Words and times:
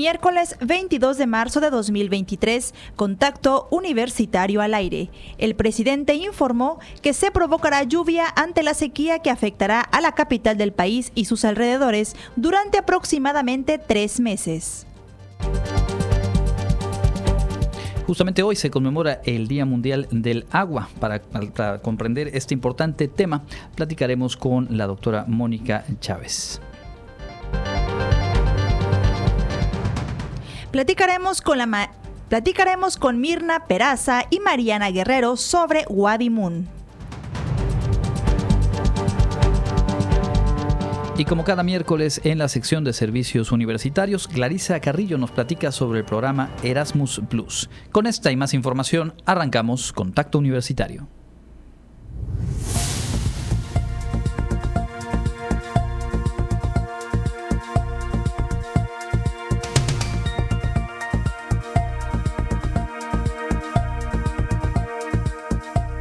Miércoles 0.00 0.56
22 0.62 1.18
de 1.18 1.26
marzo 1.26 1.60
de 1.60 1.68
2023, 1.68 2.72
contacto 2.96 3.68
universitario 3.70 4.62
al 4.62 4.72
aire. 4.72 5.10
El 5.36 5.54
presidente 5.54 6.14
informó 6.14 6.78
que 7.02 7.12
se 7.12 7.30
provocará 7.30 7.82
lluvia 7.82 8.24
ante 8.34 8.62
la 8.62 8.72
sequía 8.72 9.18
que 9.18 9.28
afectará 9.28 9.82
a 9.82 10.00
la 10.00 10.12
capital 10.12 10.56
del 10.56 10.72
país 10.72 11.12
y 11.14 11.26
sus 11.26 11.44
alrededores 11.44 12.16
durante 12.34 12.78
aproximadamente 12.78 13.76
tres 13.76 14.20
meses. 14.20 14.86
Justamente 18.06 18.42
hoy 18.42 18.56
se 18.56 18.70
conmemora 18.70 19.20
el 19.26 19.48
Día 19.48 19.66
Mundial 19.66 20.08
del 20.10 20.46
Agua. 20.50 20.88
Para, 20.98 21.20
para, 21.20 21.82
comprender 21.82 22.30
este 22.32 22.54
importante 22.54 23.06
tema, 23.06 23.42
platicaremos 23.74 24.38
con 24.38 24.78
la 24.78 24.86
doctora 24.86 25.26
Mónica 25.28 25.84
Chávez. 26.00 26.62
Platicaremos 30.70 31.40
con, 31.40 31.58
la 31.58 31.90
platicaremos 32.28 32.96
con 32.96 33.20
Mirna 33.20 33.66
Peraza 33.66 34.22
y 34.30 34.38
Mariana 34.38 34.92
Guerrero 34.92 35.36
sobre 35.36 35.84
Wadi 35.88 36.30
Y 41.18 41.24
como 41.24 41.42
cada 41.42 41.64
miércoles 41.64 42.20
en 42.22 42.38
la 42.38 42.46
sección 42.46 42.84
de 42.84 42.92
servicios 42.92 43.50
universitarios, 43.50 44.28
Clarisa 44.28 44.78
Carrillo 44.78 45.18
nos 45.18 45.32
platica 45.32 45.72
sobre 45.72 45.98
el 45.98 46.04
programa 46.04 46.50
Erasmus 46.62 47.20
Plus. 47.28 47.68
Con 47.90 48.06
esta 48.06 48.30
y 48.30 48.36
más 48.36 48.54
información, 48.54 49.12
arrancamos 49.26 49.92
Contacto 49.92 50.38
Universitario. 50.38 51.08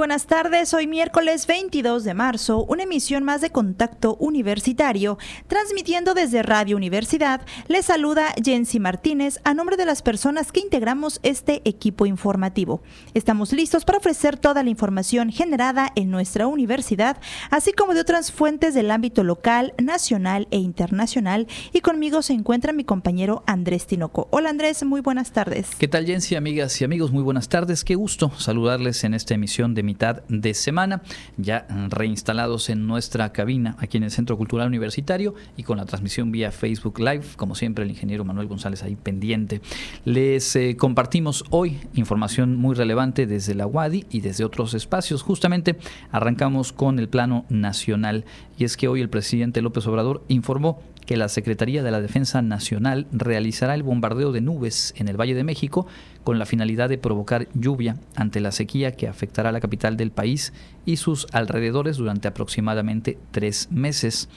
Buenas 0.00 0.26
tardes, 0.26 0.72
hoy 0.72 0.86
miércoles 0.86 1.46
22 1.46 2.04
de 2.04 2.14
marzo, 2.14 2.64
una 2.64 2.84
emisión 2.84 3.22
más 3.22 3.42
de 3.42 3.50
Contacto 3.50 4.16
Universitario, 4.18 5.18
transmitiendo 5.46 6.14
desde 6.14 6.42
Radio 6.42 6.78
Universidad. 6.78 7.42
Les 7.68 7.84
saluda 7.84 8.32
Jensi 8.42 8.80
Martínez 8.80 9.40
a 9.44 9.52
nombre 9.52 9.76
de 9.76 9.84
las 9.84 10.00
personas 10.00 10.52
que 10.52 10.60
integramos 10.60 11.20
este 11.22 11.60
equipo 11.68 12.06
informativo. 12.06 12.80
Estamos 13.12 13.52
listos 13.52 13.84
para 13.84 13.98
ofrecer 13.98 14.38
toda 14.38 14.62
la 14.62 14.70
información 14.70 15.30
generada 15.30 15.92
en 15.94 16.10
nuestra 16.10 16.46
universidad, 16.46 17.18
así 17.50 17.74
como 17.74 17.92
de 17.92 18.00
otras 18.00 18.32
fuentes 18.32 18.72
del 18.72 18.90
ámbito 18.90 19.22
local, 19.22 19.74
nacional 19.76 20.48
e 20.50 20.56
internacional. 20.56 21.46
Y 21.74 21.82
conmigo 21.82 22.22
se 22.22 22.32
encuentra 22.32 22.72
mi 22.72 22.84
compañero 22.84 23.44
Andrés 23.46 23.86
Tinoco. 23.86 24.28
Hola 24.30 24.48
Andrés, 24.48 24.82
muy 24.82 25.02
buenas 25.02 25.32
tardes. 25.32 25.68
¿Qué 25.78 25.88
tal 25.88 26.06
Jensi, 26.06 26.36
amigas 26.36 26.80
y 26.80 26.86
amigos? 26.86 27.12
Muy 27.12 27.22
buenas 27.22 27.50
tardes. 27.50 27.84
Qué 27.84 27.96
gusto 27.96 28.32
saludarles 28.38 29.04
en 29.04 29.12
esta 29.12 29.34
emisión 29.34 29.74
de 29.74 29.89
mitad 29.90 30.22
de 30.28 30.54
semana, 30.54 31.02
ya 31.36 31.66
reinstalados 31.88 32.70
en 32.70 32.86
nuestra 32.86 33.32
cabina 33.32 33.74
aquí 33.80 33.96
en 33.96 34.04
el 34.04 34.12
Centro 34.12 34.36
Cultural 34.36 34.68
Universitario 34.68 35.34
y 35.56 35.64
con 35.64 35.78
la 35.78 35.84
transmisión 35.84 36.30
vía 36.30 36.52
Facebook 36.52 37.00
Live, 37.00 37.24
como 37.34 37.56
siempre 37.56 37.82
el 37.82 37.90
ingeniero 37.90 38.24
Manuel 38.24 38.46
González 38.46 38.84
ahí 38.84 38.94
pendiente. 38.94 39.60
Les 40.04 40.54
eh, 40.54 40.76
compartimos 40.76 41.44
hoy 41.50 41.78
información 41.94 42.54
muy 42.56 42.76
relevante 42.76 43.26
desde 43.26 43.56
la 43.56 43.66
UADI 43.66 44.06
y 44.10 44.20
desde 44.20 44.44
otros 44.44 44.74
espacios. 44.74 45.22
Justamente 45.22 45.76
arrancamos 46.12 46.72
con 46.72 47.00
el 47.00 47.08
plano 47.08 47.46
nacional 47.48 48.24
y 48.56 48.64
es 48.64 48.76
que 48.76 48.86
hoy 48.86 49.00
el 49.00 49.08
presidente 49.08 49.60
López 49.60 49.88
Obrador 49.88 50.22
informó 50.28 50.80
que 51.06 51.16
la 51.16 51.28
Secretaría 51.28 51.82
de 51.82 51.90
la 51.90 52.00
Defensa 52.00 52.42
Nacional 52.42 53.06
realizará 53.12 53.74
el 53.74 53.82
bombardeo 53.82 54.32
de 54.32 54.40
nubes 54.40 54.94
en 54.96 55.08
el 55.08 55.20
Valle 55.20 55.34
de 55.34 55.44
México 55.44 55.86
con 56.24 56.38
la 56.38 56.46
finalidad 56.46 56.88
de 56.88 56.98
provocar 56.98 57.48
lluvia 57.54 57.96
ante 58.14 58.40
la 58.40 58.52
sequía 58.52 58.92
que 58.92 59.08
afectará 59.08 59.48
a 59.48 59.52
la 59.52 59.60
capital 59.60 59.96
del 59.96 60.10
país 60.10 60.52
y 60.84 60.96
sus 60.96 61.26
alrededores 61.32 61.96
durante 61.96 62.28
aproximadamente 62.28 63.18
tres 63.30 63.68
meses. 63.70 64.28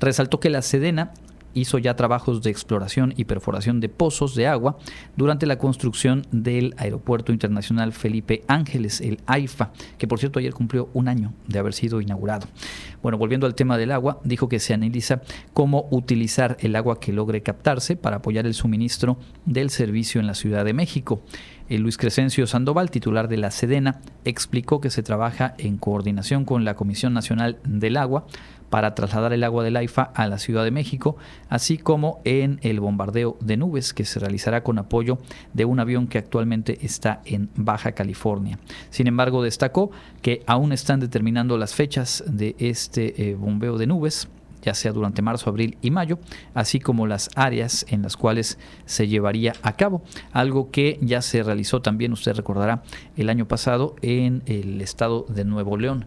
Resaltó 0.00 0.40
que 0.40 0.50
la 0.50 0.62
Sedena 0.62 1.12
hizo 1.54 1.78
ya 1.78 1.96
trabajos 1.96 2.42
de 2.42 2.50
exploración 2.50 3.14
y 3.16 3.24
perforación 3.24 3.80
de 3.80 3.88
pozos 3.88 4.34
de 4.34 4.46
agua 4.46 4.78
durante 5.16 5.46
la 5.46 5.58
construcción 5.58 6.26
del 6.30 6.74
Aeropuerto 6.76 7.32
Internacional 7.32 7.92
Felipe 7.92 8.44
Ángeles, 8.48 9.00
el 9.00 9.20
AIFA, 9.26 9.72
que 9.98 10.06
por 10.06 10.18
cierto 10.18 10.38
ayer 10.38 10.54
cumplió 10.54 10.88
un 10.94 11.08
año 11.08 11.32
de 11.46 11.58
haber 11.58 11.74
sido 11.74 12.00
inaugurado. 12.00 12.46
Bueno, 13.02 13.18
volviendo 13.18 13.46
al 13.46 13.54
tema 13.54 13.78
del 13.78 13.92
agua, 13.92 14.20
dijo 14.24 14.48
que 14.48 14.60
se 14.60 14.74
analiza 14.74 15.22
cómo 15.52 15.88
utilizar 15.90 16.56
el 16.60 16.76
agua 16.76 17.00
que 17.00 17.12
logre 17.12 17.42
captarse 17.42 17.96
para 17.96 18.16
apoyar 18.16 18.46
el 18.46 18.54
suministro 18.54 19.18
del 19.44 19.70
servicio 19.70 20.20
en 20.20 20.26
la 20.26 20.34
Ciudad 20.34 20.64
de 20.64 20.72
México. 20.72 21.22
Luis 21.78 21.96
Crescencio 21.96 22.46
Sandoval, 22.46 22.90
titular 22.90 23.28
de 23.28 23.38
la 23.38 23.50
Sedena, 23.50 24.00
explicó 24.24 24.80
que 24.80 24.90
se 24.90 25.02
trabaja 25.02 25.54
en 25.58 25.78
coordinación 25.78 26.44
con 26.44 26.64
la 26.64 26.74
Comisión 26.74 27.14
Nacional 27.14 27.58
del 27.64 27.96
Agua 27.96 28.26
para 28.72 28.94
trasladar 28.94 29.34
el 29.34 29.44
agua 29.44 29.64
del 29.64 29.76
AIFA 29.76 30.12
a 30.14 30.26
la 30.28 30.38
Ciudad 30.38 30.64
de 30.64 30.70
México, 30.70 31.18
así 31.50 31.76
como 31.76 32.22
en 32.24 32.58
el 32.62 32.80
bombardeo 32.80 33.36
de 33.38 33.58
nubes 33.58 33.92
que 33.92 34.06
se 34.06 34.18
realizará 34.18 34.62
con 34.62 34.78
apoyo 34.78 35.18
de 35.52 35.66
un 35.66 35.78
avión 35.78 36.06
que 36.06 36.16
actualmente 36.16 36.78
está 36.80 37.20
en 37.26 37.50
Baja 37.54 37.92
California. 37.92 38.58
Sin 38.88 39.08
embargo, 39.08 39.42
destacó 39.42 39.90
que 40.22 40.42
aún 40.46 40.72
están 40.72 41.00
determinando 41.00 41.58
las 41.58 41.74
fechas 41.74 42.24
de 42.26 42.56
este 42.58 43.28
eh, 43.28 43.34
bombeo 43.34 43.76
de 43.76 43.86
nubes 43.86 44.30
ya 44.62 44.74
sea 44.74 44.92
durante 44.92 45.22
marzo, 45.22 45.50
abril 45.50 45.76
y 45.82 45.90
mayo, 45.90 46.18
así 46.54 46.80
como 46.80 47.06
las 47.06 47.30
áreas 47.34 47.84
en 47.88 48.02
las 48.02 48.16
cuales 48.16 48.58
se 48.84 49.08
llevaría 49.08 49.54
a 49.62 49.74
cabo, 49.74 50.02
algo 50.32 50.70
que 50.70 50.98
ya 51.02 51.22
se 51.22 51.42
realizó 51.42 51.82
también, 51.82 52.12
usted 52.12 52.34
recordará, 52.34 52.82
el 53.16 53.28
año 53.28 53.46
pasado 53.46 53.96
en 54.02 54.42
el 54.46 54.80
estado 54.80 55.26
de 55.28 55.44
Nuevo 55.44 55.76
León, 55.76 56.06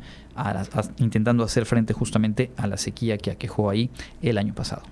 intentando 0.98 1.44
hacer 1.44 1.66
frente 1.66 1.94
justamente 1.94 2.52
a 2.58 2.68
la 2.68 2.78
sequía 2.78 3.18
que 3.18 3.32
aquejó 3.32 3.70
ahí 3.70 3.90
el 4.22 4.38
año 4.38 4.54
pasado. 4.54 4.84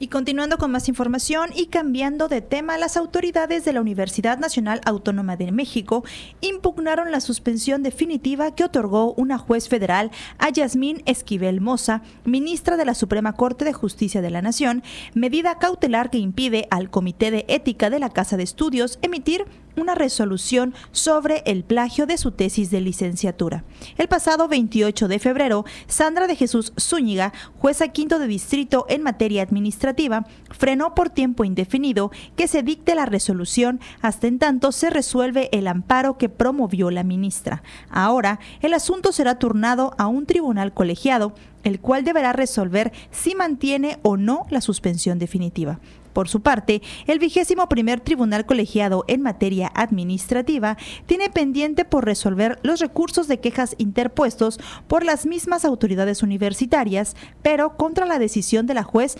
Y 0.00 0.08
continuando 0.08 0.58
con 0.58 0.70
más 0.70 0.88
información 0.88 1.50
y 1.56 1.66
cambiando 1.66 2.28
de 2.28 2.40
tema, 2.40 2.78
las 2.78 2.96
autoridades 2.96 3.64
de 3.64 3.72
la 3.72 3.80
Universidad 3.80 4.38
Nacional 4.38 4.80
Autónoma 4.84 5.36
de 5.36 5.50
México 5.50 6.04
impugnaron 6.40 7.10
la 7.10 7.20
suspensión 7.20 7.82
definitiva 7.82 8.54
que 8.54 8.62
otorgó 8.62 9.12
una 9.14 9.38
juez 9.38 9.68
federal 9.68 10.12
a 10.38 10.50
Yasmín 10.50 11.02
Esquivel 11.04 11.60
Moza, 11.60 12.02
ministra 12.24 12.76
de 12.76 12.84
la 12.84 12.94
Suprema 12.94 13.32
Corte 13.32 13.64
de 13.64 13.72
Justicia 13.72 14.22
de 14.22 14.30
la 14.30 14.40
Nación, 14.40 14.84
medida 15.14 15.58
cautelar 15.58 16.10
que 16.10 16.18
impide 16.18 16.68
al 16.70 16.90
Comité 16.90 17.32
de 17.32 17.44
Ética 17.48 17.90
de 17.90 17.98
la 17.98 18.10
Casa 18.10 18.36
de 18.36 18.44
Estudios 18.44 19.00
emitir 19.02 19.46
una 19.78 19.94
resolución 19.94 20.74
sobre 20.92 21.42
el 21.46 21.64
plagio 21.64 22.06
de 22.06 22.18
su 22.18 22.32
tesis 22.32 22.70
de 22.70 22.80
licenciatura. 22.80 23.64
El 23.96 24.08
pasado 24.08 24.48
28 24.48 25.08
de 25.08 25.18
febrero, 25.18 25.64
Sandra 25.86 26.26
de 26.26 26.36
Jesús 26.36 26.72
Zúñiga, 26.78 27.32
jueza 27.58 27.88
quinto 27.88 28.18
de 28.18 28.26
distrito 28.26 28.86
en 28.88 29.02
materia 29.02 29.42
administrativa, 29.42 30.26
frenó 30.50 30.94
por 30.94 31.10
tiempo 31.10 31.44
indefinido 31.44 32.10
que 32.36 32.48
se 32.48 32.62
dicte 32.62 32.94
la 32.94 33.06
resolución 33.06 33.80
hasta 34.00 34.26
en 34.26 34.38
tanto 34.38 34.72
se 34.72 34.90
resuelve 34.90 35.48
el 35.52 35.66
amparo 35.66 36.18
que 36.18 36.28
promovió 36.28 36.90
la 36.90 37.04
ministra. 37.04 37.62
Ahora, 37.90 38.40
el 38.60 38.74
asunto 38.74 39.12
será 39.12 39.38
turnado 39.38 39.94
a 39.98 40.06
un 40.06 40.26
tribunal 40.26 40.72
colegiado 40.72 41.34
el 41.64 41.80
cual 41.80 42.04
deberá 42.04 42.32
resolver 42.32 42.92
si 43.10 43.34
mantiene 43.34 43.98
o 44.02 44.16
no 44.16 44.46
la 44.50 44.60
suspensión 44.60 45.18
definitiva. 45.18 45.80
Por 46.18 46.28
su 46.28 46.40
parte, 46.40 46.82
el 47.06 47.20
vigésimo 47.20 47.68
primer 47.68 48.00
tribunal 48.00 48.44
colegiado 48.44 49.04
en 49.06 49.22
materia 49.22 49.70
administrativa 49.72 50.76
tiene 51.06 51.30
pendiente 51.30 51.84
por 51.84 52.04
resolver 52.04 52.58
los 52.64 52.80
recursos 52.80 53.28
de 53.28 53.38
quejas 53.38 53.76
interpuestos 53.78 54.58
por 54.88 55.04
las 55.04 55.26
mismas 55.26 55.64
autoridades 55.64 56.24
universitarias, 56.24 57.14
pero 57.40 57.76
contra 57.76 58.04
la 58.04 58.18
decisión 58.18 58.66
de 58.66 58.74
la 58.74 58.82
juez 58.82 59.16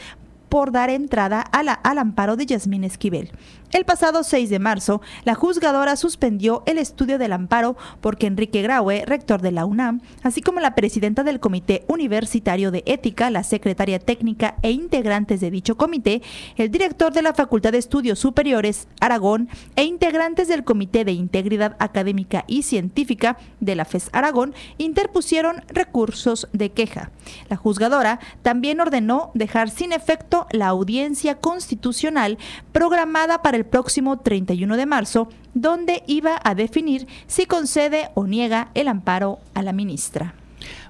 por 0.48 0.72
dar 0.72 0.90
entrada 0.90 1.40
al 1.40 1.98
amparo 1.98 2.34
de 2.34 2.46
Yasmín 2.46 2.82
Esquivel. 2.82 3.30
El 3.70 3.84
pasado 3.84 4.22
6 4.22 4.48
de 4.48 4.58
marzo, 4.58 5.02
la 5.24 5.34
juzgadora 5.34 5.96
suspendió 5.96 6.62
el 6.64 6.78
estudio 6.78 7.18
del 7.18 7.34
amparo 7.34 7.76
porque 8.00 8.26
Enrique 8.26 8.62
Graue, 8.62 9.04
rector 9.04 9.42
de 9.42 9.52
la 9.52 9.66
UNAM, 9.66 10.00
así 10.22 10.40
como 10.40 10.60
la 10.60 10.74
presidenta 10.74 11.22
del 11.22 11.38
Comité 11.38 11.84
Universitario 11.86 12.70
de 12.70 12.82
Ética, 12.86 13.28
la 13.28 13.42
secretaria 13.42 13.98
técnica 13.98 14.56
e 14.62 14.70
integrantes 14.70 15.40
de 15.40 15.50
dicho 15.50 15.76
comité, 15.76 16.22
el 16.56 16.70
director 16.70 17.12
de 17.12 17.20
la 17.20 17.34
Facultad 17.34 17.72
de 17.72 17.78
Estudios 17.78 18.18
Superiores 18.18 18.88
Aragón 19.00 19.50
e 19.76 19.84
integrantes 19.84 20.48
del 20.48 20.64
Comité 20.64 21.04
de 21.04 21.12
Integridad 21.12 21.76
Académica 21.78 22.44
y 22.46 22.62
Científica 22.62 23.36
de 23.60 23.74
la 23.74 23.84
FES 23.84 24.08
Aragón 24.12 24.54
interpusieron 24.78 25.62
recursos 25.68 26.48
de 26.54 26.70
queja. 26.70 27.10
La 27.50 27.56
juzgadora 27.56 28.18
también 28.40 28.80
ordenó 28.80 29.30
dejar 29.34 29.68
sin 29.68 29.92
efecto 29.92 30.46
la 30.52 30.68
audiencia 30.68 31.34
constitucional 31.34 32.38
programada 32.72 33.42
para 33.42 33.57
el 33.58 33.66
próximo 33.66 34.18
31 34.18 34.76
de 34.76 34.86
marzo, 34.86 35.28
donde 35.54 36.02
iba 36.06 36.40
a 36.42 36.54
definir 36.54 37.06
si 37.26 37.46
concede 37.46 38.10
o 38.14 38.26
niega 38.26 38.70
el 38.74 38.88
amparo 38.88 39.38
a 39.54 39.62
la 39.62 39.72
ministra. 39.72 40.34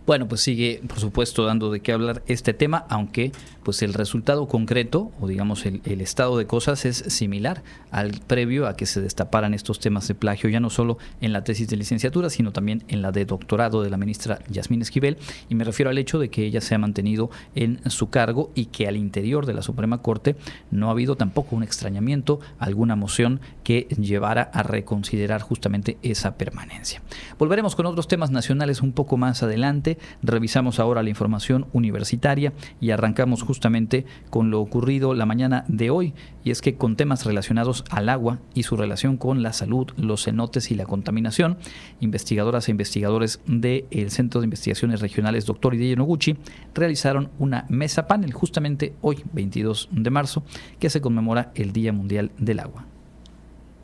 Bueno, 0.06 0.26
pues 0.26 0.40
sigue, 0.40 0.80
por 0.88 1.00
supuesto, 1.00 1.44
dando 1.44 1.70
de 1.70 1.80
qué 1.80 1.92
hablar 1.92 2.22
este 2.26 2.54
tema, 2.54 2.86
aunque 2.88 3.32
pues 3.68 3.82
el 3.82 3.92
resultado 3.92 4.48
concreto, 4.48 5.12
o 5.20 5.28
digamos 5.28 5.66
el, 5.66 6.00
estado 6.00 6.38
de 6.38 6.46
cosas, 6.46 6.86
es 6.86 7.04
similar 7.08 7.62
al 7.90 8.12
previo 8.26 8.66
a 8.66 8.76
que 8.76 8.86
se 8.86 9.02
destaparan 9.02 9.52
estos 9.52 9.78
temas 9.78 10.08
de 10.08 10.14
plagio, 10.14 10.48
ya 10.48 10.58
no 10.58 10.70
solo 10.70 10.96
en 11.20 11.34
la 11.34 11.44
tesis 11.44 11.68
de 11.68 11.76
licenciatura, 11.76 12.30
sino 12.30 12.50
también 12.50 12.82
en 12.88 13.02
la 13.02 13.12
de 13.12 13.26
doctorado 13.26 13.82
de 13.82 13.90
la 13.90 13.98
ministra 13.98 14.38
Yasmín 14.48 14.80
Esquivel, 14.80 15.18
y 15.50 15.54
me 15.54 15.64
refiero 15.64 15.90
al 15.90 15.98
hecho 15.98 16.18
de 16.18 16.30
que 16.30 16.46
ella 16.46 16.62
se 16.62 16.76
ha 16.76 16.78
mantenido 16.78 17.28
en 17.54 17.78
su 17.90 18.08
cargo 18.08 18.50
y 18.54 18.64
que 18.64 18.88
al 18.88 18.96
interior 18.96 19.44
de 19.44 19.52
la 19.52 19.60
Suprema 19.60 20.00
Corte 20.00 20.36
no 20.70 20.88
ha 20.88 20.92
habido 20.92 21.16
tampoco 21.16 21.54
un 21.54 21.62
extrañamiento, 21.62 22.40
alguna 22.58 22.96
moción 22.96 23.42
que 23.64 23.86
llevara 24.00 24.44
a 24.44 24.62
reconsiderar 24.62 25.42
justamente 25.42 25.98
esa 26.02 26.38
permanencia. 26.38 27.02
Volveremos 27.38 27.76
con 27.76 27.84
otros 27.84 28.08
temas 28.08 28.30
nacionales 28.30 28.80
un 28.80 28.92
poco 28.92 29.18
más 29.18 29.42
adelante 29.42 29.98
revisamos 30.22 30.80
ahora 30.80 31.02
la 31.02 31.10
información 31.10 31.66
universitaria 31.74 32.54
y 32.80 32.92
arrancamos 32.92 33.42
justamente 33.42 33.57
con 34.30 34.50
lo 34.50 34.60
ocurrido 34.60 35.14
la 35.14 35.26
mañana 35.26 35.64
de 35.68 35.90
hoy, 35.90 36.14
y 36.44 36.50
es 36.50 36.60
que 36.60 36.76
con 36.76 36.96
temas 36.96 37.24
relacionados 37.24 37.84
al 37.90 38.08
agua 38.08 38.38
y 38.54 38.62
su 38.62 38.76
relación 38.76 39.16
con 39.16 39.42
la 39.42 39.52
salud, 39.52 39.88
los 39.96 40.24
cenotes 40.24 40.70
y 40.70 40.74
la 40.74 40.86
contaminación, 40.86 41.58
investigadoras 42.00 42.68
e 42.68 42.70
investigadores 42.70 43.40
del 43.46 44.10
Centro 44.10 44.40
de 44.40 44.46
Investigaciones 44.46 45.00
Regionales 45.00 45.46
Dr. 45.46 45.74
Hideo 45.74 45.96
Noguchi 45.96 46.36
realizaron 46.74 47.30
una 47.38 47.66
mesa 47.68 48.06
panel 48.06 48.32
justamente 48.32 48.94
hoy, 49.00 49.22
22 49.32 49.88
de 49.92 50.10
marzo, 50.10 50.42
que 50.78 50.90
se 50.90 51.00
conmemora 51.00 51.52
el 51.54 51.72
Día 51.72 51.92
Mundial 51.92 52.32
del 52.38 52.60
Agua. 52.60 52.86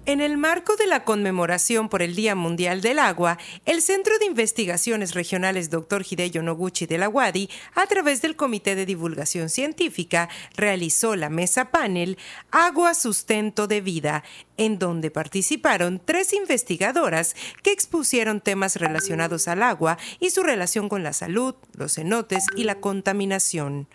En 0.07 0.21
el 0.21 0.37
marco 0.37 0.77
de 0.77 0.87
la 0.87 1.03
conmemoración 1.03 1.89
por 1.89 2.03
el 2.03 2.15
Día 2.15 2.35
Mundial 2.35 2.83
del 2.83 2.99
Agua, 2.99 3.39
el 3.65 3.81
Centro 3.81 4.19
de 4.19 4.27
Investigaciones 4.27 5.15
Regionales 5.15 5.71
Dr. 5.71 6.05
Hideyo 6.05 6.43
Noguchi 6.43 6.85
de 6.85 6.99
la 6.99 7.09
UADI, 7.09 7.49
a 7.75 7.87
través 7.87 8.21
del 8.21 8.37
Comité 8.37 8.75
de 8.75 8.85
Divulgación 8.85 9.49
Científica, 9.49 10.29
realizó 10.59 11.17
la 11.17 11.31
mesa 11.31 11.71
panel 11.71 12.19
Agua 12.51 12.93
Sustento 12.93 13.67
de 13.67 13.81
Vida, 13.81 14.25
en 14.59 14.79
donde 14.79 15.11
participaron 15.11 16.03
tres 16.05 16.35
investigadoras 16.35 17.35
que 17.63 17.73
expusieron 17.73 18.43
temas 18.43 18.77
relacionados 18.77 19.49
al 19.49 19.63
agua 19.63 19.97
y 20.21 20.29
su 20.29 20.43
relación 20.43 20.91
con 20.91 21.03
la 21.03 21.15
salud, 21.15 21.55
los 21.79 21.95
cenotes 21.95 22.45
y 22.55 22.65
la 22.65 22.75
contaminación. 22.75 23.89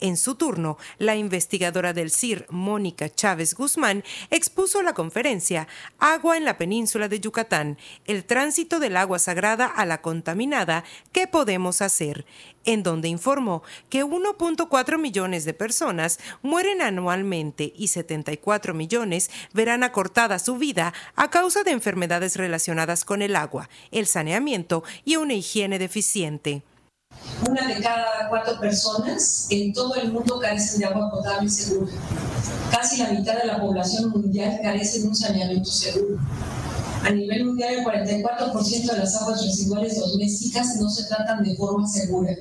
En 0.00 0.16
su 0.16 0.34
turno, 0.34 0.78
la 0.98 1.14
investigadora 1.14 1.92
del 1.92 2.10
CIR, 2.10 2.46
Mónica 2.48 3.08
Chávez 3.10 3.54
Guzmán, 3.54 4.02
expuso 4.30 4.82
la 4.82 4.94
conferencia 4.94 5.68
Agua 5.98 6.36
en 6.38 6.44
la 6.44 6.56
península 6.56 7.08
de 7.08 7.20
Yucatán, 7.20 7.78
el 8.06 8.24
tránsito 8.24 8.80
del 8.80 8.96
agua 8.96 9.18
sagrada 9.18 9.66
a 9.66 9.84
la 9.84 10.00
contaminada, 10.00 10.84
¿qué 11.12 11.26
podemos 11.26 11.82
hacer? 11.82 12.24
en 12.64 12.82
donde 12.82 13.08
informó 13.08 13.62
que 13.88 14.04
1.4 14.04 14.98
millones 14.98 15.44
de 15.44 15.54
personas 15.54 16.18
mueren 16.42 16.82
anualmente 16.82 17.72
y 17.76 17.88
74 17.88 18.74
millones 18.74 19.30
verán 19.52 19.82
acortada 19.82 20.38
su 20.38 20.56
vida 20.56 20.92
a 21.16 21.30
causa 21.30 21.62
de 21.62 21.70
enfermedades 21.70 22.36
relacionadas 22.36 23.04
con 23.04 23.22
el 23.22 23.36
agua, 23.36 23.68
el 23.90 24.06
saneamiento 24.06 24.82
y 25.04 25.16
una 25.16 25.34
higiene 25.34 25.78
deficiente. 25.78 26.62
Una 27.48 27.66
de 27.66 27.80
cada 27.80 28.28
cuatro 28.28 28.60
personas 28.60 29.46
en 29.50 29.72
todo 29.72 29.94
el 29.94 30.12
mundo 30.12 30.38
carecen 30.38 30.80
de 30.80 30.86
agua 30.86 31.10
potable 31.10 31.48
segura. 31.48 31.90
Casi 32.70 32.98
la 32.98 33.10
mitad 33.10 33.38
de 33.38 33.46
la 33.46 33.60
población 33.60 34.10
mundial 34.10 34.60
carece 34.62 35.00
de 35.00 35.08
un 35.08 35.16
saneamiento 35.16 35.70
seguro. 35.70 36.18
A 37.02 37.10
nivel 37.10 37.46
mundial, 37.46 37.74
el 37.74 37.84
44% 37.84 38.92
de 38.92 38.98
las 38.98 39.20
aguas 39.22 39.42
residuales 39.42 39.98
domésticas 39.98 40.76
no 40.76 40.90
se 40.90 41.04
tratan 41.04 41.42
de 41.42 41.56
forma 41.56 41.88
segura. 41.88 42.32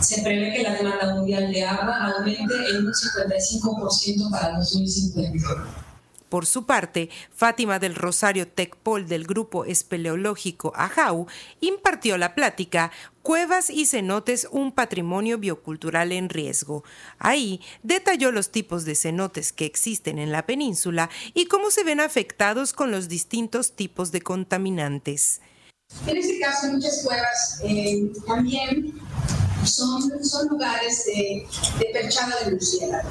Se 0.00 0.22
prevé 0.22 0.54
que 0.54 0.62
la 0.62 0.74
demanda 0.74 1.14
mundial 1.16 1.52
de 1.52 1.64
agua 1.64 2.12
aumente 2.16 2.54
en 2.70 2.86
un 2.86 2.92
55% 2.92 4.30
para 4.30 4.56
2050. 4.56 5.46
Por 6.28 6.44
su 6.44 6.66
parte, 6.66 7.08
Fátima 7.32 7.78
del 7.78 7.94
Rosario 7.94 8.48
Tecpol 8.48 9.06
del 9.06 9.26
grupo 9.26 9.64
espeleológico 9.64 10.72
AJAU 10.74 11.26
impartió 11.60 12.18
la 12.18 12.34
plática 12.34 12.90
Cuevas 13.22 13.70
y 13.70 13.86
cenotes, 13.86 14.46
un 14.50 14.70
patrimonio 14.70 15.38
biocultural 15.38 16.12
en 16.12 16.28
riesgo. 16.28 16.84
Ahí 17.18 17.60
detalló 17.82 18.30
los 18.30 18.50
tipos 18.50 18.84
de 18.84 18.94
cenotes 18.94 19.52
que 19.52 19.66
existen 19.66 20.18
en 20.18 20.30
la 20.30 20.46
península 20.46 21.10
y 21.34 21.46
cómo 21.46 21.70
se 21.70 21.82
ven 21.82 22.00
afectados 22.00 22.72
con 22.72 22.90
los 22.90 23.08
distintos 23.08 23.72
tipos 23.72 24.12
de 24.12 24.22
contaminantes. 24.22 25.40
En 26.06 26.16
este 26.16 26.38
caso, 26.40 26.68
muchas 26.72 27.02
cuevas 27.04 27.60
eh, 27.64 28.12
también 28.26 28.94
son, 29.66 30.24
son 30.24 30.48
lugares 30.48 31.04
de, 31.06 31.46
de 31.78 31.92
de 31.92 32.50
murciélago, 32.50 33.08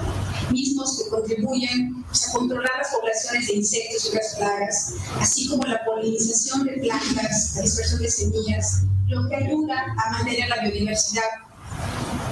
mismos 0.52 0.98
que 0.98 1.10
contribuyen 1.10 2.04
a 2.10 2.32
controlar 2.32 2.72
las 2.78 2.90
poblaciones 2.96 3.48
de 3.48 3.56
insectos 3.56 4.10
y 4.12 4.16
las 4.16 4.36
plagas, 4.36 4.94
así 5.20 5.50
como 5.50 5.64
la 5.64 5.84
polinización 5.86 6.66
de 6.66 6.74
plantas, 6.74 7.54
la 7.56 7.62
dispersión 7.62 8.02
de 8.02 8.10
semillas, 8.10 8.84
lo 9.08 9.28
que 9.30 9.36
ayuda 9.36 9.76
a 9.98 10.12
mantener 10.12 10.50
la 10.50 10.62
biodiversidad 10.62 11.24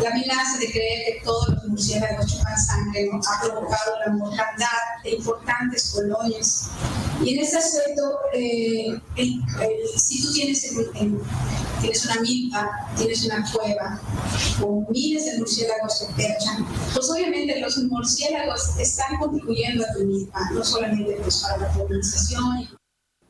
la 0.02 0.10
amenaza 0.10 0.58
de 0.60 0.72
creer 0.72 1.06
que 1.06 1.22
todos 1.24 1.50
los 1.50 1.64
murciélagos 1.66 2.26
chupan 2.28 2.58
sangre 2.58 3.10
ha 3.12 3.42
provocado 3.42 4.00
la 4.06 4.14
mortandad 4.14 4.68
de 5.04 5.12
importantes 5.12 5.92
colonias. 5.92 6.70
Y 7.24 7.36
en 7.36 7.44
ese 7.44 7.58
aspecto, 7.58 8.20
eh, 8.34 9.00
si 9.98 10.22
tú 10.22 10.34
tienes, 10.34 10.62
tienes 11.82 12.06
una 12.06 12.22
milpa, 12.22 12.90
tienes 12.98 13.26
una 13.26 13.46
cueva, 13.52 14.02
con 14.60 14.86
miles 14.90 15.26
de 15.26 15.38
murciélagos 15.38 16.00
que 16.00 16.24
perchan, 16.24 16.66
pues 16.94 17.10
obviamente 17.10 17.60
los 17.60 17.78
murciélagos 17.78 18.78
están 18.80 19.18
contribuyendo 19.20 19.86
a 19.86 19.94
tu 19.94 20.06
milpa, 20.06 20.40
no 20.54 20.64
solamente 20.64 21.18
pues, 21.22 21.38
para 21.38 21.58
la 21.58 21.74
polinización 21.74 22.68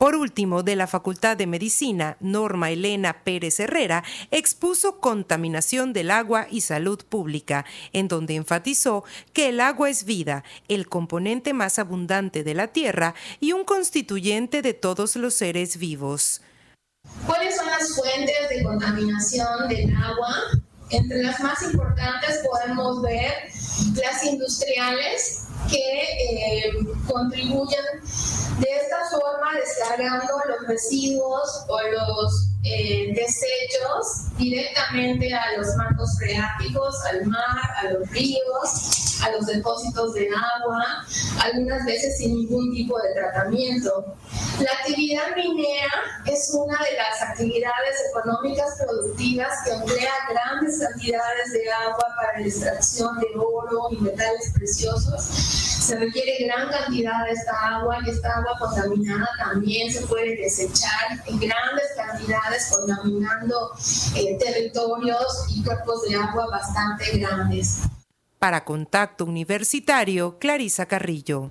por 0.03 0.17
último, 0.17 0.63
de 0.63 0.75
la 0.75 0.85
Facultad 0.85 1.37
de 1.37 1.47
Medicina, 1.47 2.17
Norma 2.19 2.71
Elena 2.71 3.23
Pérez 3.23 3.61
Herrera 3.61 4.03
expuso 4.31 4.99
contaminación 4.99 5.93
del 5.93 6.11
agua 6.11 6.45
y 6.51 6.59
salud 6.59 7.01
pública, 7.07 7.63
en 7.93 8.09
donde 8.09 8.35
enfatizó 8.35 9.05
que 9.31 9.47
el 9.47 9.61
agua 9.61 9.89
es 9.89 10.03
vida, 10.03 10.43
el 10.67 10.89
componente 10.89 11.53
más 11.53 11.79
abundante 11.79 12.43
de 12.43 12.53
la 12.53 12.67
tierra 12.67 13.15
y 13.39 13.53
un 13.53 13.63
constituyente 13.63 14.61
de 14.61 14.73
todos 14.73 15.15
los 15.15 15.35
seres 15.35 15.77
vivos. 15.77 16.41
¿Cuáles 17.25 17.55
son 17.55 17.67
las 17.67 17.95
fuentes 17.95 18.49
de 18.49 18.61
contaminación 18.61 19.69
del 19.69 19.95
agua? 19.95 20.35
Entre 20.93 21.23
las 21.23 21.39
más 21.39 21.59
importantes 21.63 22.41
podemos 22.47 23.01
ver 23.01 23.33
las 23.95 24.23
industriales 24.23 25.45
que 25.67 25.77
eh, 25.77 26.71
contribuyen 27.11 27.83
de 28.59 28.69
esta 28.69 28.97
forma 29.09 29.53
descargando 29.59 30.33
los 30.47 30.67
residuos 30.67 31.65
o 31.67 31.81
los 31.81 32.49
eh, 32.63 33.11
desechos 33.15 34.37
directamente 34.37 35.33
a 35.33 35.57
los 35.57 35.75
mantos 35.77 36.15
freáticos, 36.19 36.95
al 37.05 37.25
mar, 37.25 37.71
a 37.81 37.89
los 37.89 38.07
ríos, 38.11 39.19
a 39.23 39.31
los 39.31 39.45
depósitos 39.47 40.13
de 40.13 40.29
agua, 40.29 41.05
algunas 41.41 41.85
veces 41.85 42.17
sin 42.17 42.35
ningún 42.35 42.71
tipo 42.73 42.99
de 43.01 43.13
tratamiento. 43.13 44.15
La 44.59 44.71
actividad 44.71 45.35
minera 45.35 45.91
es 46.25 46.51
una 46.53 46.77
de 46.83 46.97
las 46.97 47.21
actividades 47.21 47.95
económicas 48.09 48.75
productivas 48.79 49.51
que 49.65 49.71
emplea 49.71 50.11
grandes 50.29 50.81
cantidades 50.83 51.53
de 51.53 51.71
agua 51.71 52.05
para 52.15 52.39
la 52.39 52.45
extracción 52.45 53.17
de 53.19 53.27
oro 53.37 53.87
y 53.91 53.97
metales 53.97 54.51
preciosos 54.53 55.63
se 55.83 55.97
requiere 55.97 56.45
gran 56.45 56.69
cantidad 56.69 57.25
de 57.25 57.31
esta 57.31 57.75
agua 57.75 57.97
y 58.05 58.09
esta 58.09 58.37
agua 58.37 58.57
contaminada 58.57 59.27
también 59.37 59.91
se 59.91 60.05
puede 60.07 60.37
desechar 60.37 61.19
en 61.25 61.39
grandes 61.39 61.85
cantidades 61.97 62.71
contaminando 62.73 63.71
eh, 64.15 64.37
territorios 64.39 65.45
y 65.49 65.61
cuerpos 65.63 66.03
de 66.03 66.15
agua 66.15 66.47
bastante 66.49 67.17
grandes. 67.17 67.81
Para 68.39 68.63
Contacto 68.63 69.25
Universitario, 69.25 70.37
Clarisa 70.39 70.85
Carrillo. 70.85 71.49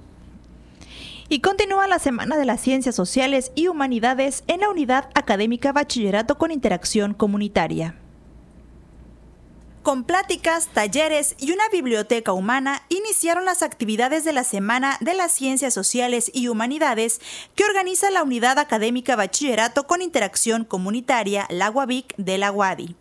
Y 1.29 1.41
continúa 1.41 1.87
la 1.87 1.99
Semana 1.99 2.37
de 2.37 2.45
las 2.45 2.61
Ciencias 2.61 2.95
Sociales 2.95 3.53
y 3.55 3.69
Humanidades 3.69 4.45
en 4.47 4.61
la 4.61 4.71
Unidad 4.71 5.09
Académica 5.15 5.73
Bachillerato 5.73 6.37
con 6.37 6.51
Interacción 6.51 7.15
Comunitaria. 7.15 8.01
Con 9.83 10.05
pláticas, 10.05 10.69
talleres 10.69 11.35
y 11.41 11.51
una 11.51 11.69
biblioteca 11.73 12.33
humana 12.33 12.83
iniciaron 12.89 13.45
las 13.45 13.65
actividades 13.65 14.23
de 14.23 14.33
la 14.33 14.45
Semana 14.45 14.97
de 15.01 15.12
las 15.15 15.33
Ciencias 15.33 15.75
Sociales 15.75 16.31
y 16.33 16.47
Humanidades 16.47 17.21
que 17.57 17.65
organiza 17.65 18.09
la 18.12 18.23
Unidad 18.23 18.61
Académica 18.61 19.17
Bachillerato 19.17 19.89
con 19.89 20.01
Interacción 20.01 20.65
Comunitaria, 20.65 21.49
la 21.51 21.69
UABIC 21.69 22.15
de 22.17 22.39
la 22.39 22.53
UADI. 22.53 22.95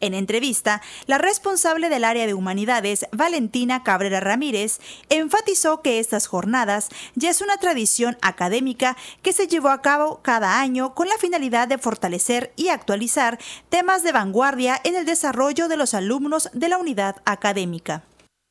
En 0.00 0.14
entrevista, 0.14 0.80
la 1.06 1.18
responsable 1.18 1.88
del 1.88 2.04
área 2.04 2.26
de 2.26 2.34
humanidades, 2.34 3.06
Valentina 3.10 3.82
Cabrera 3.82 4.20
Ramírez, 4.20 4.78
enfatizó 5.08 5.82
que 5.82 5.98
estas 5.98 6.28
jornadas 6.28 6.88
ya 7.16 7.30
es 7.30 7.40
una 7.40 7.56
tradición 7.56 8.16
académica 8.22 8.96
que 9.22 9.32
se 9.32 9.48
llevó 9.48 9.70
a 9.70 9.82
cabo 9.82 10.20
cada 10.22 10.60
año 10.60 10.94
con 10.94 11.08
la 11.08 11.18
finalidad 11.18 11.66
de 11.66 11.78
fortalecer 11.78 12.52
y 12.54 12.68
actualizar 12.68 13.38
temas 13.68 14.02
de 14.02 14.12
vanguardia 14.12 14.80
en 14.84 14.94
el 14.94 15.04
desarrollo 15.04 15.68
de 15.68 15.76
los 15.76 15.94
alumnos 15.94 16.48
de 16.52 16.68
la 16.68 16.78
unidad 16.78 17.16
académica. 17.24 18.04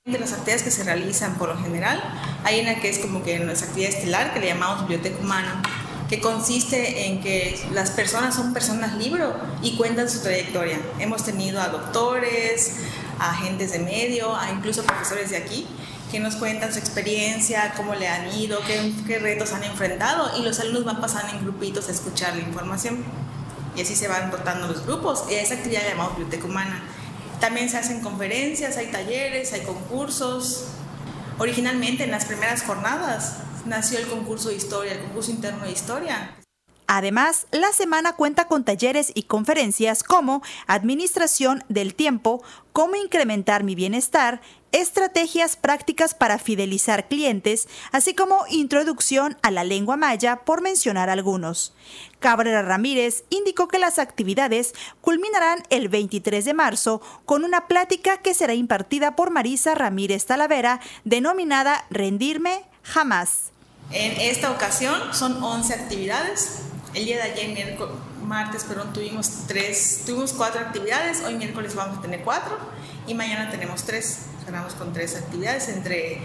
De 0.06 0.20
las 0.20 0.32
actividades 0.32 0.63
que 0.63 0.72
se 0.72 0.84
realizan 0.84 1.36
por 1.36 1.50
lo 1.50 1.58
general, 1.62 2.01
hay 2.44 2.62
una 2.62 2.80
que 2.80 2.89
es 2.89 3.00
como 3.00 3.24
que 3.24 3.39
nuestra 3.39 3.68
actividad 3.68 3.92
estelar, 3.92 4.34
que 4.34 4.39
le 4.39 4.48
llamamos 4.48 4.80
biblioteca 4.82 5.20
humana, 5.20 5.62
que 6.09 6.21
consiste 6.21 7.07
en 7.07 7.21
que 7.21 7.59
las 7.73 7.91
personas 7.91 8.35
son 8.35 8.53
personas 8.53 8.95
libro 8.95 9.35
y 9.61 9.75
cuentan 9.75 10.09
su 10.09 10.21
trayectoria. 10.21 10.79
Hemos 10.99 11.23
tenido 11.23 11.61
a 11.61 11.67
doctores, 11.67 12.77
a 13.19 13.31
agentes 13.31 13.71
de 13.71 13.79
medio, 13.79 14.35
a 14.35 14.51
incluso 14.51 14.83
profesores 14.83 15.29
de 15.31 15.37
aquí 15.37 15.67
que 16.11 16.19
nos 16.19 16.35
cuentan 16.35 16.71
su 16.71 16.79
experiencia, 16.79 17.73
cómo 17.75 17.93
le 17.93 18.07
han 18.07 18.33
ido, 18.33 18.59
qué, 18.65 19.19
retos 19.19 19.51
han 19.51 19.63
enfrentado 19.63 20.39
y 20.39 20.43
los 20.43 20.59
alumnos 20.59 20.85
van 20.85 21.01
pasando 21.01 21.33
en 21.33 21.41
grupitos 21.43 21.89
a 21.89 21.91
escuchar 21.91 22.35
la 22.35 22.41
información. 22.41 23.03
Y 23.75 23.81
así 23.81 23.95
se 23.95 24.07
van 24.07 24.31
rotando 24.31 24.67
los 24.67 24.85
grupos. 24.85 25.25
Y 25.29 25.35
a 25.35 25.41
esa 25.41 25.55
actividad 25.55 25.83
la 25.83 25.89
llamamos 25.89 26.17
biblioteca 26.17 26.45
humana. 26.45 26.81
También 27.39 27.69
se 27.69 27.77
hacen 27.77 28.01
conferencias, 28.01 28.77
hay 28.77 28.87
talleres, 28.87 29.53
hay 29.53 29.61
concursos. 29.61 30.65
Originalmente 31.37 32.05
en 32.05 32.11
las 32.11 32.25
primeras 32.25 32.63
jornadas 32.63 33.33
nació 33.67 34.00
el 34.00 34.07
concurso 34.07 34.50
de 34.50 34.55
historia, 34.55 34.93
el 34.93 35.00
concurso 35.00 35.31
interno 35.31 35.63
de 35.63 35.71
historia. 35.71 36.36
Además, 36.89 37.47
la 37.51 37.74
semana 37.74 38.13
cuenta 38.13 38.47
con 38.47 38.63
talleres 38.63 39.12
y 39.13 39.24
conferencias 39.24 40.03
como 40.03 40.41
Administración 40.67 41.63
del 41.67 41.93
Tiempo, 41.93 42.41
Cómo 42.71 42.95
incrementar 42.95 43.63
mi 43.63 43.75
bienestar, 43.75 44.39
Estrategias 44.71 45.55
prácticas 45.55 46.13
para 46.13 46.38
fidelizar 46.38 47.07
clientes, 47.07 47.67
así 47.91 48.13
como 48.13 48.38
Introducción 48.50 49.36
a 49.41 49.51
la 49.51 49.63
lengua 49.63 49.97
maya, 49.97 50.45
por 50.45 50.62
mencionar 50.62 51.09
algunos. 51.09 51.74
Cabrera 52.19 52.62
Ramírez 52.62 53.25
indicó 53.29 53.67
que 53.67 53.79
las 53.79 54.00
actividades 54.00 54.74
culminarán 55.01 55.63
el 55.69 55.89
23 55.89 56.45
de 56.45 56.53
marzo 56.53 57.01
con 57.25 57.43
una 57.43 57.67
plática 57.67 58.17
que 58.17 58.33
será 58.33 58.53
impartida 58.53 59.15
por 59.15 59.31
Marisa 59.31 59.75
Ramírez 59.75 60.25
Talavera, 60.25 60.79
denominada 61.03 61.86
Rendirme 61.89 62.65
Jamás. 62.83 63.56
En 63.91 64.20
esta 64.20 64.51
ocasión 64.51 65.13
son 65.13 65.41
11 65.41 65.74
actividades. 65.74 66.60
El 66.94 67.06
día 67.06 67.17
de 67.17 67.32
ayer, 67.32 67.77
martes, 68.24 68.65
perdón, 68.65 68.91
tuvimos 68.91 69.48
tres, 69.48 70.03
tuvimos 70.06 70.34
cuatro 70.34 70.60
actividades. 70.60 71.22
Hoy 71.24 71.36
miércoles 71.36 71.74
vamos 71.74 72.00
a 72.00 72.01
tener 72.01 72.22
cuatro 72.22 72.58
y 73.08 73.13
mañana 73.13 73.50
tenemos 73.50 73.84
tres. 73.84 74.25
Ganamos 74.46 74.74
con 74.74 74.91
tres 74.91 75.15
actividades. 75.15 75.70
Entre 75.70 76.20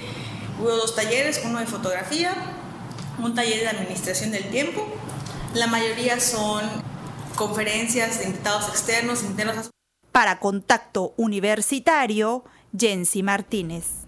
hubo 0.59 0.71
dos 0.71 0.97
talleres, 0.97 1.40
uno 1.45 1.61
de 1.61 1.66
fotografía, 1.66 2.35
un 3.19 3.35
taller 3.35 3.61
de 3.61 3.69
administración 3.69 4.33
del 4.33 4.50
tiempo. 4.50 4.85
La 5.54 5.69
mayoría 5.69 6.19
son 6.19 6.62
conferencias 7.37 8.19
de 8.19 8.26
invitados 8.26 8.69
externos, 8.69 9.23
internos. 9.23 9.71
Para 10.11 10.40
contacto 10.40 11.14
universitario, 11.16 12.45
Jensi 12.76 13.23
Martínez. 13.23 14.01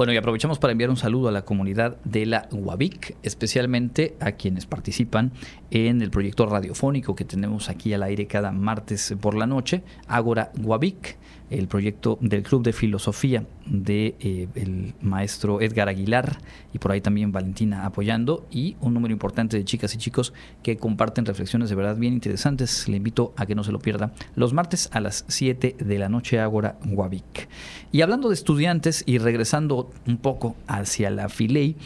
Bueno, 0.00 0.14
y 0.14 0.16
aprovechamos 0.16 0.58
para 0.58 0.72
enviar 0.72 0.88
un 0.88 0.96
saludo 0.96 1.28
a 1.28 1.30
la 1.30 1.42
comunidad 1.42 1.98
de 2.04 2.24
la 2.24 2.48
UABIC, 2.52 3.16
especialmente 3.22 4.16
a 4.18 4.32
quienes 4.32 4.64
participan 4.64 5.30
en 5.70 6.00
el 6.00 6.10
proyecto 6.10 6.46
radiofónico 6.46 7.14
que 7.14 7.26
tenemos 7.26 7.68
aquí 7.68 7.92
al 7.92 8.02
aire 8.04 8.26
cada 8.26 8.50
martes 8.50 9.14
por 9.20 9.34
la 9.34 9.46
noche, 9.46 9.82
Ágora 10.08 10.52
UABIC 10.58 11.18
el 11.50 11.68
proyecto 11.68 12.18
del 12.20 12.42
Club 12.42 12.62
de 12.62 12.72
Filosofía 12.72 13.44
de 13.66 14.14
eh, 14.20 14.48
el 14.54 14.94
maestro 15.00 15.60
Edgar 15.60 15.88
Aguilar 15.88 16.38
y 16.72 16.78
por 16.78 16.92
ahí 16.92 17.00
también 17.00 17.32
Valentina 17.32 17.84
apoyando 17.84 18.46
y 18.50 18.76
un 18.80 18.94
número 18.94 19.12
importante 19.12 19.56
de 19.56 19.64
chicas 19.64 19.94
y 19.94 19.98
chicos 19.98 20.32
que 20.62 20.76
comparten 20.76 21.26
reflexiones 21.26 21.68
de 21.68 21.76
verdad 21.76 21.96
bien 21.96 22.14
interesantes. 22.14 22.88
Le 22.88 22.96
invito 22.96 23.34
a 23.36 23.46
que 23.46 23.54
no 23.54 23.64
se 23.64 23.72
lo 23.72 23.78
pierda 23.78 24.12
los 24.34 24.52
martes 24.52 24.88
a 24.92 25.00
las 25.00 25.24
7 25.28 25.76
de 25.78 25.98
la 25.98 26.08
noche 26.08 26.40
Ágora 26.40 26.78
Guavic. 26.84 27.48
Y 27.92 28.02
hablando 28.02 28.28
de 28.28 28.34
estudiantes 28.34 29.02
y 29.06 29.18
regresando 29.18 29.90
un 30.06 30.16
poco 30.16 30.56
hacia 30.66 31.10
la 31.10 31.28
Filey, 31.28 31.76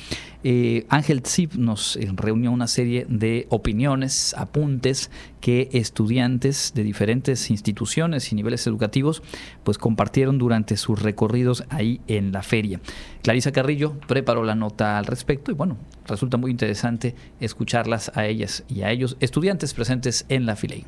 eh, 0.44 0.84
Ángel 0.90 1.22
Zip 1.26 1.54
nos 1.54 1.96
eh, 1.96 2.06
reunió 2.14 2.52
una 2.52 2.66
serie 2.66 3.06
de 3.08 3.46
opiniones, 3.48 4.34
apuntes 4.36 5.10
que 5.40 5.70
estudiantes 5.72 6.72
de 6.74 6.82
diferentes 6.82 7.50
instituciones 7.50 8.30
y 8.30 8.34
niveles 8.34 8.66
educativos 8.66 9.22
pues 9.62 9.78
compartieron 9.78 10.36
durante 10.36 10.76
sus 10.76 11.00
recorridos 11.00 11.64
ahí 11.70 12.02
en 12.08 12.30
la 12.30 12.42
feria. 12.42 12.80
Clarisa 13.22 13.52
Carrillo 13.52 13.98
preparó 14.06 14.44
la 14.44 14.54
nota 14.54 14.98
al 14.98 15.06
respecto 15.06 15.50
y 15.50 15.54
bueno, 15.54 15.78
resulta 16.06 16.36
muy 16.36 16.50
interesante 16.50 17.14
escucharlas 17.40 18.12
a 18.14 18.26
ellas 18.26 18.64
y 18.68 18.82
a 18.82 18.90
ellos, 18.90 19.16
estudiantes 19.20 19.72
presentes 19.72 20.26
en 20.28 20.44
la 20.44 20.56
Filey. 20.56 20.84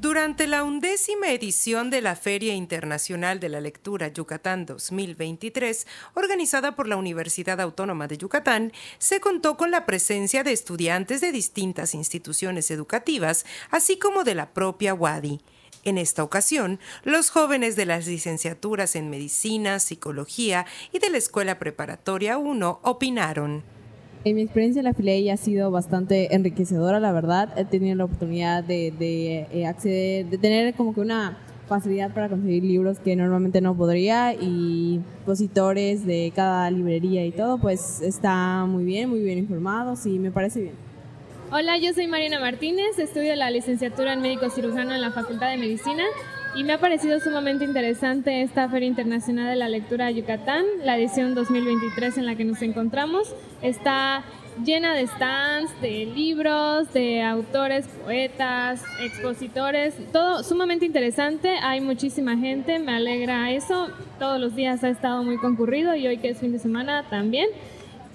Durante 0.00 0.46
la 0.46 0.62
undécima 0.62 1.32
edición 1.32 1.90
de 1.90 2.00
la 2.00 2.14
Feria 2.14 2.54
Internacional 2.54 3.40
de 3.40 3.48
la 3.48 3.60
Lectura 3.60 4.06
Yucatán 4.06 4.64
2023, 4.64 5.88
organizada 6.14 6.76
por 6.76 6.86
la 6.86 6.96
Universidad 6.96 7.60
Autónoma 7.60 8.06
de 8.06 8.16
Yucatán, 8.16 8.72
se 8.98 9.18
contó 9.18 9.56
con 9.56 9.72
la 9.72 9.86
presencia 9.86 10.44
de 10.44 10.52
estudiantes 10.52 11.20
de 11.20 11.32
distintas 11.32 11.94
instituciones 11.94 12.70
educativas, 12.70 13.44
así 13.72 13.98
como 13.98 14.22
de 14.22 14.36
la 14.36 14.54
propia 14.54 14.94
WADI. 14.94 15.40
En 15.82 15.98
esta 15.98 16.22
ocasión, 16.22 16.78
los 17.02 17.30
jóvenes 17.30 17.74
de 17.74 17.86
las 17.86 18.06
licenciaturas 18.06 18.94
en 18.94 19.10
Medicina, 19.10 19.80
Psicología 19.80 20.64
y 20.92 21.00
de 21.00 21.10
la 21.10 21.18
Escuela 21.18 21.58
Preparatoria 21.58 22.38
1 22.38 22.78
opinaron. 22.84 23.77
En 24.24 24.34
mi 24.34 24.42
experiencia 24.42 24.80
en 24.80 24.84
la 24.84 24.94
FILEI 24.94 25.30
ha 25.30 25.36
sido 25.36 25.70
bastante 25.70 26.34
enriquecedora, 26.34 26.98
la 26.98 27.12
verdad. 27.12 27.56
He 27.56 27.64
tenido 27.64 27.94
la 27.94 28.04
oportunidad 28.04 28.64
de, 28.64 28.88
eh, 29.52 29.66
acceder, 29.66 30.26
de 30.26 30.38
tener 30.38 30.74
como 30.74 30.92
que 30.92 31.00
una 31.00 31.38
facilidad 31.68 32.12
para 32.12 32.28
conseguir 32.28 32.64
libros 32.64 32.98
que 32.98 33.14
normalmente 33.14 33.60
no 33.60 33.76
podría 33.76 34.34
y 34.34 35.00
expositores 35.18 36.04
de 36.04 36.32
cada 36.34 36.70
librería 36.70 37.24
y 37.26 37.30
todo, 37.30 37.58
pues 37.58 38.00
está 38.00 38.64
muy 38.64 38.84
bien, 38.84 39.10
muy 39.10 39.20
bien 39.20 39.38
informados 39.38 40.04
y 40.06 40.18
me 40.18 40.30
parece 40.30 40.62
bien. 40.62 40.74
Hola, 41.52 41.78
yo 41.78 41.92
soy 41.92 42.06
Marina 42.08 42.40
Martínez, 42.40 42.98
estudio 42.98 43.36
la 43.36 43.50
licenciatura 43.50 44.14
en 44.14 44.22
médico 44.22 44.50
cirujano 44.50 44.94
en 44.94 45.00
la 45.00 45.12
Facultad 45.12 45.50
de 45.50 45.58
Medicina 45.58 46.04
y 46.58 46.64
me 46.64 46.72
ha 46.72 46.80
parecido 46.80 47.20
sumamente 47.20 47.64
interesante 47.64 48.42
esta 48.42 48.68
Feria 48.68 48.88
Internacional 48.88 49.46
de 49.46 49.54
la 49.54 49.68
Lectura 49.68 50.06
de 50.06 50.14
Yucatán, 50.14 50.64
la 50.84 50.98
edición 50.98 51.36
2023 51.36 52.18
en 52.18 52.26
la 52.26 52.34
que 52.34 52.44
nos 52.44 52.60
encontramos. 52.62 53.32
Está 53.62 54.24
llena 54.64 54.92
de 54.92 55.06
stands, 55.06 55.80
de 55.80 56.06
libros, 56.06 56.92
de 56.92 57.22
autores, 57.22 57.86
poetas, 57.86 58.82
expositores, 59.00 59.94
todo 60.12 60.42
sumamente 60.42 60.84
interesante. 60.84 61.50
Hay 61.62 61.80
muchísima 61.80 62.36
gente, 62.36 62.80
me 62.80 62.90
alegra 62.90 63.52
eso. 63.52 63.86
Todos 64.18 64.40
los 64.40 64.56
días 64.56 64.82
ha 64.82 64.88
estado 64.88 65.22
muy 65.22 65.36
concurrido 65.36 65.94
y 65.94 66.08
hoy 66.08 66.18
que 66.18 66.30
es 66.30 66.38
fin 66.38 66.50
de 66.50 66.58
semana 66.58 67.04
también. 67.08 67.46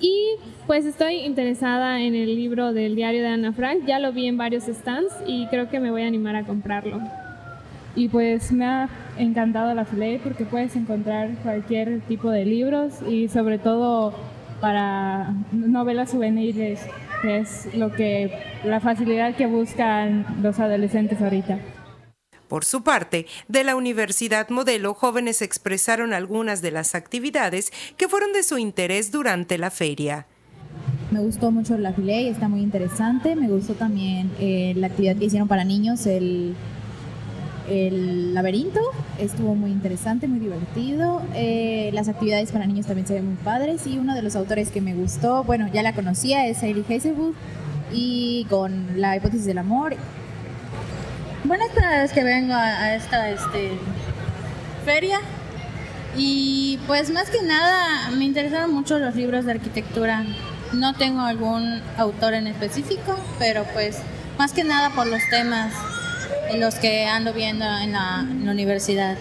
Y 0.02 0.32
pues 0.68 0.84
estoy 0.84 1.20
interesada 1.20 2.02
en 2.02 2.14
el 2.14 2.36
libro 2.36 2.74
del 2.74 2.96
diario 2.96 3.22
de 3.22 3.30
Ana 3.30 3.54
Frank, 3.54 3.86
ya 3.86 4.00
lo 4.00 4.12
vi 4.12 4.28
en 4.28 4.38
varios 4.38 4.66
stands 4.66 5.14
y 5.26 5.48
creo 5.48 5.70
que 5.70 5.80
me 5.80 5.92
voy 5.92 6.02
a 6.02 6.08
animar 6.08 6.36
a 6.36 6.44
comprarlo 6.44 7.00
y 7.96 8.08
pues 8.08 8.52
me 8.52 8.66
ha 8.66 8.90
encantado 9.18 9.74
la 9.74 9.86
Filey 9.86 10.18
porque 10.20 10.46
puedes 10.46 10.76
encontrar 10.76 11.36
cualquier 11.44 12.02
tipo 12.02 12.30
de 12.30 12.46
libros 12.46 12.94
y 13.08 13.28
sobre 13.28 13.60
todo 13.60 14.14
para 14.60 15.34
novelas 15.52 16.12
juveniles, 16.12 16.80
que 17.22 17.40
es 17.40 17.74
lo 17.76 17.92
que 17.92 18.32
la 18.64 18.80
facilidad 18.80 19.36
que 19.36 19.46
buscan 19.46 20.26
los 20.42 20.60
adolescentes 20.60 21.22
ahorita. 21.22 21.60
Por 22.48 22.66
su 22.66 22.84
parte, 22.84 23.26
de 23.48 23.64
la 23.64 23.76
Universidad 23.76 24.50
Modelo, 24.50 24.94
jóvenes 24.94 25.42
expresaron 25.42 26.14
algunas 26.14 26.62
de 26.62 26.72
las 26.72 26.96
actividades 26.96 27.72
que 27.98 28.08
fueron 28.08 28.32
de 28.32 28.44
su 28.44 28.58
interés 28.58 29.12
durante 29.12 29.58
la 29.58 29.72
feria. 29.72 30.28
Me 31.12 31.20
gustó 31.20 31.52
mucho 31.52 31.78
la 31.78 31.94
Filey, 31.94 32.28
está 32.28 32.48
muy 32.48 32.62
interesante. 32.62 33.36
Me 33.36 33.48
gustó 33.48 33.74
también 33.74 34.32
eh, 34.40 34.74
la 34.76 34.88
actividad 34.88 35.16
que 35.16 35.26
hicieron 35.26 35.48
para 35.48 35.64
niños, 35.64 36.06
el 36.06 36.56
El 37.70 38.34
laberinto 38.34 38.82
estuvo 39.20 39.56
muy 39.56 39.72
interesante, 39.72 40.28
muy 40.28 40.40
divertido. 40.40 41.22
Eh, 41.34 41.92
las 41.94 42.10
actividades 42.10 42.52
para 42.52 42.66
niños 42.66 42.88
también 42.88 43.08
se 43.08 43.14
ven 43.14 43.26
muy 43.26 43.36
padres. 43.36 43.88
Y 43.88 43.98
uno 43.98 44.16
de 44.16 44.22
los 44.22 44.36
autores 44.36 44.70
que 44.70 44.82
me 44.82 44.94
gustó, 44.94 45.44
bueno, 45.44 45.70
ya 45.72 45.82
la 45.82 45.94
conocía, 45.94 46.46
es 46.48 46.58
Hazelwood. 46.58 47.34
Y 47.94 48.46
con 48.50 49.00
la 49.00 49.16
hipótesis 49.16 49.46
del 49.46 49.60
amor. 49.60 49.96
Bueno, 51.46 51.64
esta 51.66 52.02
vez 52.02 52.12
que 52.12 52.24
vengo 52.24 52.54
a, 52.54 52.96
esta 52.96 53.30
este, 53.30 53.72
feria. 54.84 55.20
Y 56.18 56.80
pues 56.86 57.12
más 57.12 57.30
que 57.30 57.42
nada 57.44 58.12
me 58.12 58.26
interesaron 58.26 58.74
mucho 58.74 59.00
los 59.00 59.16
libros 59.16 59.46
de 59.46 59.52
arquitectura. 59.52 60.26
No 60.74 60.94
tengo 60.96 61.22
algún 61.22 61.82
autor 61.98 62.34
en 62.34 62.48
específico, 62.48 63.18
pero 63.40 63.64
pues 63.74 64.00
más 64.38 64.52
que 64.52 64.64
nada 64.64 64.90
por 64.90 65.08
los 65.08 65.22
temas 65.30 65.72
los 66.60 66.76
que 66.76 67.06
ando 67.06 67.34
viendo 67.34 67.66
en 67.66 67.94
la, 67.94 68.26
universidad. 68.52 69.18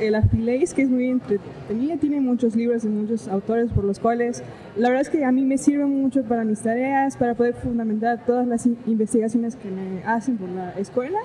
El 0.00 0.16
Afileis, 0.16 0.74
que 0.74 0.82
es 0.82 0.90
muy 0.90 1.08
entretenida, 1.08 1.96
tiene 1.96 2.20
muchos 2.20 2.56
libros 2.56 2.84
y 2.84 2.88
muchos 2.88 3.28
autores 3.28 3.70
por 3.70 3.84
los 3.84 4.00
cuales 4.00 4.42
la 4.76 4.88
verdad 4.88 5.02
es 5.02 5.10
que 5.10 5.24
a 5.24 5.30
mí 5.30 5.44
me 5.44 5.56
sirve 5.56 5.86
mucho 5.86 6.24
para 6.24 6.44
mis 6.44 6.60
tareas, 6.60 7.16
para 7.16 7.34
poder 7.34 7.54
fundamentar 7.54 8.24
todas 8.26 8.46
las 8.46 8.66
investigaciones 8.66 9.54
que 9.54 9.70
me 9.70 10.02
hacen 10.04 10.36
por 10.36 10.48
la 10.48 10.72
escuela. 10.72 11.18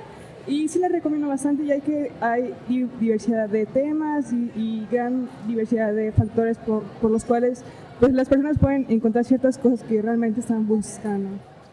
Y 0.45 0.67
sí 0.67 0.79
les 0.79 0.91
recomiendo 0.91 1.27
bastante, 1.27 1.65
ya 1.65 1.79
que 1.79 2.11
hay 2.21 2.53
diversidad 2.99 3.49
de 3.49 3.65
temas 3.65 4.31
y, 4.31 4.51
y 4.55 4.87
gran 4.91 5.29
diversidad 5.47 5.93
de 5.93 6.11
factores 6.11 6.57
por, 6.57 6.83
por 7.01 7.11
los 7.11 7.25
cuales 7.25 7.63
pues, 7.99 8.13
las 8.13 8.29
personas 8.29 8.57
pueden 8.57 8.85
encontrar 8.89 9.25
ciertas 9.25 9.57
cosas 9.57 9.83
que 9.83 10.01
realmente 10.01 10.39
están 10.39 10.67
buscando. 10.67 11.29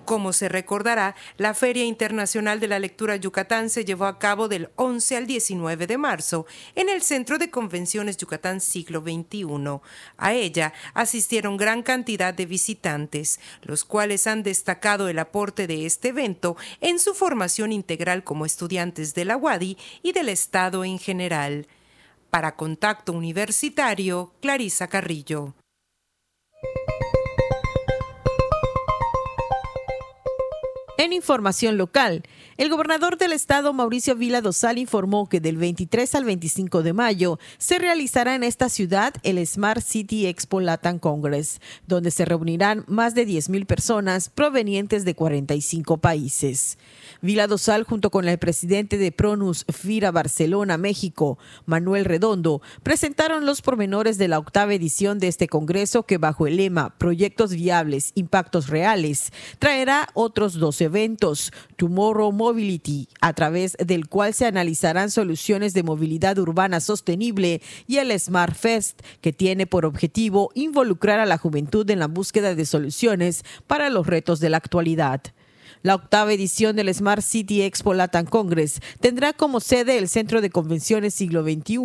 Como 0.06 0.32
se 0.32 0.48
recordará, 0.48 1.16
la 1.36 1.52
Feria 1.52 1.84
Internacional 1.84 2.60
de 2.60 2.68
la 2.68 2.78
Lectura 2.78 3.16
Yucatán 3.16 3.68
se 3.68 3.84
llevó 3.84 4.04
a 4.04 4.20
cabo 4.20 4.46
del 4.46 4.70
11 4.76 5.16
al 5.16 5.26
19 5.26 5.88
de 5.88 5.98
marzo 5.98 6.46
en 6.76 6.88
el 6.88 7.02
Centro 7.02 7.38
de 7.38 7.50
Convenciones 7.50 8.16
Yucatán 8.16 8.60
Siglo 8.60 9.00
XXI. 9.00 9.80
A 10.16 10.32
ella 10.32 10.72
asistieron 10.94 11.56
gran 11.56 11.82
cantidad 11.82 12.32
de 12.32 12.46
visitantes, 12.46 13.40
los 13.62 13.84
cuales 13.84 14.28
han 14.28 14.44
destacado 14.44 15.08
el 15.08 15.18
aporte 15.18 15.66
de 15.66 15.86
este 15.86 16.08
evento 16.08 16.56
en 16.80 17.00
su 17.00 17.12
formación 17.12 17.72
integral 17.72 18.22
como 18.22 18.46
estudiantes 18.46 19.12
de 19.12 19.24
la 19.24 19.36
UADI 19.36 19.76
y 20.04 20.12
del 20.12 20.28
Estado 20.28 20.84
en 20.84 21.00
general. 21.00 21.66
Para 22.30 22.54
Contacto 22.54 23.12
Universitario, 23.12 24.32
Clarisa 24.40 24.86
Carrillo. 24.86 25.54
En 31.06 31.12
información 31.12 31.78
local, 31.78 32.24
el 32.56 32.68
gobernador 32.68 33.16
del 33.16 33.30
estado, 33.30 33.72
Mauricio 33.72 34.16
Vila 34.16 34.40
Dosal, 34.40 34.76
informó 34.76 35.28
que 35.28 35.38
del 35.38 35.56
23 35.56 36.12
al 36.16 36.24
25 36.24 36.82
de 36.82 36.92
mayo 36.94 37.38
se 37.58 37.78
realizará 37.78 38.34
en 38.34 38.42
esta 38.42 38.68
ciudad 38.68 39.14
el 39.22 39.46
Smart 39.46 39.80
City 39.80 40.26
Expo 40.26 40.60
Latin 40.60 40.98
Congress, 40.98 41.60
donde 41.86 42.10
se 42.10 42.24
reunirán 42.24 42.84
más 42.88 43.14
de 43.14 43.24
10.000 43.24 43.66
personas 43.66 44.30
provenientes 44.30 45.04
de 45.04 45.14
45 45.14 45.98
países. 45.98 46.76
Vila 47.22 47.46
Dosal, 47.46 47.84
junto 47.84 48.10
con 48.10 48.26
el 48.26 48.38
presidente 48.38 48.98
de 48.98 49.12
Pronus 49.12 49.64
Fira 49.72 50.10
Barcelona, 50.10 50.76
México, 50.76 51.38
Manuel 51.66 52.04
Redondo, 52.04 52.62
presentaron 52.82 53.46
los 53.46 53.62
pormenores 53.62 54.18
de 54.18 54.26
la 54.26 54.40
octava 54.40 54.74
edición 54.74 55.20
de 55.20 55.28
este 55.28 55.46
congreso 55.46 56.02
que 56.02 56.18
bajo 56.18 56.48
el 56.48 56.56
lema 56.56 56.98
Proyectos 56.98 57.52
viables, 57.52 58.10
impactos 58.16 58.66
reales, 58.66 59.32
traerá 59.60 60.08
otros 60.14 60.54
dos 60.54 60.80
eventos, 60.80 60.95
Tomorrow 61.76 62.32
Mobility, 62.32 63.08
a 63.20 63.32
través 63.34 63.76
del 63.78 64.08
cual 64.08 64.32
se 64.32 64.46
analizarán 64.46 65.10
soluciones 65.10 65.74
de 65.74 65.82
movilidad 65.82 66.38
urbana 66.38 66.80
sostenible, 66.80 67.60
y 67.86 67.98
el 67.98 68.18
Smart 68.18 68.54
Fest, 68.54 69.02
que 69.20 69.32
tiene 69.32 69.66
por 69.66 69.84
objetivo 69.84 70.50
involucrar 70.54 71.20
a 71.20 71.26
la 71.26 71.38
juventud 71.38 71.88
en 71.90 71.98
la 71.98 72.06
búsqueda 72.06 72.54
de 72.54 72.64
soluciones 72.64 73.44
para 73.66 73.90
los 73.90 74.06
retos 74.06 74.40
de 74.40 74.50
la 74.50 74.56
actualidad. 74.56 75.22
La 75.86 75.94
octava 75.94 76.32
edición 76.32 76.74
del 76.74 76.92
Smart 76.92 77.22
City 77.22 77.62
Expo 77.62 77.94
Latin 77.94 78.24
Congress. 78.24 78.80
Tendrá 78.98 79.32
como 79.32 79.60
sede 79.60 79.98
el 79.98 80.08
Centro 80.08 80.40
de 80.40 80.50
Convenciones 80.50 81.14
Siglo 81.14 81.44
XXI 81.44 81.78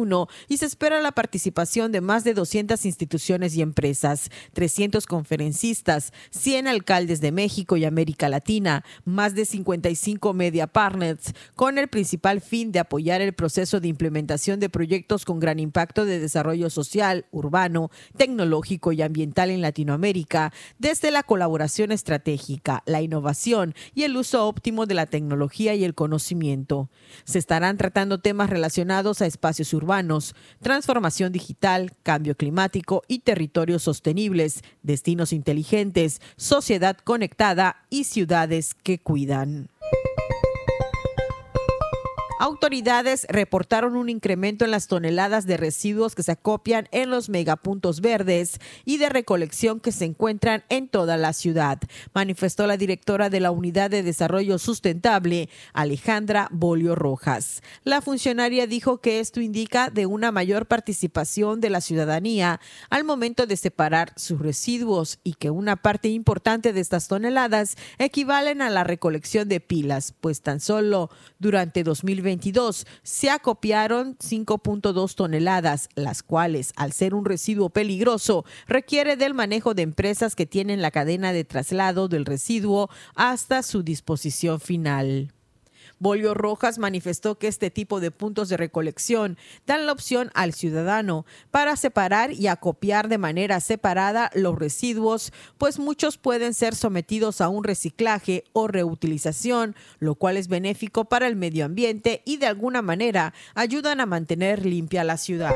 y 0.47 0.57
se 0.57 0.65
espera 0.65 0.99
la 1.01 1.11
participación 1.11 1.91
de 1.91 2.01
más 2.01 2.23
de 2.23 2.33
200 2.33 2.83
instituciones 2.87 3.55
y 3.55 3.61
empresas, 3.61 4.31
300 4.53 5.05
conferencistas, 5.05 6.13
100 6.31 6.67
alcaldes 6.67 7.21
de 7.21 7.31
México 7.31 7.77
y 7.77 7.85
América 7.85 8.27
Latina, 8.27 8.83
más 9.05 9.35
de 9.35 9.45
55 9.45 10.33
media 10.33 10.65
partners, 10.65 11.35
con 11.53 11.77
el 11.77 11.87
principal 11.87 12.41
fin 12.41 12.71
de 12.71 12.79
apoyar 12.79 13.21
el 13.21 13.33
proceso 13.33 13.79
de 13.79 13.89
implementación 13.89 14.59
de 14.59 14.69
proyectos 14.69 15.25
con 15.25 15.39
gran 15.39 15.59
impacto 15.59 16.05
de 16.05 16.17
desarrollo 16.17 16.71
social, 16.71 17.27
urbano, 17.29 17.91
tecnológico 18.17 18.93
y 18.93 19.03
ambiental 19.03 19.51
en 19.51 19.61
Latinoamérica, 19.61 20.51
desde 20.79 21.11
la 21.11 21.21
colaboración 21.21 21.91
estratégica, 21.91 22.81
la 22.87 23.03
innovación 23.03 23.75
y 23.93 24.03
el 24.03 24.17
uso 24.17 24.47
óptimo 24.47 24.85
de 24.85 24.95
la 24.95 25.05
tecnología 25.05 25.75
y 25.75 25.83
el 25.83 25.93
conocimiento. 25.93 26.89
Se 27.23 27.39
estarán 27.39 27.77
tratando 27.77 28.19
temas 28.19 28.49
relacionados 28.49 29.21
a 29.21 29.25
espacios 29.25 29.73
urbanos, 29.73 30.35
transformación 30.61 31.31
digital, 31.31 31.91
cambio 32.03 32.35
climático 32.35 33.03
y 33.07 33.19
territorios 33.19 33.83
sostenibles, 33.83 34.63
destinos 34.83 35.33
inteligentes, 35.33 36.21
sociedad 36.37 36.97
conectada 36.97 37.85
y 37.89 38.05
ciudades 38.05 38.75
que 38.75 38.99
cuidan. 38.99 39.69
Autoridades 42.41 43.27
reportaron 43.29 43.95
un 43.95 44.09
incremento 44.09 44.65
en 44.65 44.71
las 44.71 44.87
toneladas 44.87 45.45
de 45.45 45.57
residuos 45.57 46.15
que 46.15 46.23
se 46.23 46.31
acopian 46.31 46.87
en 46.91 47.11
los 47.11 47.29
megapuntos 47.29 48.01
verdes 48.01 48.59
y 48.83 48.97
de 48.97 49.09
recolección 49.09 49.79
que 49.79 49.91
se 49.91 50.05
encuentran 50.05 50.63
en 50.69 50.87
toda 50.87 51.17
la 51.17 51.33
ciudad, 51.33 51.77
manifestó 52.15 52.65
la 52.65 52.77
directora 52.77 53.29
de 53.29 53.41
la 53.41 53.51
Unidad 53.51 53.91
de 53.91 54.01
Desarrollo 54.01 54.57
Sustentable, 54.57 55.49
Alejandra 55.73 56.47
Bolio 56.49 56.95
Rojas. 56.95 57.61
La 57.83 58.01
funcionaria 58.01 58.65
dijo 58.65 59.01
que 59.01 59.19
esto 59.19 59.39
indica 59.39 59.91
de 59.91 60.07
una 60.07 60.31
mayor 60.31 60.65
participación 60.65 61.61
de 61.61 61.69
la 61.69 61.79
ciudadanía 61.79 62.59
al 62.89 63.03
momento 63.03 63.45
de 63.45 63.55
separar 63.55 64.13
sus 64.15 64.39
residuos 64.39 65.19
y 65.23 65.33
que 65.33 65.51
una 65.51 65.75
parte 65.75 66.09
importante 66.09 66.73
de 66.73 66.81
estas 66.81 67.07
toneladas 67.07 67.75
equivalen 67.99 68.63
a 68.63 68.71
la 68.71 68.83
recolección 68.83 69.47
de 69.47 69.59
pilas, 69.59 70.15
pues 70.19 70.41
tan 70.41 70.59
solo 70.59 71.11
durante 71.37 71.83
2020 71.83 72.30
se 73.03 73.29
acopiaron 73.29 74.17
5.2 74.17 75.15
toneladas, 75.15 75.89
las 75.95 76.23
cuales, 76.23 76.73
al 76.75 76.93
ser 76.93 77.13
un 77.13 77.25
residuo 77.25 77.69
peligroso, 77.69 78.45
requiere 78.67 79.17
del 79.17 79.33
manejo 79.33 79.73
de 79.73 79.81
empresas 79.81 80.35
que 80.35 80.45
tienen 80.45 80.81
la 80.81 80.91
cadena 80.91 81.33
de 81.33 81.43
traslado 81.43 82.07
del 82.07 82.25
residuo 82.25 82.89
hasta 83.15 83.63
su 83.63 83.83
disposición 83.83 84.59
final. 84.59 85.33
Bolio 86.01 86.33
Rojas 86.33 86.79
manifestó 86.79 87.37
que 87.37 87.47
este 87.47 87.69
tipo 87.69 87.99
de 87.99 88.09
puntos 88.09 88.49
de 88.49 88.57
recolección 88.57 89.37
dan 89.67 89.85
la 89.85 89.91
opción 89.91 90.31
al 90.33 90.51
ciudadano 90.51 91.27
para 91.51 91.75
separar 91.75 92.33
y 92.33 92.47
acopiar 92.47 93.07
de 93.07 93.19
manera 93.19 93.59
separada 93.59 94.31
los 94.33 94.57
residuos, 94.57 95.31
pues 95.59 95.77
muchos 95.77 96.17
pueden 96.17 96.55
ser 96.55 96.73
sometidos 96.73 97.39
a 97.39 97.49
un 97.49 97.63
reciclaje 97.63 98.45
o 98.51 98.67
reutilización, 98.67 99.75
lo 99.99 100.15
cual 100.15 100.37
es 100.37 100.47
benéfico 100.47 101.05
para 101.05 101.27
el 101.27 101.35
medio 101.35 101.65
ambiente 101.65 102.23
y 102.25 102.37
de 102.37 102.47
alguna 102.47 102.81
manera 102.81 103.35
ayudan 103.53 103.99
a 103.99 104.07
mantener 104.07 104.65
limpia 104.65 105.03
la 105.03 105.17
ciudad. 105.17 105.53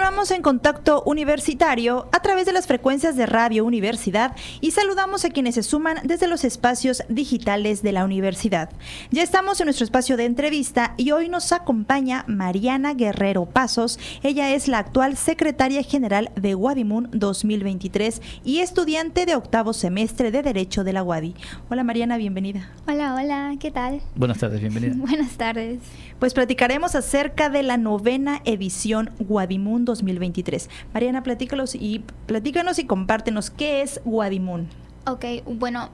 Continuamos 0.00 0.30
en 0.30 0.40
contacto 0.40 1.02
universitario 1.04 2.08
a 2.10 2.22
través 2.22 2.46
de 2.46 2.54
las 2.54 2.66
frecuencias 2.66 3.16
de 3.16 3.26
Radio 3.26 3.66
Universidad 3.66 4.34
y 4.62 4.70
saludamos 4.70 5.26
a 5.26 5.28
quienes 5.28 5.56
se 5.56 5.62
suman 5.62 5.98
desde 6.04 6.26
los 6.26 6.42
espacios 6.42 7.02
digitales 7.10 7.82
de 7.82 7.92
la 7.92 8.06
universidad. 8.06 8.70
Ya 9.10 9.22
estamos 9.22 9.60
en 9.60 9.66
nuestro 9.66 9.84
espacio 9.84 10.16
de 10.16 10.24
entrevista 10.24 10.94
y 10.96 11.10
hoy 11.10 11.28
nos 11.28 11.52
acompaña 11.52 12.24
Mariana 12.28 12.94
Guerrero 12.94 13.44
Pasos. 13.44 13.98
Ella 14.22 14.54
es 14.54 14.68
la 14.68 14.78
actual 14.78 15.18
secretaria 15.18 15.82
general 15.82 16.30
de 16.34 16.54
Guadimun 16.54 17.10
2023 17.12 18.22
y 18.42 18.60
estudiante 18.60 19.26
de 19.26 19.34
octavo 19.34 19.74
semestre 19.74 20.30
de 20.30 20.42
Derecho 20.42 20.82
de 20.82 20.94
la 20.94 21.02
Guadi. 21.02 21.34
Hola 21.68 21.84
Mariana, 21.84 22.16
bienvenida. 22.16 22.70
Hola, 22.88 23.16
hola, 23.16 23.54
¿qué 23.60 23.70
tal? 23.70 24.00
Buenas 24.14 24.38
tardes, 24.38 24.62
bienvenida. 24.62 24.94
Buenas 24.96 25.32
tardes. 25.32 25.80
Pues 26.18 26.32
platicaremos 26.32 26.94
acerca 26.94 27.50
de 27.50 27.62
la 27.62 27.76
novena 27.76 28.40
edición 28.46 29.10
Guadimun 29.18 29.89
2023. 29.90 30.70
Mariana, 30.94 31.22
platícanos 31.22 31.74
y, 31.74 32.04
platícanos 32.26 32.78
y 32.78 32.86
compártenos 32.86 33.50
qué 33.50 33.82
es 33.82 34.00
Guadimun. 34.04 34.68
Ok, 35.06 35.24
bueno, 35.46 35.90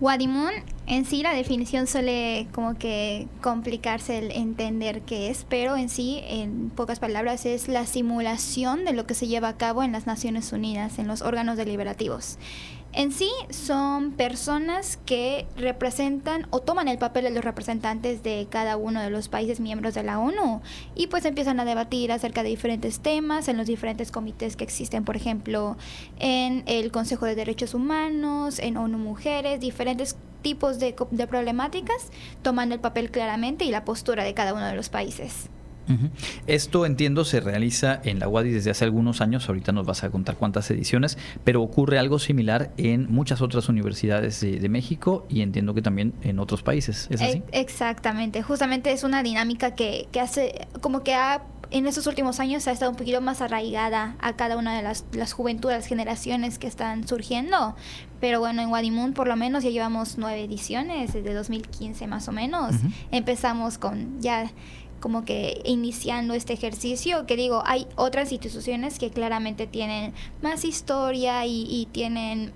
Guadimun 0.00 0.50
en 0.86 1.04
sí 1.04 1.22
la 1.22 1.32
definición 1.32 1.86
suele 1.86 2.48
como 2.52 2.74
que 2.74 3.28
complicarse 3.40 4.18
el 4.18 4.32
entender 4.32 5.02
qué 5.02 5.30
es, 5.30 5.46
pero 5.48 5.76
en 5.76 5.88
sí, 5.88 6.20
en 6.26 6.70
pocas 6.70 6.98
palabras, 6.98 7.46
es 7.46 7.68
la 7.68 7.86
simulación 7.86 8.84
de 8.84 8.92
lo 8.92 9.06
que 9.06 9.14
se 9.14 9.28
lleva 9.28 9.48
a 9.48 9.56
cabo 9.56 9.82
en 9.82 9.92
las 9.92 10.06
Naciones 10.06 10.52
Unidas, 10.52 10.98
en 10.98 11.06
los 11.06 11.22
órganos 11.22 11.56
deliberativos. 11.56 12.36
En 12.94 13.10
sí 13.10 13.30
son 13.48 14.12
personas 14.12 14.98
que 15.06 15.46
representan 15.56 16.46
o 16.50 16.60
toman 16.60 16.88
el 16.88 16.98
papel 16.98 17.24
de 17.24 17.30
los 17.30 17.42
representantes 17.42 18.22
de 18.22 18.46
cada 18.50 18.76
uno 18.76 19.00
de 19.00 19.08
los 19.08 19.28
países 19.28 19.60
miembros 19.60 19.94
de 19.94 20.02
la 20.02 20.18
ONU 20.18 20.60
y 20.94 21.06
pues 21.06 21.24
empiezan 21.24 21.58
a 21.58 21.64
debatir 21.64 22.12
acerca 22.12 22.42
de 22.42 22.50
diferentes 22.50 23.00
temas 23.00 23.48
en 23.48 23.56
los 23.56 23.66
diferentes 23.66 24.12
comités 24.12 24.56
que 24.56 24.64
existen, 24.64 25.06
por 25.06 25.16
ejemplo, 25.16 25.78
en 26.18 26.64
el 26.66 26.92
Consejo 26.92 27.24
de 27.24 27.34
Derechos 27.34 27.72
Humanos, 27.72 28.58
en 28.58 28.76
ONU 28.76 28.98
Mujeres, 28.98 29.58
diferentes 29.58 30.16
tipos 30.42 30.78
de, 30.78 30.94
de 31.10 31.26
problemáticas, 31.26 32.10
tomando 32.42 32.74
el 32.74 32.80
papel 32.82 33.10
claramente 33.10 33.64
y 33.64 33.70
la 33.70 33.86
postura 33.86 34.22
de 34.22 34.34
cada 34.34 34.52
uno 34.52 34.66
de 34.66 34.74
los 34.74 34.90
países. 34.90 35.48
Esto 36.46 36.86
entiendo 36.86 37.24
se 37.24 37.40
realiza 37.40 38.00
en 38.04 38.18
la 38.18 38.28
UADI 38.28 38.50
desde 38.50 38.70
hace 38.70 38.84
algunos 38.84 39.20
años, 39.20 39.48
ahorita 39.48 39.72
nos 39.72 39.86
vas 39.86 40.04
a 40.04 40.10
contar 40.10 40.36
cuántas 40.36 40.70
ediciones, 40.70 41.18
pero 41.44 41.62
ocurre 41.62 41.98
algo 41.98 42.18
similar 42.18 42.72
en 42.76 43.12
muchas 43.12 43.42
otras 43.42 43.68
universidades 43.68 44.40
de, 44.40 44.72
México 44.72 45.26
y 45.28 45.42
entiendo 45.42 45.74
que 45.74 45.82
también 45.82 46.14
en 46.22 46.38
otros 46.38 46.62
países, 46.62 47.06
¿es 47.10 47.20
así? 47.20 47.42
Exactamente, 47.52 48.42
justamente 48.42 48.90
es 48.92 49.04
una 49.04 49.22
dinámica 49.22 49.74
que, 49.74 50.08
que 50.10 50.20
hace, 50.20 50.66
como 50.80 51.02
que 51.02 51.14
ha 51.14 51.42
en 51.72 51.86
estos 51.86 52.06
últimos 52.06 52.38
años 52.38 52.68
ha 52.68 52.72
estado 52.72 52.90
un 52.90 52.96
poquito 52.96 53.20
más 53.20 53.40
arraigada 53.40 54.14
a 54.20 54.34
cada 54.34 54.56
una 54.56 54.76
de 54.76 54.82
las, 54.82 55.04
las 55.12 55.32
juventudes, 55.32 55.78
las 55.78 55.86
generaciones 55.86 56.58
que 56.58 56.66
están 56.66 57.08
surgiendo. 57.08 57.74
Pero 58.20 58.40
bueno, 58.40 58.62
en 58.62 58.68
Wadimun 58.68 59.14
por 59.14 59.26
lo 59.26 59.36
menos 59.36 59.64
ya 59.64 59.70
llevamos 59.70 60.18
nueve 60.18 60.44
ediciones, 60.44 61.14
desde 61.14 61.32
2015 61.34 62.06
más 62.06 62.28
o 62.28 62.32
menos. 62.32 62.74
Empezamos 63.10 63.78
con 63.78 64.20
ya 64.20 64.50
como 65.02 65.24
que 65.26 65.60
iniciando 65.64 66.32
este 66.32 66.54
ejercicio, 66.54 67.26
que 67.26 67.36
digo, 67.36 67.62
hay 67.66 67.86
otras 67.96 68.30
instituciones 68.32 68.98
que 69.00 69.10
claramente 69.10 69.66
tienen 69.66 70.14
más 70.40 70.64
historia 70.64 71.44
y, 71.44 71.88
tienen 71.92 72.52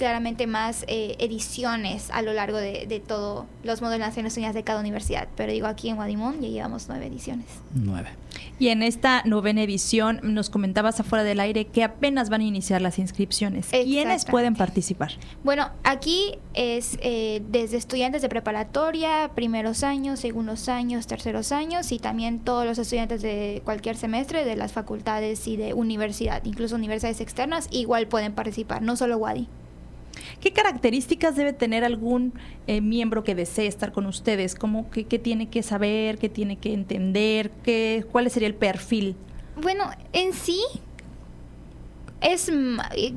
claramente 0.00 0.48
más 0.48 0.84
eh, 0.88 1.14
ediciones 1.18 2.10
a 2.10 2.22
lo 2.22 2.32
largo 2.32 2.56
de, 2.56 2.86
de 2.88 2.98
todos 2.98 3.44
los 3.62 3.82
modelos 3.82 4.00
de 4.00 4.06
Naciones 4.06 4.36
Unidas 4.36 4.54
de 4.54 4.64
cada 4.64 4.80
universidad. 4.80 5.28
Pero 5.36 5.52
digo, 5.52 5.66
aquí 5.66 5.90
en 5.90 5.96
Guadimón 5.96 6.40
ya 6.40 6.48
llevamos 6.48 6.86
nueve 6.88 7.06
ediciones. 7.06 7.46
Nueve. 7.74 8.08
Y 8.58 8.68
en 8.68 8.82
esta 8.82 9.22
novena 9.24 9.62
edición 9.62 10.20
nos 10.22 10.50
comentabas 10.50 11.00
afuera 11.00 11.24
del 11.24 11.40
aire 11.40 11.66
que 11.66 11.84
apenas 11.84 12.30
van 12.30 12.40
a 12.40 12.44
iniciar 12.44 12.80
las 12.80 12.98
inscripciones. 12.98 13.68
¿Quiénes 13.68 14.24
pueden 14.24 14.54
participar? 14.54 15.12
Bueno, 15.44 15.70
aquí 15.84 16.38
es 16.54 16.98
eh, 17.02 17.42
desde 17.50 17.76
estudiantes 17.76 18.22
de 18.22 18.28
preparatoria, 18.28 19.30
primeros 19.34 19.82
años, 19.84 20.20
segundos 20.20 20.68
años, 20.68 21.06
terceros 21.06 21.52
años 21.52 21.92
y 21.92 21.98
también 21.98 22.40
todos 22.40 22.64
los 22.64 22.78
estudiantes 22.78 23.22
de 23.22 23.62
cualquier 23.64 23.96
semestre 23.96 24.44
de 24.44 24.56
las 24.56 24.72
facultades 24.72 25.46
y 25.46 25.56
de 25.56 25.74
universidad, 25.74 26.44
incluso 26.44 26.74
universidades 26.76 27.20
externas, 27.20 27.68
igual 27.70 28.06
pueden 28.06 28.32
participar, 28.32 28.82
no 28.82 28.96
solo 28.96 29.18
Wadi. 29.18 29.48
¿Qué 30.40 30.52
características 30.52 31.36
debe 31.36 31.52
tener 31.52 31.84
algún 31.84 32.32
eh, 32.66 32.80
miembro 32.80 33.24
que 33.24 33.34
desee 33.34 33.66
estar 33.66 33.92
con 33.92 34.06
ustedes? 34.06 34.54
¿Cómo, 34.54 34.90
qué, 34.90 35.04
tiene 35.04 35.50
que 35.50 35.62
saber? 35.62 36.18
¿Qué 36.18 36.28
tiene 36.28 36.56
que 36.56 36.72
entender? 36.72 37.50
¿Qué, 37.62 38.04
¿Cuál 38.10 38.30
sería 38.30 38.48
el 38.48 38.54
perfil? 38.54 39.16
Bueno, 39.60 39.90
en 40.12 40.32
sí 40.32 40.60
es 42.22 42.50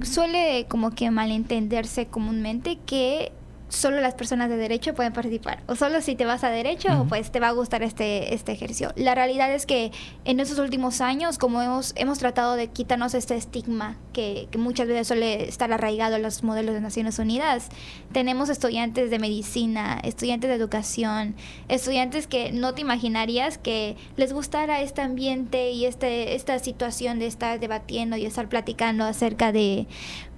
suele 0.04 0.66
como 0.68 0.92
que 0.92 1.12
malentenderse 1.12 2.08
comúnmente 2.08 2.78
que 2.86 3.32
solo 3.74 4.00
las 4.02 4.14
personas 4.14 4.50
de 4.50 4.58
derecho 4.58 4.94
pueden 4.94 5.14
participar. 5.14 5.64
O 5.68 5.76
solo 5.76 6.02
si 6.02 6.16
te 6.16 6.26
vas 6.26 6.44
a 6.44 6.50
derecho, 6.50 7.06
pues 7.10 7.32
te 7.32 7.40
va 7.40 7.48
a 7.48 7.52
gustar 7.52 7.82
este, 7.84 8.34
este 8.34 8.52
ejercicio. 8.52 8.92
La 8.96 9.16
realidad 9.16 9.54
es 9.54 9.66
que 9.66 9.92
en 10.26 10.40
estos 10.40 10.60
últimos 10.60 11.02
años, 11.02 11.38
como 11.38 11.62
hemos, 11.62 11.94
hemos 11.96 12.20
tratado 12.20 12.56
de 12.56 12.68
quitarnos 12.68 13.14
este 13.16 13.36
estigma 13.36 13.98
que, 14.14 14.48
que 14.52 14.58
muchas 14.58 14.88
veces 14.88 15.08
suele 15.08 15.50
estar 15.50 15.72
arraigado 15.74 16.16
en 16.16 16.22
los 16.22 16.44
modelos 16.44 16.76
de 16.76 16.82
Naciones 16.82 17.18
Unidas, 17.18 17.70
tenemos 18.12 18.50
estudiantes 18.50 19.10
de 19.10 19.18
medicina, 19.20 20.00
estudiantes 20.04 20.50
de 20.50 20.56
educación, 20.56 21.36
estudiantes 21.68 22.28
que 22.28 22.52
no 22.52 22.74
te 22.76 22.82
imaginarías 22.82 23.58
que 23.58 23.98
les 24.18 24.34
gustara 24.34 24.82
este 24.82 25.02
ambiente 25.02 25.72
y 25.72 25.86
este, 25.86 26.36
esta 26.36 26.60
situación 26.60 27.18
de 27.18 27.26
estar 27.26 27.60
debatiendo 27.60 28.18
y 28.18 28.26
estar 28.26 28.50
platicando 28.50 29.04
acerca 29.04 29.52
de 29.52 29.88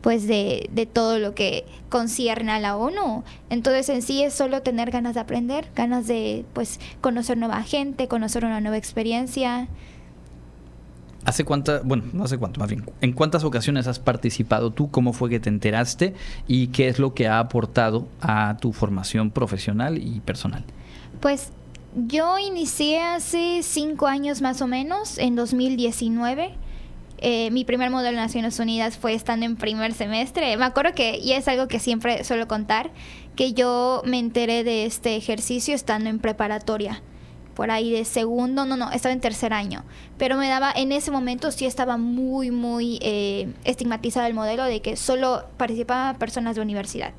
pues 0.06 0.28
de, 0.28 0.70
de, 0.72 0.86
todo 0.86 1.18
lo 1.18 1.34
que 1.34 1.66
concierne 1.90 2.52
a 2.52 2.60
la 2.60 2.78
ONU. 2.78 3.24
Entonces 3.50 3.90
en 3.90 4.04
sí 4.04 4.22
es 4.22 4.36
solo 4.36 4.62
tener 4.62 4.92
ganas 4.92 5.16
de 5.16 5.20
aprender, 5.20 5.66
ganas 5.76 6.06
de 6.06 6.46
pues 6.54 6.80
conocer 7.02 7.40
nueva 7.40 7.64
gente, 7.64 8.08
conocer 8.08 8.46
una 8.46 8.62
nueva 8.62 8.78
experiencia. 8.78 9.68
¿Hace 11.26 11.44
cuántas, 11.44 11.84
bueno, 11.84 12.04
no 12.14 12.24
hace 12.24 12.38
cuánto, 12.38 12.60
más 12.60 12.70
bien, 12.70 12.86
en 13.02 13.14
cuántas 13.14 13.44
ocasiones 13.44 13.88
has 13.88 13.98
participado 13.98 14.70
tú? 14.70 14.92
¿Cómo 14.92 15.12
fue 15.12 15.28
que 15.28 15.40
te 15.40 15.50
enteraste? 15.50 16.14
¿Y 16.48 16.68
qué 16.68 16.88
es 16.88 17.00
lo 17.00 17.16
que 17.16 17.28
ha 17.28 17.40
aportado 17.40 18.08
a 18.22 18.58
tu 18.62 18.74
formación 18.74 19.32
profesional 19.32 19.98
y 19.98 20.20
personal? 20.20 20.66
Pues 21.20 21.52
yo 21.96 22.38
inicié 22.38 23.02
hace 23.02 23.62
cinco 23.64 24.06
años 24.06 24.44
más 24.44 24.62
o 24.62 24.68
menos, 24.68 25.18
en 25.18 25.36
2019 25.36 26.64
eh, 27.18 27.50
mi 27.52 27.64
primer 27.64 27.90
modelo 27.90 28.18
de 28.18 28.24
Naciones 28.24 28.60
Unidas 28.60 28.98
fue 28.98 29.14
estando 29.14 29.46
en 29.46 29.56
primer 29.56 29.94
semestre. 29.94 30.58
Me 30.58 30.66
acuerdo 30.66 30.94
que, 30.94 31.18
y 31.18 31.34
es 31.34 31.48
algo 31.48 31.68
que 31.68 31.80
siempre 31.80 32.24
suelo 32.24 32.48
contar, 32.48 32.92
que 33.36 33.54
yo 33.54 34.02
me 34.06 34.20
enteré 34.20 34.64
de 34.64 34.86
este 34.86 35.16
ejercicio 35.16 35.74
estando 35.76 36.10
en 36.10 36.20
preparatoria. 36.20 37.02
Por 37.54 37.72
ahí 37.72 37.90
de 37.90 38.04
segundo, 38.04 38.66
no, 38.66 38.76
no, 38.76 38.92
estaba 38.92 39.14
en 39.14 39.22
tercer 39.22 39.54
año. 39.54 39.86
Pero 40.18 40.36
me 40.36 40.50
daba, 40.50 40.74
en 40.76 40.92
ese 40.92 41.10
momento 41.10 41.52
sí 41.52 41.66
estaba 41.66 41.96
muy, 41.96 42.52
muy 42.52 43.00
eh, 43.02 43.48
estigmatizado 43.64 44.28
el 44.28 44.34
modelo 44.34 44.66
de 44.66 44.82
que 44.82 44.98
solo 44.98 45.46
participaban 45.56 46.18
personas 46.18 46.56
de 46.56 46.62
universidad. 46.62 47.14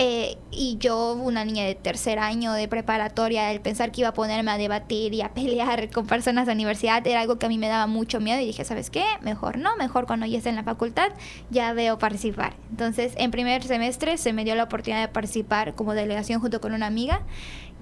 Eh, 0.00 0.38
y 0.52 0.78
yo, 0.78 1.14
una 1.14 1.44
niña 1.44 1.64
de 1.64 1.74
tercer 1.74 2.20
año 2.20 2.52
de 2.52 2.68
preparatoria, 2.68 3.50
el 3.50 3.60
pensar 3.60 3.90
que 3.90 4.02
iba 4.02 4.10
a 4.10 4.14
ponerme 4.14 4.52
a 4.52 4.56
debatir 4.56 5.12
y 5.12 5.22
a 5.22 5.28
pelear 5.34 5.90
con 5.90 6.06
personas 6.06 6.46
de 6.46 6.52
universidad 6.52 7.04
era 7.04 7.20
algo 7.20 7.40
que 7.40 7.46
a 7.46 7.48
mí 7.48 7.58
me 7.58 7.66
daba 7.66 7.88
mucho 7.88 8.20
miedo 8.20 8.40
y 8.40 8.46
dije, 8.46 8.64
¿sabes 8.64 8.90
qué? 8.90 9.04
Mejor 9.22 9.58
no, 9.58 9.76
mejor 9.76 10.06
cuando 10.06 10.24
ya 10.24 10.38
esté 10.38 10.50
en 10.50 10.54
la 10.54 10.62
facultad 10.62 11.10
ya 11.50 11.72
veo 11.72 11.98
participar. 11.98 12.54
Entonces, 12.70 13.12
en 13.16 13.32
primer 13.32 13.64
semestre 13.64 14.18
se 14.18 14.32
me 14.32 14.44
dio 14.44 14.54
la 14.54 14.64
oportunidad 14.64 15.00
de 15.00 15.08
participar 15.08 15.74
como 15.74 15.94
delegación 15.94 16.40
junto 16.40 16.60
con 16.60 16.72
una 16.74 16.86
amiga 16.86 17.22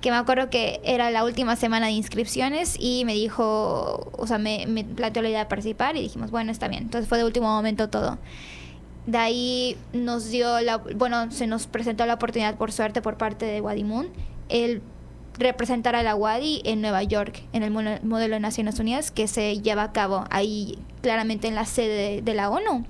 que 0.00 0.10
me 0.10 0.16
acuerdo 0.16 0.48
que 0.48 0.80
era 0.84 1.10
la 1.10 1.22
última 1.24 1.56
semana 1.56 1.86
de 1.86 1.92
inscripciones 1.92 2.76
y 2.78 3.04
me 3.04 3.12
dijo, 3.12 4.10
o 4.16 4.26
sea, 4.26 4.38
me 4.38 4.66
planteó 4.94 5.22
la 5.22 5.28
idea 5.28 5.40
de 5.40 5.46
participar 5.46 5.96
y 5.96 6.00
dijimos, 6.00 6.30
bueno, 6.30 6.50
está 6.50 6.68
bien. 6.68 6.84
Entonces 6.84 7.08
fue 7.08 7.18
de 7.18 7.24
último 7.24 7.48
momento 7.48 7.88
todo. 7.90 8.18
De 9.06 9.18
ahí 9.18 9.76
nos 9.92 10.30
dio 10.30 10.60
la, 10.60 10.78
bueno, 10.78 11.30
se 11.30 11.46
nos 11.46 11.66
presentó 11.66 12.06
la 12.06 12.14
oportunidad 12.14 12.56
por 12.56 12.72
suerte 12.72 13.02
por 13.02 13.16
parte 13.16 13.46
de 13.46 13.60
Wadimun 13.60 14.08
el 14.48 14.82
representar 15.38 15.94
a 15.94 16.02
la 16.02 16.14
Wadi 16.14 16.62
en 16.64 16.80
Nueva 16.80 17.02
York, 17.02 17.42
en 17.52 17.62
el 17.62 17.70
modelo 17.70 18.34
de 18.34 18.40
Naciones 18.40 18.78
Unidas 18.78 19.10
que 19.10 19.28
se 19.28 19.60
lleva 19.60 19.84
a 19.84 19.92
cabo 19.92 20.24
ahí 20.30 20.78
claramente 21.02 21.46
en 21.46 21.54
la 21.54 21.66
sede 21.66 22.22
de, 22.22 22.34
la 22.34 22.50
ONU. 22.50 22.84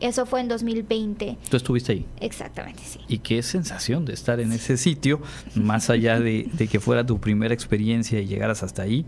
Eso 0.00 0.26
fue 0.26 0.40
en 0.40 0.48
2020. 0.48 1.38
¿Tú 1.50 1.56
estuviste 1.56 1.92
ahí? 1.92 2.06
Exactamente, 2.20 2.82
sí. 2.84 3.00
Y 3.08 3.18
qué 3.18 3.42
sensación 3.42 4.04
de 4.04 4.12
estar 4.14 4.38
en 4.40 4.52
ese 4.52 4.76
sitio, 4.76 5.20
más 5.54 5.90
allá 5.90 6.20
de, 6.20 6.48
que 6.70 6.80
fuera 6.80 7.04
tu 7.04 7.18
primera 7.18 7.52
experiencia 7.52 8.20
y 8.20 8.26
llegaras 8.26 8.62
hasta 8.62 8.82
ahí, 8.82 9.04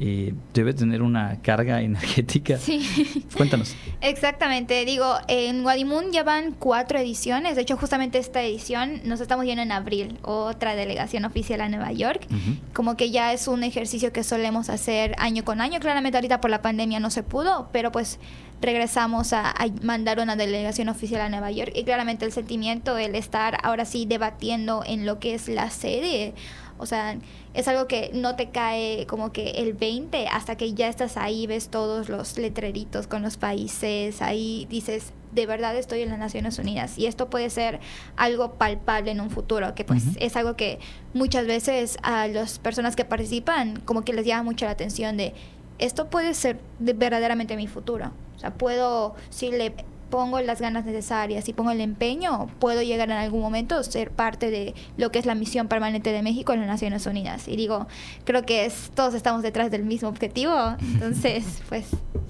eh, 0.00 0.34
debe 0.52 0.74
tener 0.74 1.02
una 1.02 1.40
carga 1.40 1.80
energética. 1.80 2.58
Sí. 2.58 3.24
Cuéntanos. 3.36 3.74
Exactamente, 4.00 4.84
digo, 4.84 5.16
en 5.28 5.62
Guadimun 5.62 6.12
ya 6.12 6.24
van 6.24 6.52
cuatro 6.52 6.98
ediciones, 6.98 7.56
de 7.56 7.62
hecho 7.62 7.76
justamente 7.76 8.18
esta 8.18 8.42
edición 8.42 9.00
nos 9.04 9.20
estamos 9.20 9.46
yendo 9.46 9.62
en 9.62 9.72
abril, 9.72 10.18
otra 10.22 10.74
delegación 10.74 11.24
oficial 11.24 11.60
a 11.60 11.68
Nueva 11.68 11.92
York, 11.92 12.26
como 12.72 12.96
que 12.96 13.10
ya 13.10 13.32
es 13.32 13.48
un 13.48 13.64
ejercicio 13.64 14.12
que 14.12 14.24
solemos 14.24 14.68
hacer 14.68 15.14
año 15.18 15.44
con 15.44 15.60
año, 15.60 15.80
claramente 15.80 16.18
ahorita 16.18 16.40
por 16.40 16.50
la 16.50 16.62
pandemia 16.62 17.00
no 17.00 17.10
se 17.10 17.22
pudo, 17.22 17.68
pero 17.72 17.92
pues 17.92 18.18
regresamos 18.60 19.32
a, 19.32 19.54
mandar 19.82 20.20
una 20.20 20.36
delegación 20.36 20.88
oficial 20.88 21.20
a 21.20 21.28
Nueva 21.28 21.50
York. 21.50 21.72
Y 21.74 21.84
claramente 21.84 22.24
el 22.24 22.32
sentimiento, 22.32 22.96
el 22.98 23.14
estar 23.14 23.58
ahora 23.62 23.84
sí 23.84 24.06
debatiendo 24.06 24.82
en 24.86 25.06
lo 25.06 25.18
que 25.18 25.34
es 25.34 25.48
la 25.48 25.70
sede, 25.70 26.34
o 26.76 26.86
sea, 26.86 27.16
es 27.54 27.68
algo 27.68 27.86
que 27.86 28.10
no 28.14 28.34
te 28.34 28.50
cae 28.50 29.06
como 29.06 29.32
que 29.32 29.50
el 29.52 29.74
20 29.74 30.26
hasta 30.26 30.56
que 30.56 30.74
ya 30.74 30.88
estás 30.88 31.16
ahí, 31.16 31.46
ves 31.46 31.68
todos 31.68 32.08
los 32.08 32.36
letreritos 32.36 33.06
con 33.06 33.22
los 33.22 33.36
países, 33.36 34.20
ahí 34.20 34.66
dices, 34.68 35.12
de 35.32 35.46
verdad 35.46 35.76
estoy 35.76 36.02
en 36.02 36.10
las 36.10 36.18
Naciones 36.18 36.58
Unidas 36.58 36.98
y 36.98 37.06
esto 37.06 37.30
puede 37.30 37.50
ser 37.50 37.80
algo 38.16 38.54
palpable 38.54 39.12
en 39.12 39.20
un 39.20 39.30
futuro, 39.30 39.74
que 39.74 39.84
pues 39.84 40.04
es 40.18 40.36
algo 40.36 40.56
que 40.56 40.80
muchas 41.12 41.46
veces 41.46 41.96
a 42.02 42.26
las 42.26 42.58
personas 42.58 42.96
que 42.96 43.04
participan 43.04 43.80
como 43.84 44.04
que 44.04 44.12
les 44.12 44.26
llama 44.26 44.42
mucho 44.42 44.64
la 44.64 44.72
atención 44.72 45.16
de 45.16 45.32
esto 45.78 46.08
puede 46.08 46.34
ser 46.34 46.58
verdaderamente 46.78 47.56
mi 47.56 47.66
futuro. 47.66 48.12
Sea, 48.44 48.52
puedo, 48.52 49.14
si 49.30 49.50
le 49.50 49.72
pongo 50.10 50.38
las 50.40 50.60
ganas 50.60 50.84
necesarias 50.84 51.48
y 51.48 51.54
pongo 51.54 51.70
el 51.70 51.80
empeño, 51.80 52.48
puedo 52.58 52.82
llegar 52.82 53.10
en 53.10 53.16
algún 53.16 53.40
momento 53.40 53.76
a 53.76 53.82
ser 53.82 54.10
parte 54.10 54.50
de 54.50 54.74
lo 54.98 55.10
que 55.10 55.18
es 55.18 55.26
la 55.26 55.34
misión 55.34 55.66
permanente 55.66 56.12
de 56.12 56.22
México 56.22 56.52
en 56.52 56.60
las 56.60 56.68
Naciones 56.68 57.06
Unidas. 57.06 57.48
Y 57.48 57.56
digo, 57.56 57.86
creo 58.24 58.44
que 58.44 58.66
es, 58.66 58.90
todos 58.94 59.14
estamos 59.14 59.42
detrás 59.42 59.70
del 59.70 59.84
mismo 59.84 60.10
objetivo, 60.10 60.54
entonces, 60.80 61.62
pues 61.68 61.86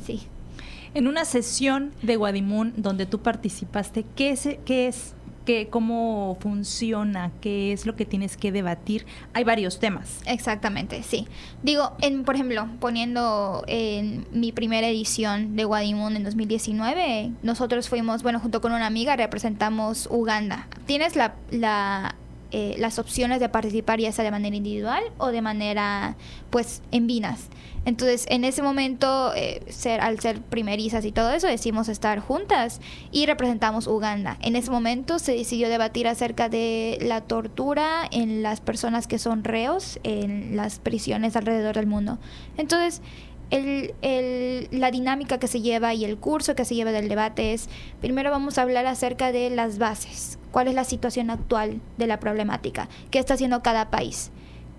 sí. 0.07 0.23
En 0.95 1.09
una 1.09 1.25
sesión 1.25 1.93
de 2.03 2.15
Guadimun 2.15 2.75
donde 2.77 3.07
tú 3.07 3.19
participaste, 3.19 4.05
¿qué 4.15 4.31
es, 4.31 4.49
qué 4.65 4.87
es 4.87 5.15
que, 5.45 5.69
cómo 5.69 6.37
funciona, 6.41 7.31
qué 7.41 7.73
es 7.73 7.87
lo 7.87 7.97
que 7.97 8.05
tienes 8.05 8.37
que 8.37 8.53
debatir. 8.53 9.07
Hay 9.33 9.45
varios 9.45 9.79
temas. 9.79 10.21
Exactamente, 10.27 11.03
sí. 11.03 11.27
Digo, 11.63 11.93
en, 12.01 12.25
por 12.25 12.35
ejemplo, 12.35 12.67
poniendo 12.81 13.65
en 13.67 14.27
mi 14.33 14.53
primera 14.53 14.89
edición 14.89 15.57
de 15.57 15.65
Guadimun 15.65 16.17
en 16.17 16.25
2019, 16.25 17.33
nosotros 17.43 17.89
fuimos, 17.89 18.23
bueno, 18.23 18.41
junto 18.41 18.61
con 18.61 18.73
una 18.73 18.87
amiga 18.87 19.17
representamos 19.17 20.09
Uganda. 20.11 20.69
Tienes 20.87 21.17
la, 21.17 21.35
la 21.51 22.15
eh, 22.57 22.77
las 22.79 23.01
opciones 23.01 23.41
de 23.41 23.49
participar 23.49 23.99
ya 23.99 24.13
sea 24.13 24.25
de 24.25 24.31
manera 24.31 24.55
individual 24.55 25.03
o 25.19 25.33
de 25.33 25.43
manera, 25.43 26.17
pues, 26.51 26.83
en 26.93 27.09
vinas. 27.09 27.49
Entonces, 27.85 28.27
en 28.29 28.45
ese 28.45 28.63
momento, 28.63 29.33
eh, 29.35 29.61
al 30.01 30.21
ser 30.21 30.41
primerizas 30.41 31.05
y 31.05 31.11
todo 31.11 31.33
eso, 31.33 31.49
decidimos 31.49 31.89
estar 31.89 32.21
juntas 32.21 32.81
y 33.11 33.27
representamos 33.27 33.89
Uganda. 33.89 34.39
En 34.41 34.55
ese 34.55 34.71
momento 34.71 35.19
se 35.19 35.35
decidió 35.35 35.69
debatir 35.69 36.07
acerca 36.07 36.49
de 36.49 36.97
la 37.01 37.23
tortura 37.23 38.09
en 38.13 38.45
las 38.45 38.61
personas 38.61 39.09
que 39.09 39.19
son 39.19 39.43
reos 39.43 39.99
en 40.05 40.55
las 40.55 40.79
prisiones 40.79 41.35
alrededor 41.35 41.75
del 41.75 41.89
mundo. 41.89 42.21
Entonces, 42.57 43.03
el, 43.51 43.95
el, 44.03 44.69
la 44.71 44.91
dinámica 44.91 45.39
que 45.39 45.49
se 45.49 45.61
lleva 45.61 45.95
y 45.95 46.05
el 46.05 46.17
curso 46.19 46.55
que 46.55 46.65
se 46.65 46.75
lleva 46.75 46.93
del 46.93 47.09
debate 47.09 47.53
es, 47.53 47.69
primero 48.01 48.31
vamos 48.31 48.59
a 48.59 48.63
hablar 48.63 48.87
acerca 48.87 49.33
de 49.33 49.51
las 49.51 49.79
bases, 49.79 50.39
cuál 50.51 50.69
es 50.69 50.75
la 50.75 50.85
situación 50.85 51.31
actual 51.31 51.81
de 51.97 52.07
la 52.07 52.21
problemática, 52.21 52.89
qué 53.11 53.19
está 53.19 53.35
haciendo 53.35 53.63
cada 53.63 53.91
país 53.91 54.31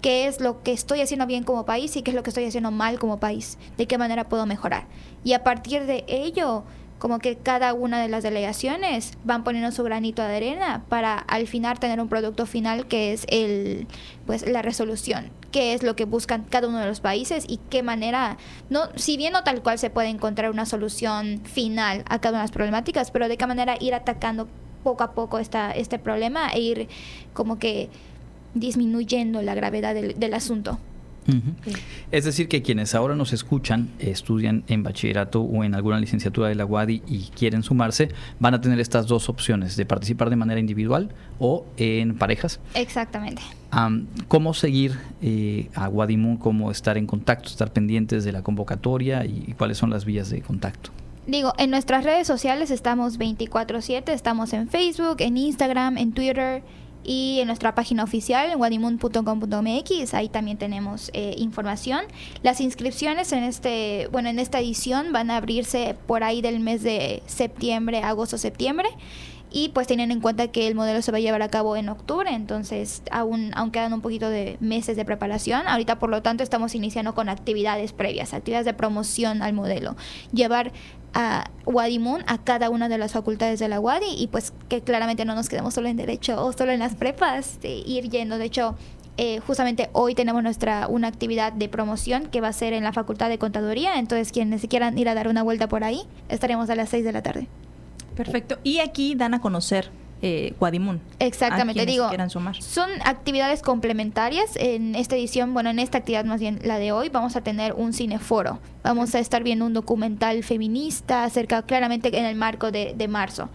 qué 0.06 0.28
es 0.28 0.40
lo 0.40 0.62
que 0.62 0.72
estoy 0.72 1.02
haciendo 1.02 1.26
bien 1.26 1.44
como 1.44 1.66
país 1.66 1.96
y 1.96 2.04
qué 2.04 2.12
es 2.12 2.16
lo 2.16 2.22
que 2.22 2.30
estoy 2.30 2.46
haciendo 2.46 2.70
mal 2.70 3.00
como 3.00 3.20
país, 3.20 3.58
de 3.76 3.88
qué 3.88 3.98
manera 3.98 4.30
puedo 4.30 4.46
mejorar. 4.46 4.86
Y 5.24 5.34
a 5.34 5.44
partir 5.44 5.88
de 5.88 6.06
ello, 6.08 6.64
como 7.06 7.20
que 7.20 7.36
cada 7.36 7.76
una 7.76 8.02
de 8.02 8.10
las 8.10 8.24
delegaciones 8.24 9.16
van 9.24 9.44
poniendo 9.44 9.72
su 9.72 9.84
granito 9.84 10.24
de 10.24 10.38
arena 10.38 10.86
para 10.90 11.20
al 11.20 11.46
final 11.46 11.78
tener 11.78 12.02
un 12.02 12.10
producto 12.10 12.48
final 12.48 12.88
que 12.88 13.14
es 13.14 13.28
el 13.30 13.86
pues 14.26 14.50
la 14.50 14.64
resolución, 14.64 15.30
qué 15.52 15.76
es 15.76 15.84
lo 15.84 15.96
que 15.96 16.06
buscan 16.06 16.46
cada 16.46 16.68
uno 16.68 16.80
de 16.80 16.88
los 16.88 17.02
países 17.02 17.46
y 17.48 17.58
qué 17.70 17.84
manera 17.84 18.40
no 18.72 18.90
si 18.96 19.18
bien 19.18 19.34
no 19.34 19.44
tal 19.44 19.62
cual 19.62 19.78
se 19.78 19.92
puede 19.92 20.08
encontrar 20.08 20.50
una 20.50 20.66
solución 20.66 21.42
final 21.44 22.04
a 22.10 22.18
cada 22.18 22.32
una 22.32 22.40
de 22.40 22.46
las 22.46 22.52
problemáticas, 22.52 23.12
pero 23.12 23.28
de 23.28 23.38
qué 23.38 23.46
manera 23.46 23.78
ir 23.80 23.94
atacando 23.94 24.48
poco 24.84 25.04
a 25.04 25.12
poco 25.12 25.38
esta, 25.38 25.74
este 25.74 26.00
problema 26.00 26.50
e 26.56 26.60
ir 26.60 26.88
como 27.34 27.60
que 27.60 27.92
disminuyendo 28.56 29.44
la 29.44 29.54
gravedad 29.54 29.94
del, 29.94 30.34
asunto. 30.34 30.80
Es 32.12 32.26
decir, 32.26 32.48
que 32.48 32.62
quienes 32.62 32.96
ahora 32.96 33.16
nos 33.16 33.34
escuchan, 33.34 33.90
estudian 34.00 34.64
en 34.68 34.84
bachillerato 34.84 35.42
o 35.42 35.64
en 35.64 35.76
alguna 35.76 36.00
licenciatura 36.00 36.50
de 36.50 36.56
la 36.56 36.66
UADI 36.66 37.02
y 37.08 37.30
quieren 37.36 37.64
sumarse, 37.64 38.10
van 38.40 38.54
a 38.54 38.62
tener 38.62 38.80
estas 38.80 39.08
dos 39.08 39.30
opciones, 39.30 39.76
de 39.76 39.86
participar 39.86 40.30
de 40.30 40.36
manera 40.36 40.60
individual 40.60 41.10
o 41.40 41.66
en 41.78 42.16
parejas. 42.16 42.60
Exactamente. 42.74 43.42
¿Cómo 44.28 44.54
seguir 44.54 44.98
eh, 45.22 45.70
a 45.76 45.90
Wadimun? 45.90 46.38
¿Cómo 46.38 46.72
estar 46.72 46.98
en 46.98 47.08
contacto, 47.08 47.50
estar 47.50 47.74
pendientes 47.74 48.24
de 48.24 48.32
la 48.32 48.42
convocatoria 48.42 49.26
y, 49.26 49.44
y 49.48 49.54
cuáles 49.54 49.78
son 49.78 49.90
las 49.90 50.06
vías 50.06 50.30
de 50.30 50.42
contacto? 50.42 50.92
Digo, 51.28 51.54
en 51.58 51.72
nuestras 51.72 52.04
redes 52.04 52.28
sociales 52.28 52.70
estamos 52.70 53.18
24/7, 53.18 54.10
estamos 54.14 54.54
en 54.54 54.70
Facebook, 54.70 55.18
en 55.20 55.38
Instagram, 55.38 55.98
en 55.98 56.14
Twitter 56.14 56.62
y 57.06 57.40
en 57.40 57.48
nuestra 57.48 57.76
página 57.76 58.04
oficial, 58.04 58.56
wadimun.com.mx, 58.56 60.14
ahí 60.14 60.30
también 60.30 60.58
tenemos 60.58 61.12
eh, 61.14 61.36
información. 61.38 62.02
Las 62.42 62.62
inscripciones 62.62 63.32
en 63.32 63.44
este, 63.44 64.10
bueno, 64.12 64.30
en 64.30 64.40
esta 64.40 64.60
edición 64.60 65.12
van 65.12 65.30
a 65.30 65.38
abrirse 65.38 65.96
por 66.08 66.24
ahí 66.24 66.42
del 66.42 66.60
mes 66.60 66.82
de 66.82 67.22
septiembre, 67.28 68.00
agosto, 68.00 68.38
septiembre. 68.38 68.90
Y 69.52 69.70
pues 69.70 69.88
teniendo 69.88 70.14
en 70.14 70.20
cuenta 70.20 70.50
que 70.50 70.68
el 70.68 70.76
modelo 70.76 71.02
se 71.02 71.12
va 71.12 71.18
a 71.18 71.22
llevar 71.22 71.42
a 71.42 71.48
cabo 71.48 71.78
en 71.78 71.88
octubre, 71.88 72.30
entonces 72.30 73.04
aún, 73.10 73.52
aún 73.56 73.72
quedan 73.72 73.94
un 73.94 74.02
poquito 74.02 74.30
de 74.30 74.58
meses 74.60 74.98
de 74.98 75.06
preparación. 75.06 75.66
Ahorita 75.68 75.98
por 75.98 76.10
lo 76.10 76.22
tanto 76.22 76.44
estamos 76.44 76.76
iniciando 76.76 77.16
con 77.16 77.30
actividades 77.30 77.94
previas, 77.94 78.34
actividades 78.34 78.66
de 78.66 78.74
promoción 78.74 79.42
al 79.42 79.54
modelo. 79.54 79.96
Llevar 80.34 80.74
a 81.16 81.50
Wadimun 81.66 82.24
a 82.28 82.38
cada 82.38 82.70
una 82.70 82.90
de 82.90 83.00
las 83.00 83.14
facultades 83.14 83.60
de 83.60 83.68
la 83.68 83.80
Wadi 83.80 84.14
y 84.18 84.28
pues 84.28 84.54
que 84.70 84.82
claramente 84.82 85.26
no 85.26 85.34
nos 85.34 85.50
quedemos 85.50 85.74
solo 85.74 85.88
en 85.88 85.98
derecho 85.98 86.46
o 86.46 86.54
solo 86.54 86.72
en 86.74 86.80
las 86.80 86.94
prepas, 86.94 87.60
de 87.62 87.70
ir 87.70 88.10
yendo. 88.10 88.38
De 88.38 88.46
hecho, 88.46 88.76
eh, 89.18 89.40
justamente 89.40 89.90
hoy 89.94 90.14
tenemos 90.14 90.44
nuestra 90.44 90.88
una 90.88 91.08
actividad 91.08 91.54
de 91.54 91.70
promoción 91.70 92.28
que 92.28 92.42
va 92.42 92.50
a 92.50 92.54
ser 92.54 92.74
en 92.74 92.84
la 92.84 92.92
Facultad 92.92 93.30
de 93.30 93.38
Contaduría, 93.40 93.98
entonces 93.98 94.32
quienes 94.32 94.68
quieran 94.68 94.98
ir 94.98 95.08
a 95.08 95.16
dar 95.16 95.30
una 95.30 95.42
vuelta 95.42 95.70
por 95.70 95.86
ahí, 95.86 96.02
estaremos 96.28 96.70
a 96.70 96.76
las 96.76 96.90
6 96.90 97.06
de 97.06 97.12
la 97.14 97.24
tarde. 97.24 97.48
Perfecto. 98.16 98.58
Y 98.64 98.80
aquí 98.80 99.16
dan 99.16 99.34
a 99.34 99.42
conocer 99.42 99.90
eh, 100.28 100.56
Exactamente, 101.20 101.86
digo, 101.86 102.10
son 102.60 102.90
actividades 103.04 103.62
complementarias. 103.62 104.56
En 104.56 104.96
esta 104.96 105.16
edición, 105.16 105.54
bueno, 105.54 105.70
en 105.70 105.78
esta 105.78 106.00
actividad 106.00 106.26
más 106.26 106.40
bien 106.40 106.60
la 106.64 106.80
de 106.80 106.92
hoy, 106.92 107.10
vamos 107.10 107.36
a 107.36 107.42
tener 107.42 107.74
un 107.74 107.94
cineforo. 107.94 108.60
Vamos 108.82 109.14
a 109.14 109.20
estar 109.20 109.44
viendo 109.44 109.68
un 109.68 109.74
documental 109.74 110.44
feminista 110.44 111.26
acerca, 111.26 111.62
claramente 111.62 112.18
en 112.18 112.26
el 112.26 112.36
marco 112.36 112.72
de, 112.72 113.08
marzo. 113.08 113.50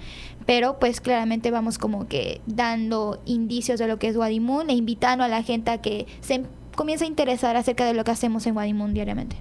Pero 0.46 0.78
pues 0.78 1.00
claramente 1.00 1.50
vamos 1.50 1.76
como 1.76 2.06
que 2.06 2.40
dando 2.46 3.20
indicios 3.26 3.80
de 3.80 3.88
lo 3.88 3.98
que 3.98 4.06
es 4.06 4.16
Guadimun 4.16 4.70
e 4.70 4.74
invitando 4.74 5.24
a 5.24 5.28
la 5.28 5.42
gente 5.42 5.72
a 5.72 5.78
que 5.78 6.06
se 6.20 6.44
comience 6.76 7.04
a 7.04 7.08
interesar 7.08 7.56
acerca 7.56 7.84
de 7.84 7.94
lo 7.94 8.04
que 8.04 8.12
hacemos 8.12 8.46
en 8.46 8.54
Guadimun 8.54 8.94
diariamente. 8.94 9.36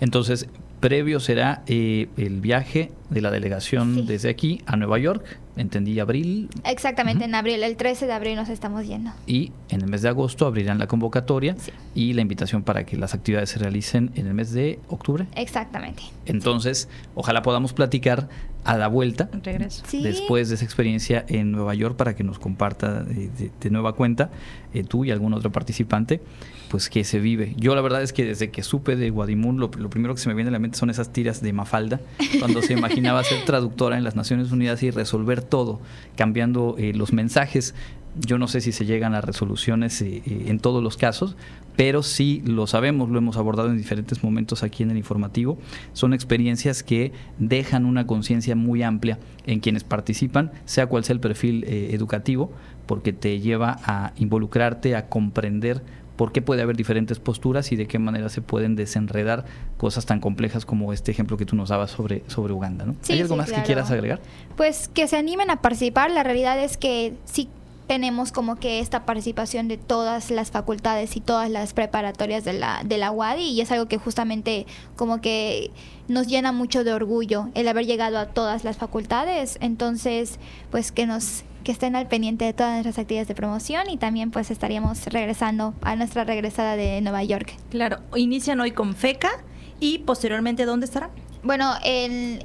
Entonces, 0.00 0.48
previo 0.82 1.20
será 1.20 1.62
eh, 1.68 2.08
el 2.18 2.40
viaje 2.40 2.90
de 3.08 3.20
la 3.22 3.30
delegación 3.30 4.04
desde 4.04 4.28
aquí 4.28 4.60
a 4.66 4.76
Nueva 4.76 4.98
York, 4.98 5.38
entendí 5.56 5.98
abril. 6.00 6.50
Exactamente, 6.64 7.24
en 7.24 7.34
abril, 7.36 7.62
el 7.62 7.76
13 7.76 8.06
de 8.06 8.12
abril 8.12 8.34
nos 8.34 8.48
estamos 8.48 8.84
yendo. 8.86 9.12
Y 9.26 9.52
en 9.68 9.82
el 9.82 9.88
mes 9.88 10.02
de 10.02 10.08
agosto 10.08 10.44
abrirán 10.44 10.78
la 10.78 10.88
convocatoria 10.88 11.56
y 11.94 12.14
la 12.14 12.22
invitación 12.22 12.64
para 12.64 12.84
que 12.84 12.96
las 12.96 13.14
actividades 13.14 13.50
se 13.50 13.60
realicen 13.60 14.10
en 14.16 14.26
el 14.26 14.34
mes 14.34 14.52
de 14.52 14.80
octubre. 14.88 15.26
Exactamente. 15.36 16.02
Entonces, 16.26 16.88
ojalá 17.14 17.42
podamos 17.42 17.72
platicar 17.72 18.28
a 18.64 18.76
la 18.76 18.88
vuelta, 18.88 19.28
Regreso. 19.42 19.82
después 19.92 20.48
de 20.48 20.54
esa 20.54 20.64
experiencia 20.64 21.24
en 21.28 21.50
Nueva 21.50 21.74
York, 21.74 21.96
para 21.96 22.14
que 22.14 22.22
nos 22.22 22.38
comparta 22.38 23.02
de, 23.02 23.70
nueva 23.70 23.94
cuenta, 23.94 24.30
eh, 24.72 24.84
tú 24.84 25.04
y 25.04 25.10
algún 25.10 25.34
otro 25.34 25.50
participante, 25.50 26.20
pues 26.68 26.88
que 26.88 27.04
se 27.04 27.18
vive. 27.18 27.54
Yo 27.56 27.74
la 27.74 27.80
verdad 27.80 28.02
es 28.02 28.12
que 28.12 28.24
desde 28.24 28.50
que 28.50 28.62
supe 28.62 28.96
de 28.96 29.10
Guadimun, 29.10 29.58
lo, 29.58 29.70
lo 29.76 29.90
primero 29.90 30.14
que 30.14 30.20
se 30.20 30.28
me 30.28 30.34
viene 30.34 30.48
a 30.48 30.52
la 30.52 30.58
mente 30.58 30.78
son 30.78 30.90
esas 30.90 31.12
tiras 31.12 31.42
de 31.42 31.52
Mafalda, 31.52 32.00
cuando 32.38 32.62
se 32.62 32.72
imaginaba 32.72 33.22
ser 33.24 33.44
traductora 33.44 33.98
en 33.98 34.04
las 34.04 34.16
Naciones 34.16 34.52
Unidas 34.52 34.82
y 34.82 34.90
resolver 34.90 35.42
todo, 35.42 35.80
cambiando 36.16 36.76
eh, 36.78 36.92
los 36.94 37.12
mensajes 37.12 37.74
Yo 38.14 38.38
no 38.38 38.46
sé 38.46 38.60
si 38.60 38.72
se 38.72 38.84
llegan 38.84 39.14
a 39.14 39.20
resoluciones 39.20 40.02
eh, 40.02 40.22
eh, 40.26 40.44
en 40.48 40.58
todos 40.58 40.82
los 40.82 40.96
casos, 40.96 41.36
pero 41.76 42.02
sí 42.02 42.42
lo 42.44 42.66
sabemos, 42.66 43.08
lo 43.08 43.18
hemos 43.18 43.36
abordado 43.36 43.70
en 43.70 43.78
diferentes 43.78 44.22
momentos 44.22 44.62
aquí 44.62 44.82
en 44.82 44.90
el 44.90 44.98
informativo. 44.98 45.58
Son 45.94 46.12
experiencias 46.12 46.82
que 46.82 47.12
dejan 47.38 47.86
una 47.86 48.06
conciencia 48.06 48.54
muy 48.54 48.82
amplia 48.82 49.18
en 49.46 49.60
quienes 49.60 49.84
participan, 49.84 50.52
sea 50.66 50.86
cual 50.86 51.04
sea 51.04 51.14
el 51.14 51.20
perfil 51.20 51.64
eh, 51.64 51.90
educativo, 51.92 52.52
porque 52.86 53.12
te 53.12 53.40
lleva 53.40 53.78
a 53.84 54.12
involucrarte, 54.16 54.94
a 54.94 55.08
comprender 55.08 55.82
por 56.16 56.32
qué 56.32 56.42
puede 56.42 56.62
haber 56.62 56.76
diferentes 56.76 57.18
posturas 57.18 57.72
y 57.72 57.76
de 57.76 57.86
qué 57.86 57.98
manera 57.98 58.28
se 58.28 58.42
pueden 58.42 58.76
desenredar 58.76 59.44
cosas 59.78 60.04
tan 60.06 60.20
complejas 60.20 60.66
como 60.66 60.92
este 60.92 61.10
ejemplo 61.10 61.36
que 61.36 61.46
tú 61.46 61.56
nos 61.56 61.70
dabas 61.70 61.90
sobre, 61.90 62.22
sobre 62.26 62.52
Uganda. 62.52 62.84
¿no? 62.84 62.94
¿Hay 63.08 63.20
algo 63.20 63.36
más 63.36 63.50
que 63.50 63.62
quieras 63.62 63.90
agregar? 63.90 64.20
Pues 64.56 64.88
que 64.88 65.08
se 65.08 65.16
animen 65.16 65.50
a 65.50 65.62
participar. 65.62 66.10
La 66.10 66.22
realidad 66.22 66.62
es 66.62 66.76
que 66.76 67.14
sí 67.24 67.48
tenemos 67.86 68.32
como 68.32 68.56
que 68.56 68.80
esta 68.80 69.04
participación 69.04 69.68
de 69.68 69.76
todas 69.76 70.30
las 70.30 70.50
facultades 70.50 71.16
y 71.16 71.20
todas 71.20 71.50
las 71.50 71.72
preparatorias 71.72 72.44
de 72.44 72.54
la, 72.54 72.82
de 72.84 72.98
la 72.98 73.10
UADI 73.10 73.42
y 73.42 73.60
es 73.60 73.70
algo 73.72 73.86
que 73.86 73.98
justamente 73.98 74.66
como 74.96 75.20
que 75.20 75.70
nos 76.08 76.26
llena 76.26 76.52
mucho 76.52 76.84
de 76.84 76.92
orgullo 76.92 77.48
el 77.54 77.68
haber 77.68 77.86
llegado 77.86 78.18
a 78.18 78.26
todas 78.26 78.64
las 78.64 78.76
facultades. 78.76 79.58
Entonces, 79.60 80.38
pues 80.70 80.92
que 80.92 81.06
nos 81.06 81.44
que 81.62 81.70
estén 81.72 81.94
al 81.94 82.08
pendiente 82.08 82.44
de 82.44 82.52
todas 82.52 82.72
nuestras 82.72 82.98
actividades 82.98 83.28
de 83.28 83.34
promoción 83.34 83.88
y 83.88 83.96
también 83.96 84.32
pues 84.32 84.50
estaríamos 84.50 85.06
regresando 85.06 85.74
a 85.82 85.94
nuestra 85.94 86.24
regresada 86.24 86.76
de 86.76 87.00
Nueva 87.00 87.22
York. 87.22 87.54
Claro, 87.70 87.98
inician 88.16 88.60
hoy 88.60 88.72
con 88.72 88.94
FECA 88.94 89.30
y 89.78 89.98
posteriormente 89.98 90.64
¿dónde 90.64 90.86
estarán? 90.86 91.10
Bueno, 91.44 91.72
el 91.84 92.44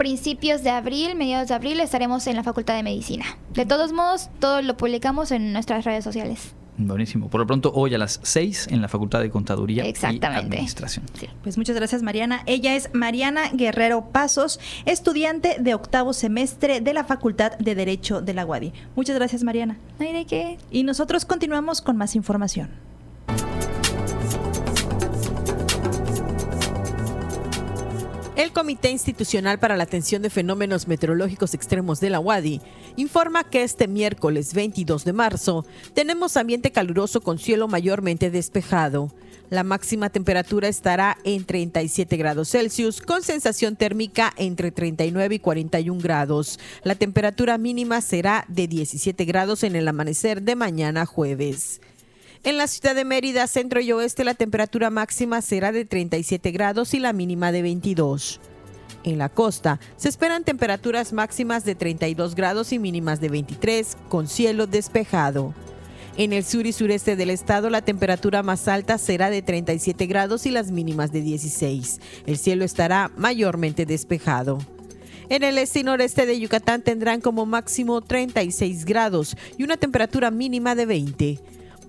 principios 0.00 0.62
de 0.62 0.70
abril, 0.70 1.14
mediados 1.14 1.48
de 1.48 1.54
abril, 1.54 1.78
estaremos 1.78 2.26
en 2.26 2.34
la 2.34 2.42
Facultad 2.42 2.74
de 2.74 2.82
Medicina. 2.82 3.26
De 3.52 3.66
todos 3.66 3.92
modos, 3.92 4.30
todo 4.38 4.62
lo 4.62 4.74
publicamos 4.74 5.30
en 5.30 5.52
nuestras 5.52 5.84
redes 5.84 6.02
sociales. 6.04 6.54
Buenísimo. 6.78 7.28
Por 7.28 7.42
lo 7.42 7.46
pronto, 7.46 7.70
hoy 7.74 7.94
a 7.94 7.98
las 7.98 8.18
6 8.22 8.68
en 8.70 8.80
la 8.80 8.88
Facultad 8.88 9.20
de 9.20 9.28
Contaduría 9.28 9.86
y 9.86 9.92
Administración. 10.24 11.04
Pues 11.42 11.58
muchas 11.58 11.76
gracias, 11.76 12.02
Mariana. 12.02 12.44
Ella 12.46 12.76
es 12.76 12.88
Mariana 12.94 13.50
Guerrero 13.52 14.06
Pasos, 14.10 14.58
estudiante 14.86 15.56
de 15.60 15.74
octavo 15.74 16.14
semestre 16.14 16.80
de 16.80 16.94
la 16.94 17.04
Facultad 17.04 17.58
de 17.58 17.74
Derecho 17.74 18.22
de 18.22 18.32
la 18.32 18.46
UADI. 18.46 18.72
Muchas 18.96 19.16
gracias, 19.16 19.44
Mariana. 19.44 19.76
No 19.98 20.06
hay 20.06 20.14
de 20.14 20.24
qué. 20.24 20.56
Y 20.70 20.84
nosotros 20.84 21.26
continuamos 21.26 21.82
con 21.82 21.98
más 21.98 22.16
información. 22.16 22.70
El 28.40 28.52
Comité 28.52 28.88
Institucional 28.90 29.58
para 29.58 29.76
la 29.76 29.82
Atención 29.82 30.22
de 30.22 30.30
Fenómenos 30.30 30.88
Meteorológicos 30.88 31.52
Extremos 31.52 32.00
de 32.00 32.08
la 32.08 32.20
UADI 32.20 32.62
informa 32.96 33.44
que 33.44 33.62
este 33.62 33.86
miércoles 33.86 34.54
22 34.54 35.04
de 35.04 35.12
marzo 35.12 35.66
tenemos 35.92 36.38
ambiente 36.38 36.72
caluroso 36.72 37.20
con 37.20 37.38
cielo 37.38 37.68
mayormente 37.68 38.30
despejado. 38.30 39.12
La 39.50 39.62
máxima 39.62 40.08
temperatura 40.08 40.68
estará 40.68 41.18
en 41.24 41.44
37 41.44 42.16
grados 42.16 42.48
Celsius 42.48 43.02
con 43.02 43.22
sensación 43.22 43.76
térmica 43.76 44.32
entre 44.38 44.70
39 44.70 45.34
y 45.34 45.38
41 45.38 46.00
grados. 46.00 46.58
La 46.82 46.94
temperatura 46.94 47.58
mínima 47.58 48.00
será 48.00 48.46
de 48.48 48.68
17 48.68 49.22
grados 49.26 49.64
en 49.64 49.76
el 49.76 49.86
amanecer 49.86 50.40
de 50.40 50.56
mañana 50.56 51.04
jueves. 51.04 51.82
En 52.42 52.56
la 52.56 52.68
ciudad 52.68 52.94
de 52.94 53.04
Mérida, 53.04 53.46
centro 53.46 53.82
y 53.82 53.92
oeste, 53.92 54.24
la 54.24 54.32
temperatura 54.32 54.88
máxima 54.88 55.42
será 55.42 55.72
de 55.72 55.84
37 55.84 56.52
grados 56.52 56.94
y 56.94 56.98
la 56.98 57.12
mínima 57.12 57.52
de 57.52 57.60
22. 57.60 58.40
En 59.04 59.18
la 59.18 59.28
costa 59.28 59.78
se 59.98 60.08
esperan 60.08 60.44
temperaturas 60.44 61.12
máximas 61.12 61.66
de 61.66 61.74
32 61.74 62.34
grados 62.34 62.72
y 62.72 62.78
mínimas 62.78 63.20
de 63.20 63.28
23, 63.28 63.94
con 64.08 64.26
cielo 64.26 64.66
despejado. 64.66 65.52
En 66.16 66.32
el 66.32 66.42
sur 66.44 66.66
y 66.66 66.72
sureste 66.72 67.14
del 67.14 67.28
estado 67.28 67.68
la 67.68 67.82
temperatura 67.82 68.42
más 68.42 68.68
alta 68.68 68.96
será 68.96 69.28
de 69.28 69.42
37 69.42 70.06
grados 70.06 70.46
y 70.46 70.50
las 70.50 70.70
mínimas 70.70 71.12
de 71.12 71.20
16. 71.20 72.00
El 72.24 72.38
cielo 72.38 72.64
estará 72.64 73.10
mayormente 73.18 73.84
despejado. 73.84 74.58
En 75.28 75.44
el 75.44 75.58
este 75.58 75.80
y 75.80 75.82
noreste 75.84 76.24
de 76.24 76.40
Yucatán 76.40 76.80
tendrán 76.80 77.20
como 77.20 77.44
máximo 77.44 78.00
36 78.00 78.86
grados 78.86 79.36
y 79.58 79.62
una 79.62 79.76
temperatura 79.76 80.30
mínima 80.30 80.74
de 80.74 80.86
20. 80.86 81.40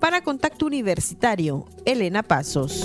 Para 0.01 0.23
Contacto 0.23 0.65
Universitario, 0.65 1.67
Elena 1.85 2.23
Pasos. 2.23 2.83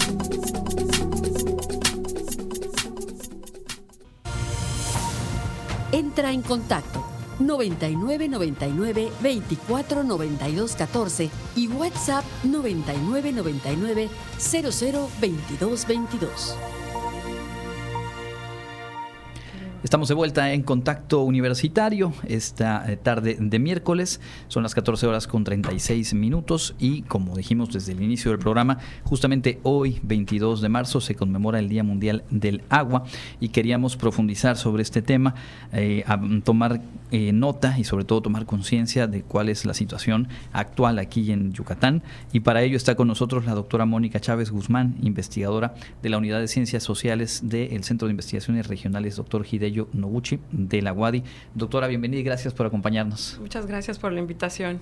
Entra 5.93 6.31
en 6.33 6.43
contacto 6.43 7.03
9999 7.39 9.11
24 9.23 10.05
92 10.05 10.77
14 10.77 11.31
y 11.57 11.69
WhatsApp 11.69 12.23
9999 12.45 14.11
00 14.37 15.09
22 15.19 15.87
22. 15.87 16.57
Estamos 19.83 20.09
de 20.09 20.15
vuelta 20.15 20.53
en 20.53 20.63
contacto 20.63 21.23
universitario 21.23 22.13
esta 22.27 22.91
eh, 22.91 22.97
tarde 22.97 23.37
de 23.39 23.59
miércoles. 23.59 24.21
Son 24.49 24.63
las 24.63 24.75
14 24.75 25.07
horas 25.07 25.27
con 25.27 25.45
36 25.45 26.15
minutos 26.15 26.75
y 26.79 27.03
como 27.03 27.37
dijimos 27.37 27.73
desde 27.73 27.93
el 27.93 28.03
inicio 28.03 28.31
del 28.31 28.41
programa, 28.41 28.79
justamente 29.05 29.61
hoy, 29.63 30.01
22 30.03 30.63
de 30.63 30.69
marzo, 30.71 31.01
se 31.01 31.15
conmemora 31.15 31.59
el 31.59 31.69
Día 31.69 31.85
Mundial 31.85 32.25
del 32.31 32.63
Agua 32.71 33.05
y 33.39 33.51
queríamos 33.51 33.97
profundizar 33.97 34.57
sobre 34.57 34.83
este 34.83 35.03
tema, 35.03 35.35
eh, 35.73 36.05
tomar 36.43 36.81
eh, 37.13 37.33
nota 37.33 37.79
y 37.79 37.85
sobre 37.85 38.05
todo 38.05 38.23
tomar 38.23 38.47
conciencia 38.47 39.07
de 39.07 39.23
cuál 39.23 39.49
es 39.49 39.67
la 39.67 39.75
situación 39.75 40.27
actual 40.53 40.99
aquí 40.99 41.31
en 41.31 41.53
Yucatán. 41.53 42.03
Y 42.33 42.41
para 42.41 42.63
ello 42.63 42.77
está 42.77 42.97
con 42.97 43.09
nosotros 43.09 43.45
la 43.45 43.55
doctora 43.55 43.85
Mónica 43.85 44.21
Chávez 44.21 44.51
Guzmán, 44.51 44.97
investigadora 45.03 45.75
de 46.03 46.09
la 46.09 46.19
Unidad 46.19 46.41
de 46.41 46.49
Ciencias 46.49 46.83
Sociales 46.83 47.43
del 47.45 47.85
Centro 47.85 48.09
de 48.09 48.13
Investigaciones 48.13 48.67
Regionales, 48.67 49.17
doctor 49.17 49.47
Hideyo 49.49 49.76
Noguchi 49.93 50.39
de 50.51 50.83
la 50.83 50.93
UADI. 50.93 51.23
Doctora, 51.55 51.87
bienvenida 51.87 52.21
y 52.21 52.25
gracias 52.25 52.55
por 52.55 52.67
acompañarnos. 52.67 53.39
Muchas 53.41 53.67
gracias 53.67 53.99
por 53.99 54.13
la 54.13 54.21
invitación. 54.21 54.81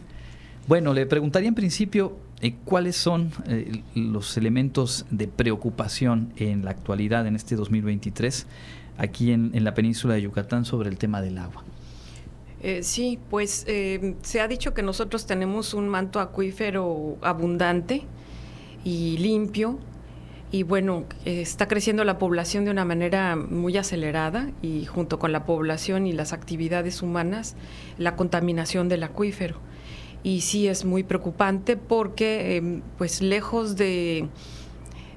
Bueno, 0.67 0.95
le 0.95 1.05
preguntaría 1.05 1.49
en 1.49 1.55
principio 1.55 2.17
eh, 2.41 2.55
cuáles 2.65 2.97
son 2.97 3.31
eh, 3.49 3.83
los 3.95 4.37
elementos 4.39 5.05
de 5.11 5.29
preocupación 5.29 6.33
en 6.37 6.65
la 6.65 6.71
actualidad, 6.71 7.27
en 7.27 7.37
este 7.37 7.55
2023, 7.55 8.47
aquí 8.97 9.33
en, 9.33 9.53
la 9.63 9.75
península 9.75 10.15
de 10.15 10.23
Yucatán 10.23 10.65
sobre 10.65 10.89
el 10.89 10.97
tema 10.97 11.21
del 11.21 11.37
agua. 11.37 11.65
Eh, 12.63 12.83
sí, 12.83 13.19
pues 13.29 13.67
se 14.23 14.41
ha 14.41 14.49
dicho 14.49 14.73
que 14.73 14.83
nosotros 14.83 15.27
tenemos 15.27 15.75
un 15.75 15.87
manto 15.87 16.19
acuífero 16.19 17.19
abundante 17.21 18.05
y 18.85 19.19
limpio, 19.19 19.79
y 20.55 20.63
bueno, 20.63 21.03
está 21.25 21.67
creciendo 21.67 22.05
la 22.05 22.17
población 22.17 22.65
de 22.65 22.71
una 22.71 22.85
manera 22.85 23.35
muy 23.35 23.77
acelerada 23.77 24.53
y 24.63 24.85
junto 24.85 25.19
con 25.19 25.33
la 25.33 25.47
población 25.47 26.07
y 26.07 26.13
las 26.13 26.33
actividades 26.33 27.03
humanas, 27.03 27.57
la 27.99 28.15
contaminación 28.15 28.89
del 28.89 29.03
acuífero. 29.03 29.57
Y 30.23 30.43
sí 30.43 30.69
es 30.69 30.85
muy 30.85 31.03
preocupante 31.03 31.77
porque, 31.77 32.55
em, 32.55 32.83
pues 32.99 33.21
lejos 33.21 33.75
de, 33.75 34.29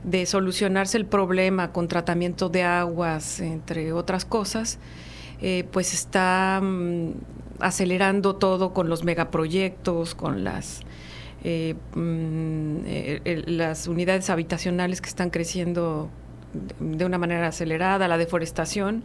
de 0.04 0.26
solucionarse 0.26 0.98
el 0.98 1.06
problema 1.06 1.72
con 1.72 1.88
tratamiento 1.88 2.50
de 2.50 2.64
aguas, 2.64 3.40
entre 3.40 3.94
otras 3.94 4.26
cosas, 4.26 4.80
eh, 5.40 5.66
pues 5.72 5.94
está 5.94 6.60
mm, 6.64 7.12
acelerando 7.60 8.38
todo 8.38 8.74
con 8.74 8.90
los 8.90 9.04
megaproyectos, 9.04 10.16
con 10.16 10.44
las 10.44 10.80
eh, 11.50 11.76
mm, 11.96 12.80
eh, 12.86 13.44
las 13.48 13.88
unidades 13.88 14.30
habitacionales 14.30 15.00
que 15.00 15.08
están 15.08 15.30
creciendo 15.30 16.10
de 16.82 17.06
una 17.06 17.18
manera 17.18 17.48
acelerada, 17.48 18.10
la 18.10 18.18
deforestación, 18.18 19.02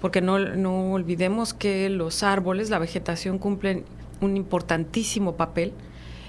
porque 0.00 0.20
no, 0.20 0.40
no 0.40 0.90
olvidemos 0.90 1.54
que 1.54 1.88
los 1.88 2.24
árboles, 2.24 2.70
la 2.70 2.80
vegetación 2.80 3.38
cumplen 3.38 3.84
un 4.20 4.36
importantísimo 4.36 5.36
papel 5.36 5.74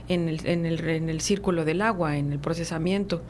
en 0.10 0.30
el, 0.30 0.46
en, 0.46 0.67
el, 0.67 0.88
en 0.88 1.10
el 1.10 1.22
círculo 1.22 1.65
del 1.65 1.82
agua, 1.82 2.17
en 2.17 2.34
el 2.34 2.38
procesamiento. 2.38 3.24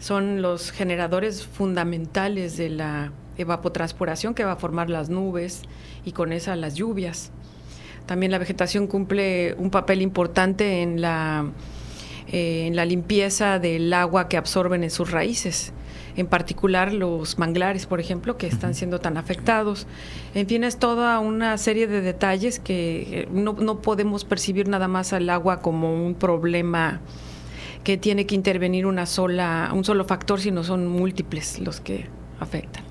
Son 0.00 0.42
los 0.42 0.72
generadores 0.72 1.46
fundamentales 1.46 2.56
de 2.56 2.70
la 2.70 3.12
evapotranspiración 3.38 4.34
que 4.34 4.44
va 4.44 4.52
a 4.52 4.56
formar 4.56 4.90
las 4.90 5.08
nubes 5.08 5.62
y 6.04 6.10
con 6.10 6.32
esa 6.32 6.56
las 6.56 6.74
lluvias. 6.74 7.30
También 8.06 8.32
la 8.32 8.38
vegetación 8.38 8.86
cumple 8.86 9.54
un 9.58 9.70
papel 9.70 10.02
importante 10.02 10.82
en 10.82 11.00
la, 11.00 11.46
eh, 12.32 12.66
en 12.66 12.76
la 12.76 12.84
limpieza 12.84 13.58
del 13.58 13.92
agua 13.92 14.28
que 14.28 14.36
absorben 14.36 14.84
en 14.84 14.90
sus 14.90 15.10
raíces 15.10 15.72
en 16.16 16.26
particular 16.26 16.92
los 16.92 17.38
manglares, 17.38 17.86
por 17.86 18.00
ejemplo, 18.00 18.36
que 18.36 18.46
están 18.46 18.74
siendo 18.74 19.00
tan 19.00 19.16
afectados. 19.16 19.86
En 20.34 20.46
fin, 20.46 20.64
es 20.64 20.78
toda 20.78 21.18
una 21.18 21.56
serie 21.58 21.86
de 21.86 22.00
detalles 22.00 22.58
que 22.58 23.22
eh, 23.22 23.28
no, 23.32 23.54
no, 23.54 23.80
podemos 23.80 24.24
percibir 24.24 24.68
nada 24.68 24.88
más 24.88 25.12
al 25.12 25.28
agua 25.30 25.60
como 25.60 25.94
un 25.94 26.14
problema 26.14 27.00
que 27.84 27.96
tiene 27.96 28.26
que 28.26 28.34
intervenir 28.34 28.86
una 28.86 29.06
sola, 29.06 29.70
un 29.72 29.84
solo 29.84 30.04
factor, 30.04 30.40
sino 30.40 30.64
son 30.64 30.86
múltiples 30.86 31.58
los 31.60 31.80
que 31.80 32.06
afectan. 32.38 32.84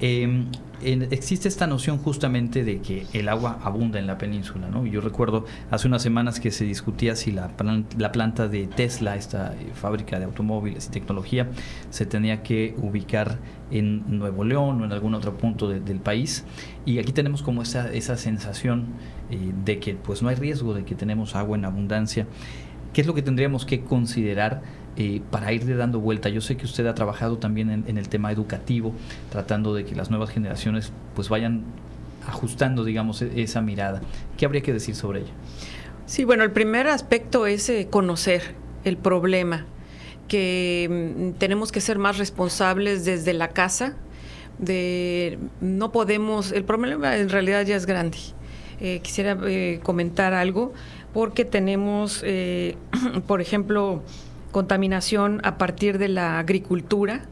Em, 0.00 0.46
existe 0.82 1.48
esta 1.48 1.66
noción 1.66 1.98
justamente 1.98 2.64
de 2.64 2.80
que 2.80 3.06
el 3.12 3.28
agua 3.28 3.58
abunda 3.62 3.98
en 3.98 4.06
la 4.06 4.18
península, 4.18 4.68
¿no? 4.68 4.86
Yo 4.86 5.00
recuerdo 5.00 5.44
hace 5.70 5.88
unas 5.88 6.02
semanas 6.02 6.40
que 6.40 6.50
se 6.50 6.64
discutía 6.64 7.16
si 7.16 7.32
la, 7.32 7.50
la 7.96 8.12
planta 8.12 8.48
de 8.48 8.66
Tesla, 8.66 9.16
esta 9.16 9.54
eh, 9.54 9.70
fábrica 9.74 10.18
de 10.18 10.26
automóviles 10.26 10.86
y 10.86 10.90
tecnología, 10.90 11.48
se 11.90 12.06
tenía 12.06 12.42
que 12.42 12.74
ubicar 12.78 13.38
en 13.70 14.18
Nuevo 14.18 14.44
León 14.44 14.80
o 14.80 14.84
en 14.84 14.92
algún 14.92 15.14
otro 15.14 15.34
punto 15.36 15.68
del 15.68 16.00
país. 16.00 16.44
Y 16.86 16.98
aquí 16.98 17.12
tenemos 17.12 17.42
como 17.42 17.62
esa, 17.62 17.92
esa 17.92 18.16
sensación 18.16 18.86
eh, 19.30 19.52
de 19.64 19.78
que 19.78 19.94
pues 19.94 20.22
no 20.22 20.28
hay 20.28 20.36
riesgo 20.36 20.74
de 20.74 20.84
que 20.84 20.94
tenemos 20.94 21.34
agua 21.34 21.56
en 21.56 21.64
abundancia. 21.64 22.26
¿Qué 22.92 23.02
es 23.02 23.06
lo 23.06 23.14
que 23.14 23.22
tendríamos 23.22 23.66
que 23.66 23.82
considerar 23.82 24.62
eh, 25.00 25.22
para 25.30 25.52
irle 25.52 25.76
dando 25.76 26.00
vuelta. 26.00 26.28
Yo 26.28 26.40
sé 26.40 26.56
que 26.56 26.64
usted 26.64 26.84
ha 26.88 26.94
trabajado 26.96 27.38
también 27.38 27.84
en, 27.86 27.98
el 27.98 28.08
tema 28.08 28.32
educativo, 28.32 28.92
tratando 29.30 29.72
de 29.72 29.84
que 29.84 29.94
las 29.94 30.10
nuevas 30.10 30.30
generaciones 30.30 30.92
pues 31.14 31.28
vayan 31.28 31.62
ajustando, 32.26 32.82
digamos, 32.82 33.22
e, 33.22 33.40
esa 33.40 33.60
mirada. 33.60 34.00
¿Qué 34.36 34.44
habría 34.44 34.60
que 34.60 34.72
decir 34.72 34.96
sobre 34.96 35.20
ella? 35.20 35.30
Sí, 36.06 36.24
bueno, 36.24 36.42
el 36.42 36.50
primer 36.50 36.88
aspecto 36.88 37.46
es 37.46 37.68
eh, 37.68 37.86
conocer 37.88 38.56
el 38.82 38.96
problema, 38.96 39.66
que 40.26 40.88
mm, 40.90 41.38
tenemos 41.38 41.70
que 41.70 41.80
ser 41.80 42.00
más 42.00 42.18
responsables 42.18 43.04
desde 43.04 43.34
la 43.34 43.50
casa, 43.50 43.94
de 44.58 45.38
no 45.60 45.92
podemos, 45.92 46.50
el 46.50 46.64
problema 46.64 47.18
en 47.18 47.28
realidad 47.28 47.64
ya 47.64 47.76
es 47.76 47.86
grande. 47.86 48.18
Eh, 48.80 48.98
quisiera 49.00 49.38
comentar 49.84 50.34
algo 50.34 50.72
porque 51.14 51.44
tenemos, 51.44 52.24
por 53.28 53.40
ejemplo, 53.40 54.02
contaminación 54.50 55.40
a 55.44 55.58
partir 55.58 55.98
de 55.98 56.08
la 56.08 56.38
agricultura, 56.38 57.22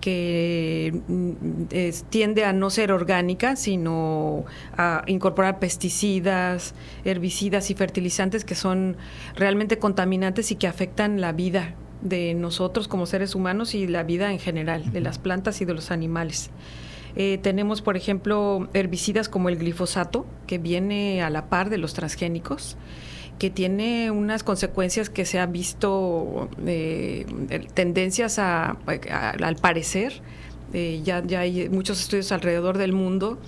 que 0.00 1.02
mm, 1.08 1.62
tiende 2.10 2.44
a 2.44 2.52
no 2.52 2.70
ser 2.70 2.92
orgánica, 2.92 3.56
sino 3.56 4.44
a 4.76 5.02
incorporar 5.06 5.58
pesticidas, 5.58 6.74
herbicidas 7.04 7.70
y 7.70 7.74
fertilizantes 7.74 8.44
que 8.44 8.54
son 8.54 8.96
realmente 9.34 9.78
contaminantes 9.78 10.52
y 10.52 10.56
que 10.56 10.66
afectan 10.66 11.20
la 11.20 11.32
vida 11.32 11.74
de 12.02 12.34
nosotros 12.34 12.88
como 12.88 13.06
seres 13.06 13.34
humanos 13.34 13.74
y 13.74 13.86
la 13.86 14.02
vida 14.02 14.30
en 14.30 14.38
general, 14.38 14.92
de 14.92 15.00
las 15.00 15.18
plantas 15.18 15.60
y 15.60 15.64
de 15.64 15.74
los 15.74 15.90
animales. 15.90 16.50
Eh, 17.16 17.38
tenemos, 17.42 17.80
por 17.80 17.96
ejemplo, 17.96 18.68
herbicidas 18.74 19.28
como 19.28 19.48
el 19.48 19.56
glifosato, 19.56 20.26
que 20.46 20.58
viene 20.58 21.22
a 21.22 21.30
la 21.30 21.48
par 21.48 21.70
de 21.70 21.78
los 21.78 21.94
transgénicos 21.94 22.76
que 23.38 23.50
tiene 23.50 24.10
unas 24.10 24.42
consecuencias 24.42 25.10
que 25.10 25.24
se 25.24 25.38
ha 25.38 25.46
visto 25.46 26.48
eh, 26.66 27.26
tendencias 27.74 28.38
a, 28.38 28.76
al 29.16 29.56
parecer. 29.56 30.22
Eh, 30.72 31.00
ya, 31.04 31.22
hay 31.38 31.68
muchos 31.68 32.00
estudios 32.00 32.32
alrededor 32.32 32.76
del 32.76 32.92
mundo 32.92 33.38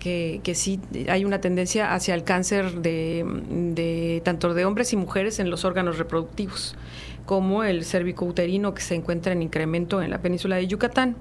que, 0.00 0.40
que 0.42 0.54
sí 0.54 0.80
hay 1.08 1.24
una 1.24 1.40
tendencia 1.40 1.94
hacia 1.94 2.14
el 2.14 2.24
cáncer 2.24 2.80
de, 2.82 3.24
de, 3.74 4.20
tanto 4.24 4.52
de 4.54 4.64
hombres 4.64 4.92
y 4.92 4.96
mujeres 4.96 5.38
en 5.38 5.50
los 5.50 5.64
órganos 5.64 5.98
reproductivos, 5.98 6.74
como 7.26 7.62
el 7.62 7.84
cervicouterino 7.84 8.74
que 8.74 8.82
se 8.82 8.96
encuentra 8.96 9.32
en 9.32 9.42
incremento 9.42 10.02
en 10.02 10.10
la 10.10 10.18
península 10.20 10.56
de 10.56 10.66
Yucatán. 10.66 11.16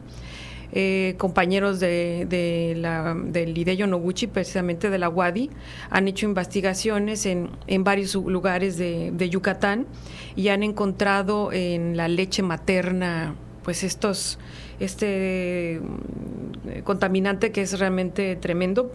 Eh, 0.76 1.14
compañeros 1.20 1.80
de, 1.80 2.74
la, 2.78 3.16
del 3.16 3.56
Hideyo 3.56 3.86
Noguchi, 3.86 4.26
precisamente 4.26 4.90
de 4.90 4.98
la 4.98 5.08
Wadi, 5.08 5.52
han 5.92 6.08
hecho 6.08 6.26
investigaciones 6.26 7.28
en, 7.28 7.52
en 7.68 7.84
varios 7.84 8.16
lugares 8.16 8.78
de, 8.78 9.12
de, 9.14 9.30
Yucatán 9.30 9.86
y 10.36 10.48
han 10.48 10.64
encontrado 10.64 11.52
en 11.52 11.96
la 11.96 12.08
leche 12.08 12.42
materna 12.42 13.36
pues 13.64 13.84
estos 13.84 14.40
este 14.80 15.80
mm, 15.80 16.82
contaminante 16.84 17.52
que 17.52 17.62
es 17.62 17.78
realmente 17.80 18.36
tremendo 18.36 18.92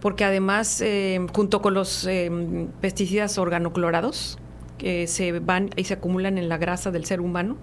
porque 0.00 0.24
además 0.24 0.82
eh, 0.82 1.26
junto 1.34 1.62
con 1.62 1.72
los 1.72 2.06
eh, 2.06 2.30
pesticidas 2.82 3.38
organoclorados 3.38 4.38
que 4.76 5.06
se 5.06 5.32
van 5.40 5.70
y 5.76 5.84
se 5.84 5.94
acumulan 5.94 6.36
en 6.36 6.50
la 6.50 6.58
grasa 6.58 6.90
del 6.90 7.06
ser 7.06 7.22
humano 7.22 7.56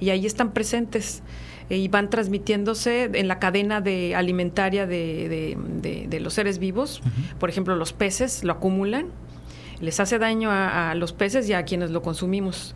y 0.00 0.10
ahí 0.10 0.26
están 0.26 0.52
presentes 0.52 1.22
y 1.70 1.86
van 1.88 2.10
transmitiéndose 2.10 3.10
en 3.14 3.28
la 3.28 3.38
cadena 3.38 3.80
de 3.80 4.16
alimentaria 4.16 4.86
de, 4.86 6.18
los 6.20 6.34
seres 6.34 6.58
vivos. 6.58 7.00
Por 7.38 7.48
ejemplo, 7.48 7.76
los 7.76 7.92
peces 7.92 8.42
lo 8.42 8.52
acumulan, 8.52 9.06
les 9.80 10.00
hace 10.00 10.18
daño 10.18 10.50
a, 10.50 10.94
los 10.96 11.12
peces 11.12 11.48
y 11.48 11.52
a 11.52 11.64
quienes 11.64 11.90
lo 11.90 12.02
consumimos. 12.02 12.74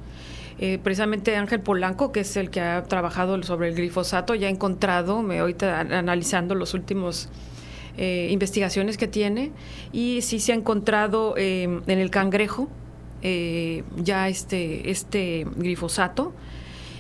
Eh, 0.61 0.79
precisamente 0.81 1.35
Ángel 1.35 1.61
Polanco, 1.61 2.13
que 2.13 2.21
es 2.21 2.37
el 2.37 2.49
que 2.51 2.61
ha 2.61 2.85
trabajado 2.85 3.43
sobre 3.43 3.69
el 3.69 3.75
glifosato, 3.75 4.37
ya 4.37 4.47
ha 4.47 4.51
encontrado, 4.51 5.21
me 5.21 5.41
ahorita 5.41 5.81
analizando 5.81 6.55
los 6.55 6.75
últimos 6.75 7.29
eh, 7.99 8.29
investigaciones 8.31 8.97
que 8.97 9.09
tiene, 9.09 9.51
y 9.93 10.21
sí 10.23 10.39
se 10.39 10.53
ha 10.53 10.55
encontrado 10.55 11.35
eh, 11.37 11.65
en 11.65 11.99
el 11.99 12.11
cangrejo 12.11 12.69
ya 13.97 14.29
este, 14.29 14.91
este 14.91 15.47
glifosato 15.57 16.35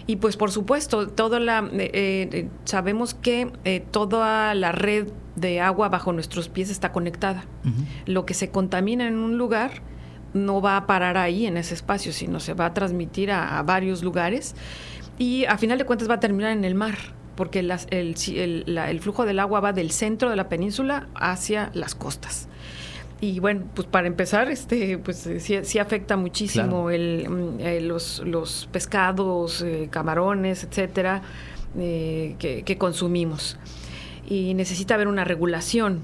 y 0.06 0.16
pues 0.16 0.36
por 0.36 0.50
supuesto, 0.50 1.08
toda 1.08 1.40
la, 1.40 1.68
eh, 1.72 1.90
eh, 2.30 2.48
sabemos 2.64 3.14
que 3.14 3.50
eh, 3.64 3.84
toda 3.90 4.54
la 4.54 4.72
red 4.72 5.08
de 5.36 5.60
agua 5.60 5.88
bajo 5.88 6.12
nuestros 6.12 6.48
pies 6.48 6.70
está 6.70 6.92
conectada. 6.92 7.44
Lo 8.06 8.26
que 8.26 8.34
se 8.34 8.50
contamina 8.50 9.08
en 9.08 9.16
un 9.16 9.38
lugar 9.38 9.82
no 10.34 10.60
va 10.60 10.76
a 10.76 10.86
parar 10.86 11.16
ahí 11.16 11.46
en 11.46 11.56
ese 11.56 11.74
espacio, 11.74 12.12
sino 12.12 12.38
se 12.38 12.52
va 12.52 12.66
a 12.66 12.74
transmitir 12.74 13.30
a, 13.32 13.62
varios 13.62 14.02
lugares. 14.02 14.54
Y 15.18 15.46
a 15.46 15.56
final 15.56 15.78
de 15.78 15.86
cuentas 15.86 16.10
va 16.10 16.14
a 16.14 16.20
terminar 16.20 16.52
en 16.52 16.64
el 16.64 16.74
mar 16.74 16.98
porque 17.34 17.60
el, 17.60 17.72
el, 17.90 19.00
flujo 19.00 19.24
del 19.24 19.40
agua 19.40 19.58
va 19.58 19.72
del 19.72 19.90
centro 19.90 20.30
de 20.30 20.36
la 20.36 20.48
península 20.48 21.08
hacia 21.16 21.70
las 21.74 21.96
costas 21.96 22.48
y 23.20 23.40
bueno, 23.40 23.64
pues 23.74 23.86
para 23.88 24.06
empezar, 24.06 24.50
este, 24.50 24.98
pues 24.98 25.26
eh, 25.26 25.64
sí, 25.64 25.78
afecta 25.78 26.16
muchísimo 26.16 26.90
el, 26.90 27.28
mm, 27.28 27.60
eh, 27.60 27.80
los, 27.80 28.20
los, 28.20 28.68
pescados, 28.70 29.62
eh, 29.62 29.88
camarones, 29.90 30.64
etcétera, 30.64 31.22
que, 31.74 32.62
que, 32.64 32.78
consumimos. 32.78 33.56
Y 34.28 34.54
necesita 34.54 34.94
haber 34.94 35.08
una 35.08 35.24
regulación. 35.24 36.02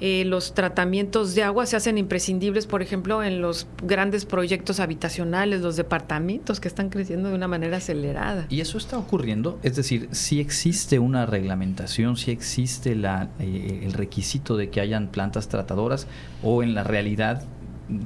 Eh, 0.00 0.24
los 0.26 0.52
tratamientos 0.54 1.34
de 1.34 1.42
agua 1.42 1.64
se 1.64 1.76
hacen 1.76 1.96
imprescindibles, 1.96 2.66
por 2.66 2.82
ejemplo, 2.82 3.22
en 3.22 3.40
los 3.40 3.66
grandes 3.82 4.26
proyectos 4.26 4.78
habitacionales, 4.78 5.62
los 5.62 5.76
departamentos 5.76 6.60
que 6.60 6.68
están 6.68 6.90
creciendo 6.90 7.30
de 7.30 7.34
una 7.34 7.48
manera 7.48 7.78
acelerada. 7.78 8.46
¿Y 8.50 8.60
eso 8.60 8.76
está 8.76 8.98
ocurriendo? 8.98 9.58
Es 9.62 9.76
decir, 9.76 10.08
si 10.12 10.40
existe 10.40 10.98
una 10.98 11.24
reglamentación, 11.24 12.16
si 12.16 12.30
existe 12.30 12.94
la, 12.94 13.30
eh, 13.38 13.80
el 13.84 13.94
requisito 13.94 14.56
de 14.56 14.68
que 14.68 14.80
hayan 14.80 15.08
plantas 15.08 15.48
tratadoras 15.48 16.06
o 16.42 16.62
en 16.62 16.74
la 16.74 16.84
realidad 16.84 17.42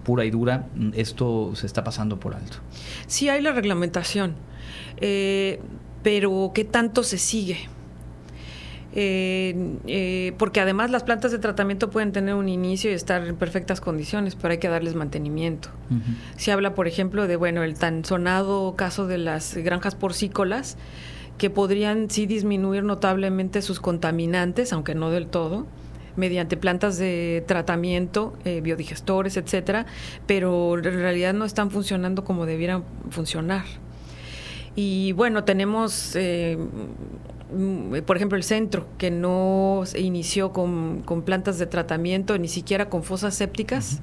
pura 0.04 0.24
y 0.24 0.30
dura, 0.30 0.66
esto 0.94 1.52
se 1.54 1.66
está 1.66 1.82
pasando 1.82 2.20
por 2.20 2.34
alto. 2.34 2.58
Sí 3.06 3.28
hay 3.28 3.40
la 3.40 3.52
reglamentación, 3.52 4.34
eh, 4.98 5.60
pero 6.02 6.52
¿qué 6.54 6.64
tanto 6.64 7.02
se 7.02 7.18
sigue? 7.18 7.68
Eh, 8.92 9.76
eh, 9.86 10.32
porque 10.36 10.60
además 10.60 10.90
las 10.90 11.04
plantas 11.04 11.30
de 11.30 11.38
tratamiento 11.38 11.90
pueden 11.90 12.10
tener 12.10 12.34
un 12.34 12.48
inicio 12.48 12.90
y 12.90 12.94
estar 12.94 13.24
en 13.24 13.36
perfectas 13.36 13.80
condiciones, 13.80 14.34
pero 14.34 14.52
hay 14.52 14.58
que 14.58 14.68
darles 14.68 14.94
mantenimiento. 14.94 15.68
Se 16.36 16.52
habla, 16.52 16.74
por 16.74 16.88
ejemplo, 16.88 17.26
de 17.26 17.36
bueno 17.36 17.62
el 17.62 17.74
tan 17.74 18.04
sonado 18.04 18.74
caso 18.76 19.06
de 19.06 19.18
las 19.18 19.56
granjas 19.56 19.94
porcícolas, 19.94 20.76
que 21.38 21.50
podrían 21.50 22.10
sí 22.10 22.26
disminuir 22.26 22.82
notablemente 22.84 23.62
sus 23.62 23.80
contaminantes, 23.80 24.72
aunque 24.72 24.94
no 24.94 25.10
del 25.10 25.26
todo, 25.26 25.66
mediante 26.16 26.56
plantas 26.56 26.98
de 26.98 27.44
tratamiento, 27.46 28.34
eh, 28.44 28.60
biodigestores, 28.60 29.36
etcétera, 29.36 29.86
pero 30.26 30.76
en 30.76 30.84
realidad 30.84 31.32
no 31.32 31.44
están 31.44 31.70
funcionando 31.70 32.24
como 32.24 32.44
debieran 32.44 32.84
funcionar. 33.10 33.64
Y 34.76 35.12
bueno, 35.12 35.44
tenemos 35.44 36.14
eh, 36.14 36.58
por 38.06 38.16
ejemplo, 38.16 38.36
el 38.36 38.44
centro, 38.44 38.86
que 38.98 39.10
no 39.10 39.82
se 39.84 40.00
inició 40.00 40.52
con, 40.52 41.02
plantas 41.24 41.58
de 41.58 41.66
tratamiento, 41.66 42.38
ni 42.38 42.48
siquiera 42.48 42.88
con 42.88 43.02
fosas 43.02 43.34
sépticas. 43.34 44.00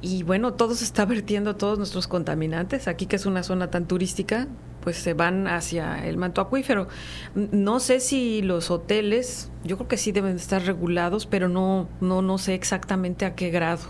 Y 0.00 0.22
bueno, 0.22 0.54
todo 0.54 0.74
se 0.74 0.84
está 0.84 1.04
vertiendo, 1.06 1.56
todos 1.56 1.78
nuestros 1.78 2.06
contaminantes, 2.06 2.88
aquí 2.88 3.06
que 3.06 3.16
es 3.16 3.26
una 3.26 3.42
zona 3.42 3.70
tan 3.70 3.86
turística, 3.86 4.48
pues 4.82 4.96
se 4.96 5.14
van 5.14 5.48
hacia 5.48 6.06
el 6.06 6.18
manto 6.18 6.40
acuífero. 6.40 6.88
No 7.34 7.80
sé 7.80 8.00
si 8.00 8.42
los 8.42 8.70
hoteles, 8.70 9.50
yo 9.64 9.76
creo 9.76 9.88
que 9.88 9.96
sí 9.96 10.12
deben 10.12 10.36
estar 10.36 10.62
regulados, 10.62 11.26
pero 11.26 11.48
no, 11.48 11.88
no, 12.00 12.20
no 12.20 12.38
sé 12.38 12.54
exactamente 12.54 13.24
a 13.24 13.34
qué 13.34 13.50
grado. 13.50 13.84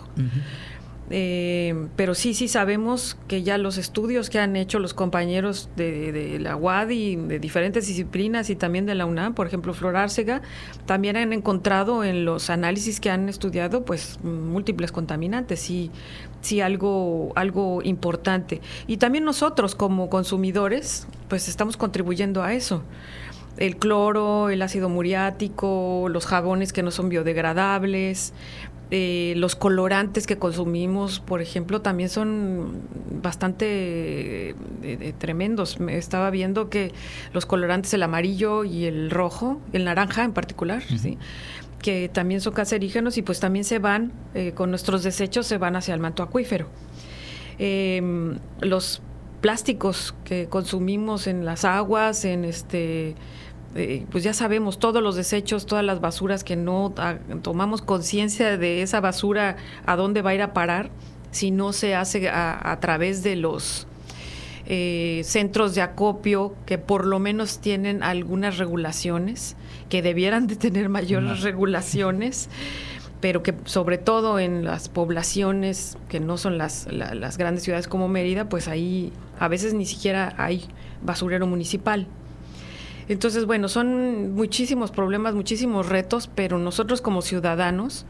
Eh, 1.11 1.87
pero 1.95 2.15
sí, 2.15 2.33
sí 2.33 2.47
sabemos 2.47 3.15
que 3.27 3.43
ya 3.43 3.59
los 3.59 3.77
estudios 3.77 4.31
que 4.31 4.39
han 4.39 4.55
hecho 4.55 4.79
los 4.79 4.95
compañeros 4.95 5.69
de, 5.75 6.39
la 6.39 6.55
UAD 6.55 6.89
y 6.89 7.15
de 7.15 7.39
diferentes 7.39 7.87
disciplinas 7.87 8.49
y 8.49 8.55
también 8.55 8.87
de 8.87 8.95
la 8.95 9.05
UNAM, 9.05 9.35
por 9.35 9.45
ejemplo, 9.45 9.73
Flor 9.73 9.97
Árcega, 9.97 10.41
también 10.87 11.15
han 11.15 11.31
encontrado 11.31 12.03
en 12.03 12.25
los 12.25 12.49
análisis 12.49 12.99
que 12.99 13.11
han 13.11 13.29
estudiado 13.29 13.85
pues 13.85 14.19
múltiples 14.23 14.91
contaminantes 14.91 15.69
y 15.69 15.91
sí 16.41 16.59
algo, 16.61 17.31
algo 17.35 17.81
importante. 17.83 18.61
Y 18.87 18.97
también 18.97 19.25
nosotros 19.25 19.75
como 19.75 20.09
consumidores 20.09 21.07
pues 21.29 21.47
estamos 21.47 21.77
contribuyendo 21.77 22.41
a 22.41 22.53
eso. 22.53 22.83
el 23.57 23.77
cloro, 23.77 24.49
el 24.49 24.61
ácido 24.61 24.89
muriático, 24.89 26.07
los 26.09 26.25
jabones 26.25 26.73
que 26.73 26.83
no 26.83 26.91
son 26.91 27.07
biodegradables, 27.07 28.33
eh, 28.91 29.33
los 29.37 29.55
colorantes 29.55 30.27
que 30.27 30.37
consumimos, 30.37 31.19
por 31.19 31.41
ejemplo, 31.41 31.81
también 31.81 32.09
son 32.09 32.81
bastante 33.21 34.49
eh, 34.51 34.55
eh, 34.83 35.13
tremendos. 35.17 35.79
Me 35.79 35.97
estaba 35.97 36.29
viendo 36.29 36.69
que 36.69 36.93
los 37.33 37.45
colorantes, 37.45 37.93
el 37.95 38.03
amarillo 38.03 38.63
y 38.63 38.85
el 38.85 39.09
rojo, 39.09 39.59
el 39.73 39.85
naranja 39.85 40.23
en 40.23 40.33
particular, 40.33 40.83
¿sí? 40.83 41.17
que 41.81 42.09
también 42.09 42.41
son 42.41 42.53
cancerígenos 42.53 43.17
y 43.17 43.21
pues 43.21 43.39
también 43.39 43.65
se 43.65 43.79
van, 43.79 44.11
con 44.55 44.71
nuestros 44.71 45.03
desechos, 45.03 45.45
se 45.45 45.57
van 45.59 45.75
hacia 45.75 45.93
el 45.93 45.99
manto 45.99 46.23
acuífero. 46.23 46.67
Em, 47.59 48.39
los 48.59 49.01
plásticos 49.41 50.15
que 50.23 50.47
consumimos 50.47 51.27
en 51.27 51.45
las 51.45 51.63
aguas, 51.63 52.25
en 52.25 52.43
este 52.45 53.15
eh, 53.75 54.05
pues 54.09 54.23
ya 54.23 54.33
sabemos 54.33 54.79
todos 54.79 55.03
los 55.03 55.17
desechos, 55.17 55.65
todas 55.65 55.83
las 55.83 55.99
basuras 55.99 56.45
que 56.45 56.55
no 56.55 56.93
tomamos 57.41 57.81
conciencia 57.81 58.57
de 58.57 58.81
esa 58.81 59.01
basura 59.01 59.57
a 59.85 59.97
dónde 59.97 60.21
va 60.21 60.29
a 60.29 60.35
ir 60.35 60.41
a 60.41 60.53
parar 60.53 60.89
si 61.31 61.51
no 61.51 61.73
se 61.73 61.93
hace 61.93 62.29
a, 62.29 62.77
través 62.79 63.21
de 63.21 63.35
los 63.35 63.85
eh, 64.65 65.21
centros 65.25 65.75
de 65.75 65.81
acopio 65.81 66.55
que 66.65 66.77
por 66.77 67.05
lo 67.05 67.19
menos 67.19 67.59
tienen 67.59 68.01
algunas 68.01 68.57
regulaciones, 68.57 69.57
que 69.89 70.01
debieran 70.01 70.47
de 70.47 70.55
tener 70.55 70.87
mayores 70.87 71.41
regulaciones 71.41 72.49
pero 73.19 73.43
que 73.43 73.55
sobre 73.65 73.97
todo 73.97 74.39
en 74.39 74.63
las 74.63 74.87
poblaciones 74.87 75.97
que 76.09 76.19
no 76.19 76.37
son 76.37 76.57
las, 76.57 76.87
las 76.91 77.37
grandes 77.37 77.63
ciudades 77.63 77.87
como 77.87 78.07
Mérida, 78.07 78.47
pues 78.49 78.67
ahí 78.67 79.11
a 79.39 79.47
veces 79.47 79.73
ni 79.73 79.85
siquiera 79.85 80.35
hay 80.37 80.65
basurero 81.01 81.47
municipal. 81.47 82.07
Entonces, 83.07 83.45
bueno, 83.45 83.67
son 83.67 84.33
muchísimos 84.33 84.91
problemas, 84.91 85.35
muchísimos 85.35 85.89
retos, 85.89 86.29
pero 86.33 86.57
nosotros 86.57 87.01
como 87.01 87.21
ciudadanos, 87.21 88.05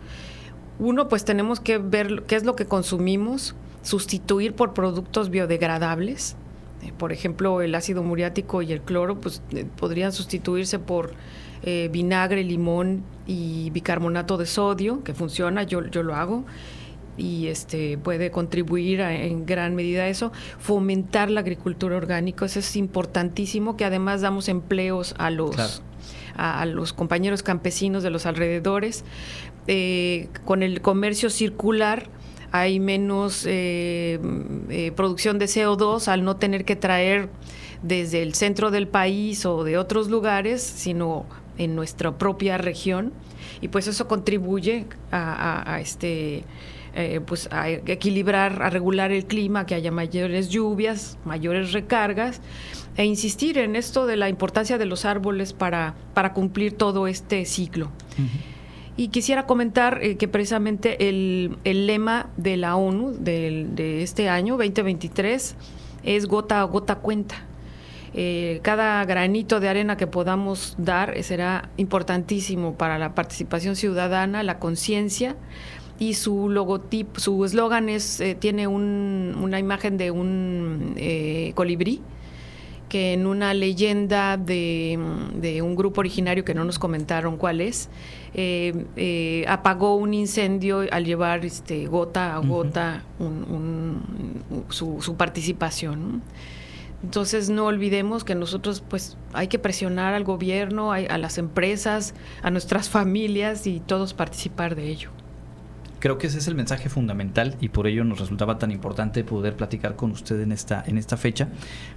uno, 0.79 1.07
pues 1.07 1.25
tenemos 1.25 1.59
que 1.59 1.77
ver 1.77 2.23
qué 2.27 2.35
es 2.35 2.45
lo 2.45 2.55
que 2.55 2.65
consumimos, 2.65 3.55
sustituir 3.81 4.53
por 4.53 4.73
productos 4.73 5.29
biodegradables. 5.29 6.35
Eh, 6.83 6.93
por 6.97 7.11
ejemplo, 7.11 7.61
el 7.61 7.75
ácido 7.75 8.03
muriático 8.03 8.61
y 8.61 8.71
el 8.71 8.81
cloro, 8.81 9.19
pues 9.19 9.41
eh, 9.51 9.65
podrían 9.77 10.11
sustituirse 10.11 10.79
por 10.79 11.11
eh, 11.63 11.89
vinagre, 11.91 12.43
limón 12.43 13.03
y 13.27 13.69
bicarbonato 13.71 14.37
de 14.37 14.45
sodio, 14.45 15.03
que 15.03 15.13
funciona, 15.13 15.63
yo, 15.63 15.85
yo 15.87 16.03
lo 16.03 16.15
hago 16.15 16.45
y 17.17 17.47
este 17.47 17.97
puede 17.97 18.31
contribuir 18.31 18.99
en 19.01 19.45
gran 19.45 19.75
medida 19.75 20.03
a 20.03 20.09
eso, 20.09 20.31
fomentar 20.59 21.29
la 21.29 21.41
agricultura 21.41 21.95
orgánica, 21.95 22.45
eso 22.45 22.59
es 22.59 22.75
importantísimo, 22.75 23.77
que 23.77 23.85
además 23.85 24.21
damos 24.21 24.49
empleos 24.49 25.15
a 25.17 25.29
los 25.29 25.81
a, 26.35 26.65
los 26.65 26.93
compañeros 26.93 27.43
campesinos 27.43 28.03
de 28.03 28.09
los 28.09 28.25
alrededores. 28.25 29.03
Eh, 29.67 30.27
con 30.43 30.63
el 30.63 30.81
comercio 30.81 31.29
circular 31.29 32.07
hay 32.51 32.79
menos 32.79 33.45
eh, 33.47 34.19
eh, 34.69 34.91
producción 34.95 35.39
de 35.39 35.45
CO2 35.45 36.07
al 36.07 36.23
no 36.23 36.35
tener 36.37 36.65
que 36.65 36.75
traer 36.75 37.29
desde 37.81 38.21
el 38.21 38.33
centro 38.35 38.69
del 38.69 38.87
país 38.87 39.45
o 39.45 39.63
de 39.63 39.77
otros 39.77 40.09
lugares, 40.09 40.61
sino 40.61 41.25
en 41.57 41.75
nuestra 41.75 42.17
propia 42.17 42.57
región. 42.57 43.13
Y 43.61 43.69
pues 43.69 43.87
eso 43.87 44.07
contribuye 44.07 44.85
a 45.11 45.79
este 45.81 46.43
eh, 46.95 47.21
pues 47.25 47.49
a 47.51 47.69
equilibrar, 47.69 48.63
a 48.63 48.69
regular 48.69 49.11
el 49.11 49.25
clima, 49.25 49.65
que 49.65 49.75
haya 49.75 49.91
mayores 49.91 50.49
lluvias, 50.49 51.17
mayores 51.25 51.73
recargas, 51.73 52.41
e 52.97 53.05
insistir 53.05 53.57
en 53.57 53.75
esto 53.75 54.05
de 54.05 54.15
la 54.15 54.29
importancia 54.29 54.77
de 54.77 54.85
los 54.85 55.05
árboles 55.05 55.53
para, 55.53 55.95
para 56.13 56.33
cumplir 56.33 56.73
todo 56.73 57.07
este 57.07 57.45
ciclo. 57.45 57.91
Y 58.97 59.09
quisiera 59.09 59.45
comentar 59.45 59.99
eh, 60.01 60.15
que 60.15 60.27
precisamente 60.27 61.09
el, 61.09 61.57
lema 61.63 62.29
de 62.37 62.55
la 62.55 62.77
ONU 62.77 63.11
de 63.11 64.01
este 64.01 64.29
año, 64.29 64.55
2023, 64.55 65.55
es 66.03 66.25
gota 66.27 66.61
a 66.61 66.63
gota 66.63 66.95
cuenta. 66.95 67.35
Eh, 68.17 68.61
cada 68.61 69.03
granito 69.03 69.59
de 69.59 69.67
arena 69.67 69.97
que 69.97 70.07
podamos 70.07 70.75
dar 70.77 71.21
será 71.21 71.69
importantísimo 71.75 72.75
para 72.75 72.97
la 72.97 73.13
participación 73.13 73.75
ciudadana, 73.75 74.41
la 74.41 74.57
conciencia, 74.57 75.35
y 75.99 76.15
su 76.15 76.49
logotipo, 76.49 77.19
su 77.19 77.45
eslogan 77.45 77.89
es, 77.89 78.19
eh, 78.19 78.35
tiene 78.35 78.67
una 78.67 79.59
imagen 79.59 79.97
de 79.97 80.11
un 80.11 80.93
eh, 80.97 81.53
colibrí 81.55 82.01
que 82.89 83.13
en 83.13 83.25
una 83.25 83.53
leyenda 83.53 84.37
de, 84.37 84.97
un 85.63 85.75
grupo 85.75 86.01
originario 86.01 86.45
que 86.45 86.53
no 86.53 86.63
nos 86.63 86.77
comentaron 86.77 87.35
cuál 87.37 87.59
es, 87.61 87.89
eh, 88.35 89.45
apagó 89.47 89.95
un 89.95 90.13
incendio 90.13 90.85
al 90.91 91.03
llevar 91.03 91.45
este, 91.45 91.87
gota 91.87 92.35
a 92.35 92.39
gota 92.39 93.03
su, 94.69 95.15
participación. 95.17 96.21
Entonces 97.03 97.49
no 97.49 97.65
olvidemos 97.65 98.23
que 98.23 98.35
nosotros 98.35 98.83
pues 98.87 99.17
hay 99.33 99.47
que 99.47 99.57
presionar 99.57 100.13
al 100.13 100.23
gobierno, 100.23 100.91
a 100.91 101.17
las 101.17 101.37
empresas, 101.39 102.13
a 102.43 102.51
nuestras 102.51 102.89
familias 102.89 103.65
y 103.65 103.79
todos 103.79 104.13
participar 104.13 104.75
de 104.75 104.89
ello. 104.89 105.14
Creo 105.99 106.17
que 106.17 106.27
ese 106.27 106.37
es 106.37 106.47
el 106.47 106.55
mensaje 106.55 106.89
fundamental 106.89 107.55
y 107.61 107.69
por 107.69 107.87
ello 107.87 108.03
nos 108.03 108.19
resultaba 108.19 108.57
tan 108.57 108.71
importante 108.71 109.23
poder 109.23 109.55
platicar 109.55 109.95
con 109.95 110.11
usted 110.11 110.39
en 110.41 110.51
esta, 110.51 110.83
en 110.85 110.97
esta 110.97 111.17
fecha, 111.17 111.47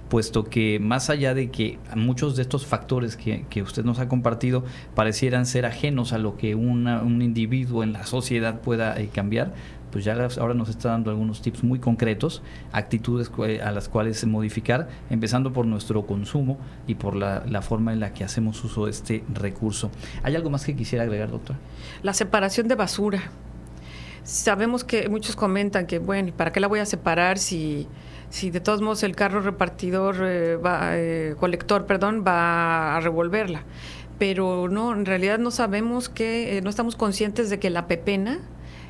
puesto 0.09 0.45
que 0.45 0.79
más 0.79 1.09
allá 1.09 1.33
de 1.33 1.51
que 1.51 1.77
muchos 1.95 2.35
de 2.35 2.41
estos 2.41 2.65
factores 2.65 3.17
que, 3.17 3.61
usted 3.61 3.83
nos 3.83 3.99
ha 3.99 4.07
compartido 4.07 4.63
parecieran 4.95 5.45
ser 5.45 5.65
ajenos 5.65 6.13
a 6.13 6.17
lo 6.17 6.37
que 6.37 6.55
un 6.55 7.21
individuo 7.21 7.83
en 7.83 7.93
la 7.93 8.05
sociedad 8.05 8.61
pueda 8.61 8.99
eh, 8.99 9.09
cambiar, 9.13 9.53
pues 9.91 10.05
ya 10.05 10.15
ahora 10.39 10.53
nos 10.53 10.69
está 10.69 10.89
dando 10.89 11.09
algunos 11.09 11.41
tips 11.41 11.63
muy 11.63 11.79
concretos, 11.79 12.41
actitudes 12.71 13.31
a 13.63 13.71
las 13.71 13.89
cuales 13.89 14.25
modificar, 14.25 14.89
empezando 15.09 15.53
por 15.53 15.65
nuestro 15.65 16.05
consumo 16.05 16.57
y 16.87 16.95
por 16.95 17.15
la, 17.15 17.43
la, 17.47 17.61
forma 17.61 17.93
en 17.93 17.99
la 17.99 18.13
que 18.13 18.23
hacemos 18.23 18.63
uso 18.63 18.85
de 18.85 18.91
este 18.91 19.23
recurso. 19.33 19.91
¿Hay 20.23 20.35
algo 20.35 20.49
más 20.49 20.65
que 20.65 20.75
quisiera 20.75 21.03
agregar, 21.03 21.31
doctor? 21.31 21.55
La 22.03 22.13
separación 22.13 22.67
de 22.67 22.75
basura. 22.75 23.31
Sabemos 24.29 24.83
que 24.83 25.09
muchos 25.09 25.35
comentan 25.35 25.87
que, 25.87 25.97
bueno, 25.97 26.31
¿para 26.37 26.51
qué 26.51 26.59
la 26.59 26.67
voy 26.67 26.77
a 26.77 26.85
separar 26.85 27.39
si, 27.39 27.87
si 28.29 28.51
de 28.51 28.59
todos 28.59 28.79
modos 28.79 29.01
el 29.01 29.15
carro 29.15 29.41
repartidor, 29.41 30.17
eh, 30.21 30.55
va, 30.55 30.91
eh, 30.93 31.33
colector, 31.39 31.87
perdón, 31.87 32.23
va 32.25 32.95
a 32.95 32.99
revolverla? 32.99 33.63
Pero 34.19 34.69
no, 34.69 34.93
en 34.93 35.07
realidad 35.07 35.39
no 35.39 35.49
sabemos 35.49 36.09
que, 36.09 36.55
eh, 36.55 36.61
no 36.61 36.69
estamos 36.69 36.95
conscientes 36.95 37.49
de 37.49 37.57
que 37.57 37.71
la 37.71 37.87
pepena 37.87 38.39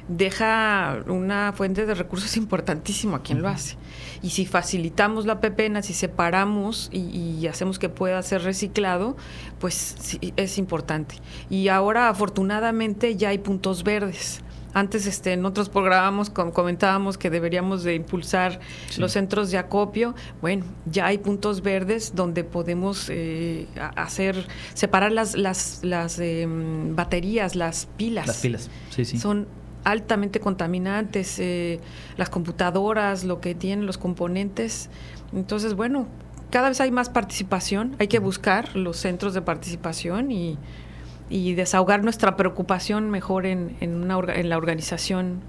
deja 0.09 1.05
una 1.07 1.53
fuente 1.53 1.85
de 1.85 1.93
recursos 1.93 2.35
importantísimo 2.43 3.15
a 3.15 3.23
quien 3.23 3.41
lo 3.41 3.47
hace. 3.47 3.77
Y 4.21 4.31
si 4.31 4.45
facilitamos 4.45 5.25
la 5.25 5.39
pepena, 5.39 5.81
si 5.83 5.93
separamos 5.93 6.89
y, 6.91 7.47
hacemos 7.47 7.79
que 7.79 7.87
pueda 7.87 8.21
ser 8.23 8.43
reciclado, 8.43 9.15
pues 9.57 9.95
sí, 9.99 10.33
es 10.35 10.57
importante. 10.57 11.15
Y 11.49 11.69
ahora 11.69 12.09
afortunadamente 12.09 13.15
ya 13.15 13.29
hay 13.29 13.37
puntos 13.37 13.85
verdes 13.85 14.43
antes 14.73 15.05
este, 15.07 15.33
en 15.33 15.45
otros 15.45 15.69
programas 15.69 16.29
comentábamos 16.29 17.17
que 17.17 17.29
deberíamos 17.29 17.83
de 17.83 17.95
impulsar 17.95 18.59
los 18.97 19.13
centros 19.13 19.51
de 19.51 19.57
acopio. 19.57 20.15
Bueno, 20.41 20.65
ya 20.85 21.07
hay 21.07 21.17
puntos 21.17 21.61
verdes 21.61 22.13
donde 22.15 22.43
podemos 22.43 23.07
eh, 23.09 23.67
hacer, 23.95 24.47
separar 24.73 25.11
las, 25.11 25.35
las, 25.35 25.79
las 25.83 26.19
em, 26.19 26.95
baterías, 26.95 27.55
las 27.55 27.87
pilas. 27.97 28.27
Las 28.27 28.37
pilas, 28.37 28.69
sí, 28.89 29.05
sí. 29.05 29.17
Son 29.17 29.47
altamente 29.83 30.39
contaminantes, 30.39 31.39
eh, 31.39 31.79
las 32.17 32.29
computadoras, 32.29 33.23
lo 33.23 33.41
que 33.41 33.55
tienen 33.55 33.85
los 33.85 33.97
componentes. 33.97 34.89
Entonces, 35.33 35.73
bueno, 35.73 36.07
cada 36.49 36.69
vez 36.69 36.81
hay 36.81 36.91
más 36.91 37.09
participación, 37.09 37.95
hay 37.99 38.07
que 38.07 38.19
buscar 38.19 38.75
los 38.75 38.97
centros 38.97 39.33
de 39.33 39.41
participación 39.41 40.31
y 40.31 40.57
y 41.29 41.53
desahogar 41.53 42.03
nuestra 42.03 42.35
preocupación 42.35 43.09
mejor 43.09 43.45
en, 43.45 43.75
en, 43.81 43.95
una, 43.95 44.19
en 44.33 44.49
la 44.49 44.57
organización 44.57 45.41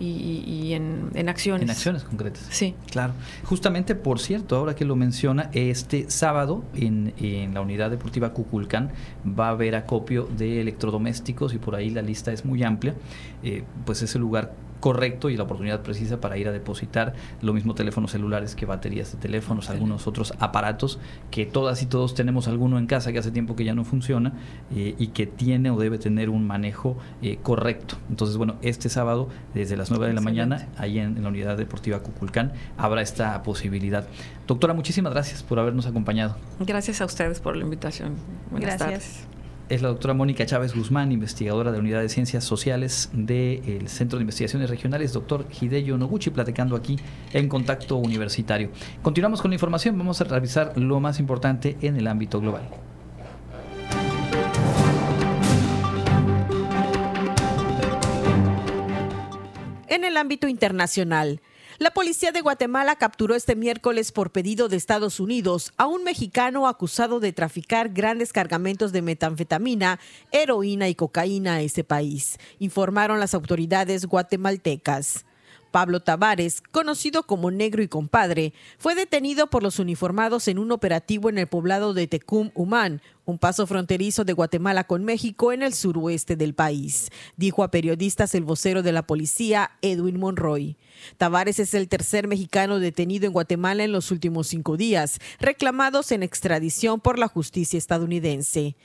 y, 0.00 0.72
en, 0.74 1.10
en, 1.14 1.28
acciones. 1.28 1.62
En 1.62 1.70
acciones 1.70 2.04
concretas. 2.04 2.46
Sí. 2.50 2.74
Claro. 2.90 3.14
Justamente, 3.44 3.94
por 3.94 4.20
cierto, 4.20 4.56
ahora 4.56 4.74
que 4.74 4.84
lo 4.84 4.96
menciona, 4.96 5.50
este 5.52 6.10
sábado 6.10 6.64
en, 6.74 7.14
en 7.18 7.54
la 7.54 7.60
unidad 7.60 7.90
deportiva 7.90 8.32
Cuculcán 8.32 8.92
va 9.26 9.48
a 9.48 9.50
haber 9.50 9.74
acopio 9.74 10.28
de 10.36 10.60
electrodomésticos 10.60 11.54
y 11.54 11.58
por 11.58 11.74
ahí 11.74 11.90
la 11.90 12.02
lista 12.02 12.32
es 12.32 12.44
muy 12.44 12.62
amplia. 12.62 12.94
Eh, 13.42 13.64
pues 13.84 14.02
ese 14.02 14.18
lugar 14.18 14.52
correcto 14.80 15.30
y 15.30 15.36
la 15.36 15.44
oportunidad 15.44 15.80
precisa 15.82 16.20
para 16.20 16.36
ir 16.36 16.48
a 16.48 16.52
depositar 16.52 17.14
lo 17.42 17.52
mismo 17.52 17.74
teléfonos 17.74 18.12
celulares 18.12 18.54
que 18.54 18.66
baterías 18.66 19.12
de 19.12 19.18
teléfonos, 19.18 19.70
algunos 19.70 20.06
otros 20.06 20.34
aparatos 20.38 20.98
que 21.30 21.46
todas 21.46 21.82
y 21.82 21.86
todos 21.86 22.14
tenemos 22.14 22.48
alguno 22.48 22.78
en 22.78 22.86
casa 22.86 23.12
que 23.12 23.18
hace 23.18 23.30
tiempo 23.30 23.56
que 23.56 23.64
ya 23.64 23.74
no 23.74 23.84
funciona 23.84 24.32
eh, 24.74 24.94
y 24.98 25.08
que 25.08 25.26
tiene 25.26 25.70
o 25.70 25.78
debe 25.78 25.98
tener 25.98 26.30
un 26.30 26.46
manejo 26.46 26.96
eh, 27.22 27.38
correcto. 27.42 27.96
Entonces, 28.10 28.36
bueno, 28.36 28.56
este 28.62 28.88
sábado 28.88 29.28
desde 29.54 29.76
las 29.76 29.90
9 29.90 30.06
de 30.06 30.12
la 30.12 30.20
mañana, 30.20 30.68
ahí 30.76 30.98
en, 30.98 31.22
la 31.22 31.28
unidad 31.28 31.56
deportiva 31.56 32.00
Cuculcán, 32.00 32.52
habrá 32.76 33.02
esta 33.02 33.42
posibilidad. 33.42 34.06
Doctora, 34.46 34.74
muchísimas 34.74 35.12
gracias 35.12 35.42
por 35.42 35.58
habernos 35.58 35.86
acompañado. 35.86 36.36
Gracias 36.60 37.00
a 37.00 37.04
ustedes 37.04 37.40
por 37.40 37.56
la 37.56 37.64
invitación. 37.64 38.14
Buenas 38.50 38.78
gracias 38.78 39.37
es 39.68 39.82
la 39.82 39.88
doctora 39.88 40.14
Mónica 40.14 40.46
Chávez 40.46 40.74
Guzmán, 40.74 41.12
investigadora 41.12 41.70
de 41.70 41.76
la 41.76 41.82
Unidad 41.82 42.00
de 42.00 42.08
Ciencias 42.08 42.44
Sociales 42.44 43.10
del 43.12 43.88
Centro 43.88 44.18
de 44.18 44.22
Investigaciones 44.22 44.70
Regionales, 44.70 45.12
doctor 45.12 45.46
Hideyo 45.60 45.98
Noguchi, 45.98 46.30
platicando 46.30 46.74
aquí 46.74 46.96
en 47.32 47.48
Contacto 47.48 47.96
Universitario. 47.96 48.70
Continuamos 49.02 49.42
con 49.42 49.50
la 49.50 49.56
información, 49.56 49.98
vamos 49.98 50.20
a 50.20 50.24
revisar 50.24 50.72
lo 50.76 51.00
más 51.00 51.20
importante 51.20 51.76
en 51.82 51.96
el 51.96 52.06
ámbito 52.06 52.40
global. 52.40 52.68
En 59.88 60.04
el 60.04 60.16
ámbito 60.16 60.48
internacional, 60.48 61.40
la 61.78 61.92
policía 61.92 62.32
de 62.32 62.40
Guatemala 62.40 62.96
capturó 62.96 63.36
este 63.36 63.54
miércoles 63.54 64.10
por 64.10 64.32
pedido 64.32 64.68
de 64.68 64.76
Estados 64.76 65.20
Unidos 65.20 65.72
a 65.76 65.86
un 65.86 66.02
mexicano 66.02 66.66
acusado 66.66 67.20
de 67.20 67.32
traficar 67.32 67.90
grandes 67.90 68.32
cargamentos 68.32 68.90
de 68.90 69.02
metanfetamina, 69.02 70.00
heroína 70.32 70.88
y 70.88 70.96
cocaína 70.96 71.54
a 71.54 71.60
ese 71.60 71.84
país, 71.84 72.38
informaron 72.58 73.20
las 73.20 73.32
autoridades 73.32 74.06
guatemaltecas. 74.06 75.24
Pablo 75.70 76.00
Tavares, 76.00 76.62
conocido 76.72 77.22
como 77.22 77.50
Negro 77.50 77.82
y 77.82 77.88
Compadre, 77.88 78.52
fue 78.78 78.94
detenido 78.94 79.48
por 79.48 79.62
los 79.62 79.78
uniformados 79.78 80.48
en 80.48 80.58
un 80.58 80.72
operativo 80.72 81.28
en 81.28 81.38
el 81.38 81.46
poblado 81.46 81.94
de 81.94 82.06
Tecum 82.06 82.50
Humán, 82.54 83.02
un 83.24 83.38
paso 83.38 83.66
fronterizo 83.66 84.24
de 84.24 84.32
Guatemala 84.32 84.84
con 84.84 85.04
México 85.04 85.52
en 85.52 85.62
el 85.62 85.74
suroeste 85.74 86.36
del 86.36 86.54
país, 86.54 87.10
dijo 87.36 87.62
a 87.62 87.70
periodistas 87.70 88.34
el 88.34 88.44
vocero 88.44 88.82
de 88.82 88.92
la 88.92 89.06
policía, 89.06 89.72
Edwin 89.82 90.18
Monroy. 90.18 90.76
Tavares 91.16 91.58
es 91.58 91.74
el 91.74 91.88
tercer 91.88 92.26
mexicano 92.26 92.78
detenido 92.78 93.26
en 93.26 93.32
Guatemala 93.32 93.84
en 93.84 93.92
los 93.92 94.10
últimos 94.10 94.48
cinco 94.48 94.76
días, 94.76 95.18
reclamados 95.38 96.10
en 96.12 96.22
extradición 96.22 97.00
por 97.00 97.18
la 97.18 97.28
justicia 97.28 97.78
estadounidense. 97.78 98.76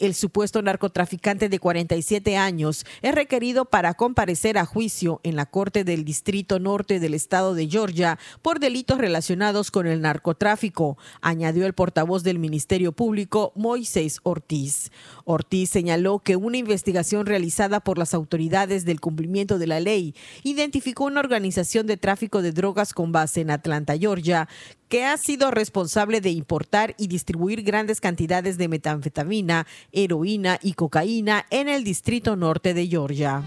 El 0.00 0.14
supuesto 0.14 0.62
narcotraficante 0.62 1.50
de 1.50 1.58
47 1.58 2.38
años 2.38 2.86
es 3.02 3.14
requerido 3.14 3.66
para 3.66 3.92
comparecer 3.92 4.56
a 4.56 4.64
juicio 4.64 5.20
en 5.24 5.36
la 5.36 5.44
Corte 5.44 5.84
del 5.84 6.06
Distrito 6.06 6.58
Norte 6.58 7.00
del 7.00 7.12
Estado 7.12 7.54
de 7.54 7.68
Georgia 7.68 8.18
por 8.40 8.60
delitos 8.60 8.96
relacionados 8.96 9.70
con 9.70 9.86
el 9.86 10.00
narcotráfico, 10.00 10.96
añadió 11.20 11.66
el 11.66 11.74
portavoz 11.74 12.22
del 12.22 12.38
Ministerio 12.38 12.92
Público, 12.92 13.52
Moisés 13.54 14.20
Ortiz. 14.22 14.90
Ortiz 15.26 15.68
señaló 15.68 16.20
que 16.20 16.34
una 16.34 16.56
investigación 16.56 17.26
realizada 17.26 17.80
por 17.80 17.98
las 17.98 18.14
autoridades 18.14 18.86
del 18.86 19.00
cumplimiento 19.00 19.58
de 19.58 19.66
la 19.66 19.80
ley 19.80 20.14
identificó 20.44 21.04
una 21.04 21.20
organización 21.20 21.86
de 21.86 21.98
tráfico 21.98 22.40
de 22.40 22.52
drogas 22.52 22.94
con 22.94 23.12
base 23.12 23.42
en 23.42 23.50
Atlanta, 23.50 23.98
Georgia, 23.98 24.48
que 24.90 25.04
ha 25.04 25.16
sido 25.16 25.52
responsable 25.52 26.20
de 26.20 26.30
importar 26.30 26.96
y 26.98 27.06
distribuir 27.06 27.62
grandes 27.62 28.00
cantidades 28.00 28.58
de 28.58 28.66
metanfetamina, 28.66 29.66
heroína 29.92 30.58
y 30.60 30.74
cocaína 30.74 31.46
en 31.50 31.68
el 31.68 31.84
distrito 31.84 32.34
norte 32.34 32.74
de 32.74 32.88
Georgia. 32.88 33.44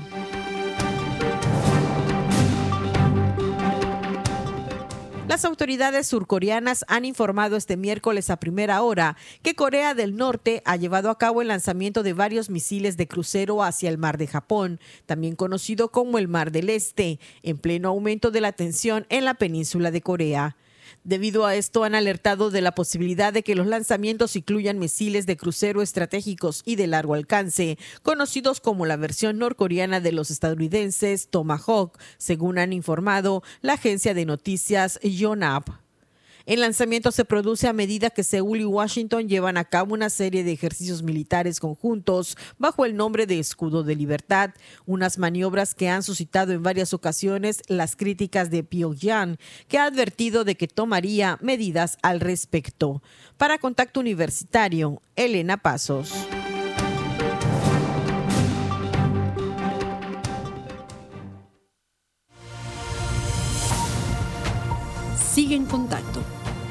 Las 5.28 5.44
autoridades 5.46 6.08
surcoreanas 6.08 6.86
han 6.88 7.04
informado 7.06 7.58
este 7.58 7.76
miércoles 7.76 8.30
a 8.30 8.38
primera 8.38 8.82
hora 8.82 9.18
que 9.42 9.56
Corea 9.56 9.96
del 9.96 10.16
Norte 10.16 10.62
ha 10.64 10.78
llevado 10.78 11.10
a 11.10 11.18
cabo 11.18 11.42
el 11.42 11.50
lanzamiento 11.50 12.04
de 12.04 12.14
varios 12.14 12.50
misiles 12.50 12.96
de 12.96 13.08
crucero 13.08 13.64
hacia 13.64 13.90
el 13.90 13.98
mar 13.98 14.18
de 14.18 14.28
Japón, 14.28 14.80
también 15.06 15.36
conocido 15.36 15.92
como 15.92 16.20
el 16.20 16.30
Mar 16.30 16.52
del 16.52 16.70
Este, 16.70 17.20
en 17.42 17.58
pleno 17.58 17.90
aumento 17.90 18.32
de 18.32 18.42
la 18.42 18.54
tensión 18.54 19.06
en 19.10 19.26
la 19.26 19.34
península 19.34 19.92
de 19.92 20.02
Corea. 20.02 20.56
Debido 21.04 21.46
a 21.46 21.56
esto, 21.56 21.84
han 21.84 21.96
alertado 21.96 22.50
de 22.50 22.62
la 22.62 22.76
posibilidad 22.76 23.34
de 23.34 23.44
que 23.44 23.56
los 23.56 23.68
lanzamientos 23.68 24.36
incluyan 24.36 24.80
misiles 24.80 25.26
de 25.26 25.38
crucero 25.38 25.82
estratégicos 25.82 26.62
y 26.66 26.76
de 26.76 26.88
largo 26.88 27.14
alcance, 27.14 27.78
conocidos 28.02 28.60
como 28.60 28.86
la 28.86 28.96
versión 28.96 29.38
norcoreana 29.38 30.00
de 30.00 30.12
los 30.12 30.32
estadounidenses 30.32 31.28
Tomahawk, 31.30 31.98
según 32.18 32.58
han 32.58 32.74
informado 32.74 33.44
la 33.62 33.74
agencia 33.74 34.14
de 34.14 34.26
noticias 34.26 35.00
Yonhap. 35.02 35.83
El 36.46 36.60
lanzamiento 36.60 37.14
se 37.14 37.24
produce 37.24 37.70
a 37.70 37.74
medida 37.74 38.10
que 38.10 38.24
Seúl 38.24 38.60
y 38.60 38.66
Washington 38.66 39.30
llevan 39.30 39.56
a 39.56 39.64
cabo 39.64 39.94
una 39.94 40.10
serie 40.10 40.44
de 40.44 40.52
ejercicios 40.52 41.02
militares 41.02 41.62
conjuntos 41.62 42.38
bajo 42.58 42.84
el 42.84 42.98
nombre 42.98 43.26
de 43.26 43.40
Escudo 43.40 43.84
de 43.84 43.96
Libertad, 43.96 44.50
unas 44.86 45.18
maniobras 45.18 45.74
que 45.74 45.88
han 45.88 46.04
suscitado 46.04 46.52
en 46.52 46.62
varias 46.62 46.94
ocasiones 46.94 47.62
las 47.68 47.96
críticas 47.96 48.50
de 48.50 48.64
Pyongyang, 48.66 49.38
que 49.70 49.78
ha 49.78 49.86
advertido 49.86 50.44
de 50.44 50.56
que 50.56 50.68
tomaría 50.68 51.38
medidas 51.42 51.98
al 52.02 52.20
respecto. 52.20 53.02
Para 53.38 53.58
Contacto 53.58 54.02
Universitario, 54.02 55.02
Elena 55.16 55.56
Pasos. 55.56 56.12
Sigue 65.34 65.56
en 65.56 65.66
contacto 65.66 66.22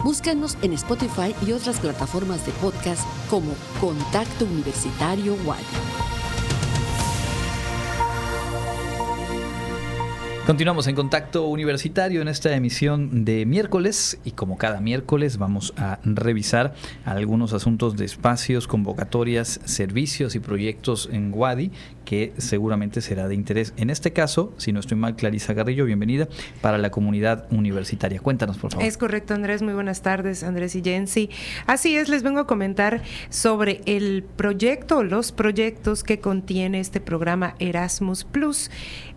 Búscanos 0.04 0.56
en 0.62 0.72
Spotify 0.74 1.34
y 1.44 1.50
otras 1.50 1.80
plataformas 1.80 2.46
de 2.46 2.52
podcast 2.52 3.04
como 3.28 3.54
Contacto 3.80 4.44
Universitario 4.44 5.34
Wadi. 5.44 5.64
Continuamos 10.46 10.88
en 10.88 10.96
contacto 10.96 11.46
universitario 11.46 12.20
en 12.20 12.26
esta 12.28 12.54
emisión 12.54 13.24
de 13.24 13.46
miércoles 13.46 14.18
y 14.24 14.32
como 14.32 14.58
cada 14.58 14.80
miércoles 14.80 15.38
vamos 15.38 15.72
a 15.76 16.00
revisar 16.04 16.74
algunos 17.04 17.52
asuntos 17.52 17.96
de 17.96 18.04
espacios, 18.04 18.66
convocatorias, 18.66 19.60
servicios 19.64 20.34
y 20.34 20.40
proyectos 20.40 21.08
en 21.12 21.32
Wadi 21.32 21.70
que 22.12 22.34
seguramente 22.36 23.00
será 23.00 23.26
de 23.26 23.34
interés. 23.34 23.72
En 23.78 23.88
este 23.88 24.12
caso, 24.12 24.52
si 24.58 24.70
no 24.70 24.80
estoy 24.80 24.98
mal, 24.98 25.16
Clarisa 25.16 25.54
Garrillo, 25.54 25.86
bienvenida 25.86 26.28
para 26.60 26.76
la 26.76 26.90
comunidad 26.90 27.46
universitaria. 27.50 28.20
Cuéntanos, 28.20 28.58
por 28.58 28.70
favor. 28.70 28.86
Es 28.86 28.98
correcto, 28.98 29.32
Andrés. 29.32 29.62
Muy 29.62 29.72
buenas 29.72 30.02
tardes, 30.02 30.42
Andrés 30.42 30.74
y 30.74 30.82
Jensi. 30.82 31.30
Así 31.66 31.96
es, 31.96 32.10
les 32.10 32.22
vengo 32.22 32.40
a 32.40 32.46
comentar 32.46 33.00
sobre 33.30 33.80
el 33.86 34.24
proyecto, 34.24 35.02
los 35.02 35.32
proyectos 35.32 36.04
que 36.04 36.20
contiene 36.20 36.80
este 36.80 37.00
programa 37.00 37.54
Erasmus 37.60 38.24
Plus. 38.24 38.70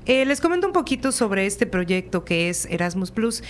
Eh, 0.06 0.24
les 0.24 0.40
comento 0.40 0.66
un 0.66 0.72
poquito 0.72 1.12
sobre 1.12 1.48
este 1.48 1.66
proyecto 1.66 2.24
que 2.24 2.48
es 2.48 2.66
Erasmus 2.68 3.12
Plus. 3.12 3.44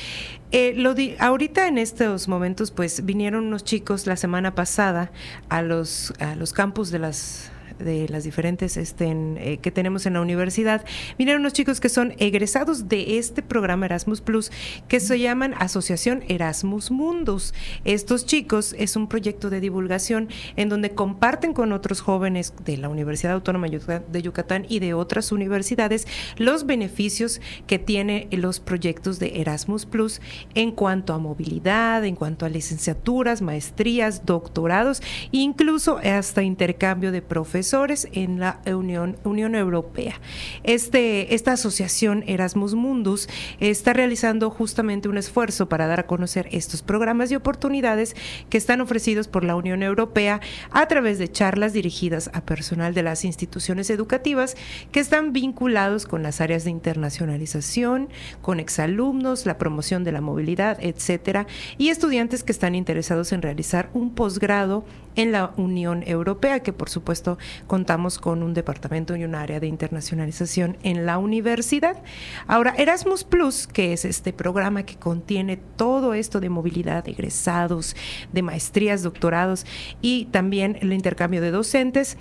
Eh, 0.51 1.15
ahorita 1.19 1.67
en 1.67 1.77
estos 1.77 2.27
momentos, 2.27 2.71
pues 2.71 3.05
vinieron 3.05 3.45
unos 3.45 3.63
chicos 3.63 4.07
la 4.07 4.15
semana 4.15 4.55
pasada 4.55 5.11
a 5.49 5.61
los, 5.61 6.15
a 6.17 6.33
los 6.33 6.51
campus 6.51 6.89
de 6.89 6.97
las 6.97 7.51
de 7.79 8.07
las 8.09 8.23
diferentes 8.23 8.77
este, 8.77 9.11
eh, 9.11 9.57
que 9.61 9.71
tenemos 9.71 10.05
en 10.05 10.13
la 10.13 10.21
universidad, 10.21 10.85
vinieron 11.17 11.41
unos 11.41 11.53
chicos 11.53 11.79
que 11.79 11.89
son 11.89 12.13
egresados 12.17 12.87
de 12.87 13.17
este 13.17 13.41
programa 13.41 13.85
Erasmus 13.85 14.21
Plus, 14.21 14.51
que 14.87 14.99
se 14.99 15.19
llaman 15.19 15.53
Asociación 15.57 16.23
Erasmus 16.27 16.91
Mundus. 16.91 17.53
Estos 17.83 18.25
chicos 18.25 18.75
es 18.77 18.95
un 18.95 19.07
proyecto 19.07 19.49
de 19.49 19.59
divulgación 19.59 20.29
en 20.55 20.69
donde 20.69 20.91
comparten 20.91 21.53
con 21.53 21.71
otros 21.71 22.01
jóvenes 22.01 22.53
de 22.63 22.77
la 22.77 22.89
Universidad 22.89 23.33
Autónoma 23.33 23.67
de 23.67 24.21
Yucatán 24.21 24.65
y 24.69 24.79
de 24.79 24.93
otras 24.93 25.31
universidades 25.31 26.07
los 26.37 26.65
beneficios 26.65 27.41
que 27.67 27.79
tiene 27.79 28.27
los 28.31 28.59
proyectos 28.59 29.19
de 29.19 29.41
Erasmus 29.41 29.85
Plus 29.85 30.21
en 30.53 30.71
cuanto 30.71 31.13
a 31.13 31.17
movilidad, 31.17 32.05
en 32.05 32.15
cuanto 32.15 32.45
a 32.45 32.49
licenciaturas, 32.49 33.41
maestrías, 33.41 34.25
doctorados, 34.25 35.01
incluso 35.31 35.97
hasta 35.97 36.43
intercambio 36.43 37.11
de 37.11 37.21
profesores 37.21 37.64
en 37.73 38.39
la 38.39 38.61
Unión, 38.67 39.17
Unión 39.23 39.55
Europea. 39.55 40.19
Este, 40.63 41.33
esta 41.33 41.53
asociación 41.53 42.23
Erasmus 42.27 42.75
Mundus 42.75 43.27
está 43.59 43.93
realizando 43.93 44.49
justamente 44.49 45.09
un 45.09 45.17
esfuerzo 45.17 45.67
para 45.67 45.87
dar 45.87 46.01
a 46.01 46.05
conocer 46.05 46.47
estos 46.51 46.83
programas 46.83 47.31
y 47.31 47.35
oportunidades 47.35 48.15
que 48.49 48.57
están 48.57 48.81
ofrecidos 48.81 49.27
por 49.27 49.43
la 49.43 49.55
Unión 49.55 49.83
Europea 49.83 50.41
a 50.71 50.87
través 50.87 51.17
de 51.17 51.31
charlas 51.31 51.73
dirigidas 51.73 52.29
a 52.33 52.45
personal 52.45 52.93
de 52.93 53.03
las 53.03 53.25
instituciones 53.25 53.89
educativas 53.89 54.55
que 54.91 54.99
están 54.99 55.33
vinculados 55.33 56.05
con 56.05 56.23
las 56.23 56.41
áreas 56.41 56.65
de 56.65 56.71
internacionalización, 56.71 58.09
con 58.41 58.59
exalumnos, 58.59 59.45
la 59.45 59.57
promoción 59.57 60.03
de 60.03 60.11
la 60.11 60.21
movilidad, 60.21 60.77
etcétera, 60.81 61.47
y 61.77 61.89
estudiantes 61.89 62.43
que 62.43 62.51
están 62.51 62.75
interesados 62.75 63.31
en 63.31 63.41
realizar 63.41 63.89
un 63.93 64.13
posgrado 64.13 64.85
en 65.15 65.31
la 65.31 65.53
Unión 65.57 66.03
Europea, 66.05 66.61
que 66.61 66.73
por 66.73 66.89
supuesto 66.89 67.37
contamos 67.67 68.19
con 68.19 68.43
un 68.43 68.53
departamento 68.53 69.15
y 69.15 69.23
un 69.23 69.35
área 69.35 69.59
de 69.59 69.67
internacionalización 69.67 70.77
en 70.83 71.05
la 71.05 71.17
universidad. 71.17 72.01
Ahora, 72.47 72.75
Erasmus 72.77 73.23
Plus, 73.23 73.67
que 73.67 73.93
es 73.93 74.05
este 74.05 74.33
programa 74.33 74.83
que 74.83 74.95
contiene 74.95 75.57
todo 75.57 76.13
esto 76.13 76.39
de 76.39 76.49
movilidad 76.49 77.03
de 77.03 77.11
egresados, 77.11 77.95
de 78.31 78.41
maestrías, 78.41 79.03
doctorados 79.03 79.65
y 80.01 80.25
también 80.25 80.77
el 80.81 80.93
intercambio 80.93 81.41
de 81.41 81.51
docentes, 81.51 82.17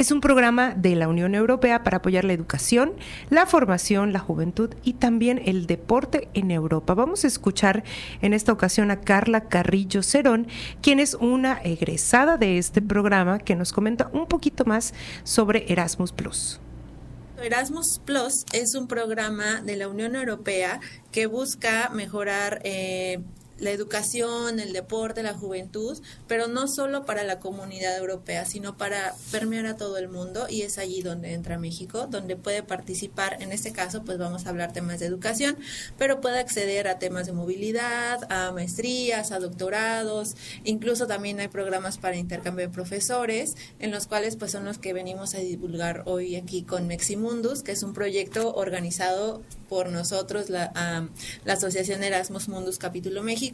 es 0.00 0.10
un 0.10 0.22
programa 0.22 0.72
de 0.74 0.96
la 0.96 1.08
Unión 1.08 1.34
Europea 1.34 1.84
para 1.84 1.98
apoyar 1.98 2.24
la 2.24 2.32
educación, 2.32 2.94
la 3.28 3.44
formación, 3.44 4.14
la 4.14 4.18
juventud 4.18 4.74
y 4.82 4.94
también 4.94 5.42
el 5.44 5.66
deporte 5.66 6.28
en 6.32 6.50
Europa. 6.50 6.94
Vamos 6.94 7.24
a 7.24 7.26
escuchar 7.26 7.84
en 8.22 8.32
esta 8.32 8.50
ocasión 8.50 8.90
a 8.90 9.02
Carla 9.02 9.48
Carrillo 9.48 10.02
Cerón, 10.02 10.48
quien 10.80 11.00
es 11.00 11.12
una 11.12 11.60
egresada 11.62 12.38
de 12.38 12.56
este 12.56 12.80
programa 12.80 13.40
que 13.40 13.56
nos 13.56 13.74
comenta 13.74 14.08
un 14.14 14.26
poquito 14.26 14.64
más 14.64 14.94
sobre 15.22 15.70
Erasmus. 15.70 16.60
Erasmus 17.42 18.00
Plus 18.02 18.46
es 18.54 18.74
un 18.74 18.86
programa 18.86 19.60
de 19.60 19.76
la 19.76 19.88
Unión 19.88 20.16
Europea 20.16 20.80
que 21.12 21.26
busca 21.26 21.90
mejorar 21.90 22.60
eh, 22.64 23.20
la 23.60 23.70
educación, 23.70 24.58
el 24.58 24.72
deporte, 24.72 25.22
la 25.22 25.34
juventud, 25.34 26.00
pero 26.26 26.48
no 26.48 26.66
solo 26.66 27.04
para 27.04 27.24
la 27.24 27.38
comunidad 27.38 27.96
europea, 27.96 28.44
sino 28.44 28.76
para 28.76 29.14
permear 29.30 29.66
a 29.66 29.76
todo 29.76 29.98
el 29.98 30.08
mundo 30.08 30.46
y 30.48 30.62
es 30.62 30.78
allí 30.78 31.02
donde 31.02 31.34
entra 31.34 31.58
México, 31.58 32.06
donde 32.08 32.36
puede 32.36 32.62
participar, 32.62 33.42
en 33.42 33.52
este 33.52 33.72
caso 33.72 34.02
pues 34.02 34.18
vamos 34.18 34.46
a 34.46 34.50
hablar 34.50 34.72
temas 34.72 35.00
de 35.00 35.06
educación, 35.06 35.56
pero 35.98 36.20
puede 36.20 36.40
acceder 36.40 36.88
a 36.88 36.98
temas 36.98 37.26
de 37.26 37.32
movilidad, 37.32 38.20
a 38.32 38.52
maestrías, 38.52 39.32
a 39.32 39.38
doctorados, 39.38 40.36
incluso 40.64 41.06
también 41.06 41.40
hay 41.40 41.48
programas 41.48 41.98
para 41.98 42.16
intercambio 42.16 42.66
de 42.66 42.72
profesores, 42.72 43.56
en 43.78 43.90
los 43.90 44.06
cuales 44.06 44.36
pues 44.36 44.52
son 44.52 44.64
los 44.64 44.78
que 44.78 44.92
venimos 44.92 45.34
a 45.34 45.38
divulgar 45.38 46.02
hoy 46.06 46.36
aquí 46.36 46.62
con 46.62 46.86
Meximundus, 46.86 47.62
que 47.62 47.72
es 47.72 47.82
un 47.82 47.92
proyecto 47.92 48.54
organizado 48.54 49.42
por 49.68 49.90
nosotros, 49.90 50.50
la, 50.50 50.72
la 51.44 51.52
Asociación 51.52 52.02
Erasmus 52.02 52.48
Mundus 52.48 52.78
Capítulo 52.78 53.22
México, 53.22 53.49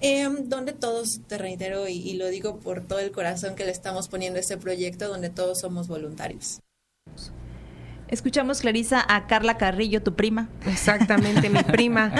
em, 0.00 0.48
donde 0.48 0.72
todos, 0.72 1.20
te 1.26 1.38
reitero 1.38 1.88
y, 1.88 1.94
y 1.94 2.14
lo 2.14 2.28
digo 2.28 2.58
por 2.58 2.86
todo 2.86 2.98
el 3.00 3.10
corazón 3.10 3.54
que 3.54 3.64
le 3.64 3.72
estamos 3.72 4.08
poniendo 4.08 4.38
a 4.38 4.40
este 4.40 4.56
proyecto, 4.56 5.08
donde 5.08 5.30
todos 5.30 5.60
somos 5.60 5.88
voluntarios. 5.88 6.60
Escuchamos, 8.10 8.62
Clarisa, 8.62 9.04
a 9.06 9.26
Carla 9.26 9.58
Carrillo, 9.58 10.02
tu 10.02 10.14
prima. 10.14 10.48
Exactamente, 10.66 11.50
mi 11.50 11.62
prima. 11.64 12.12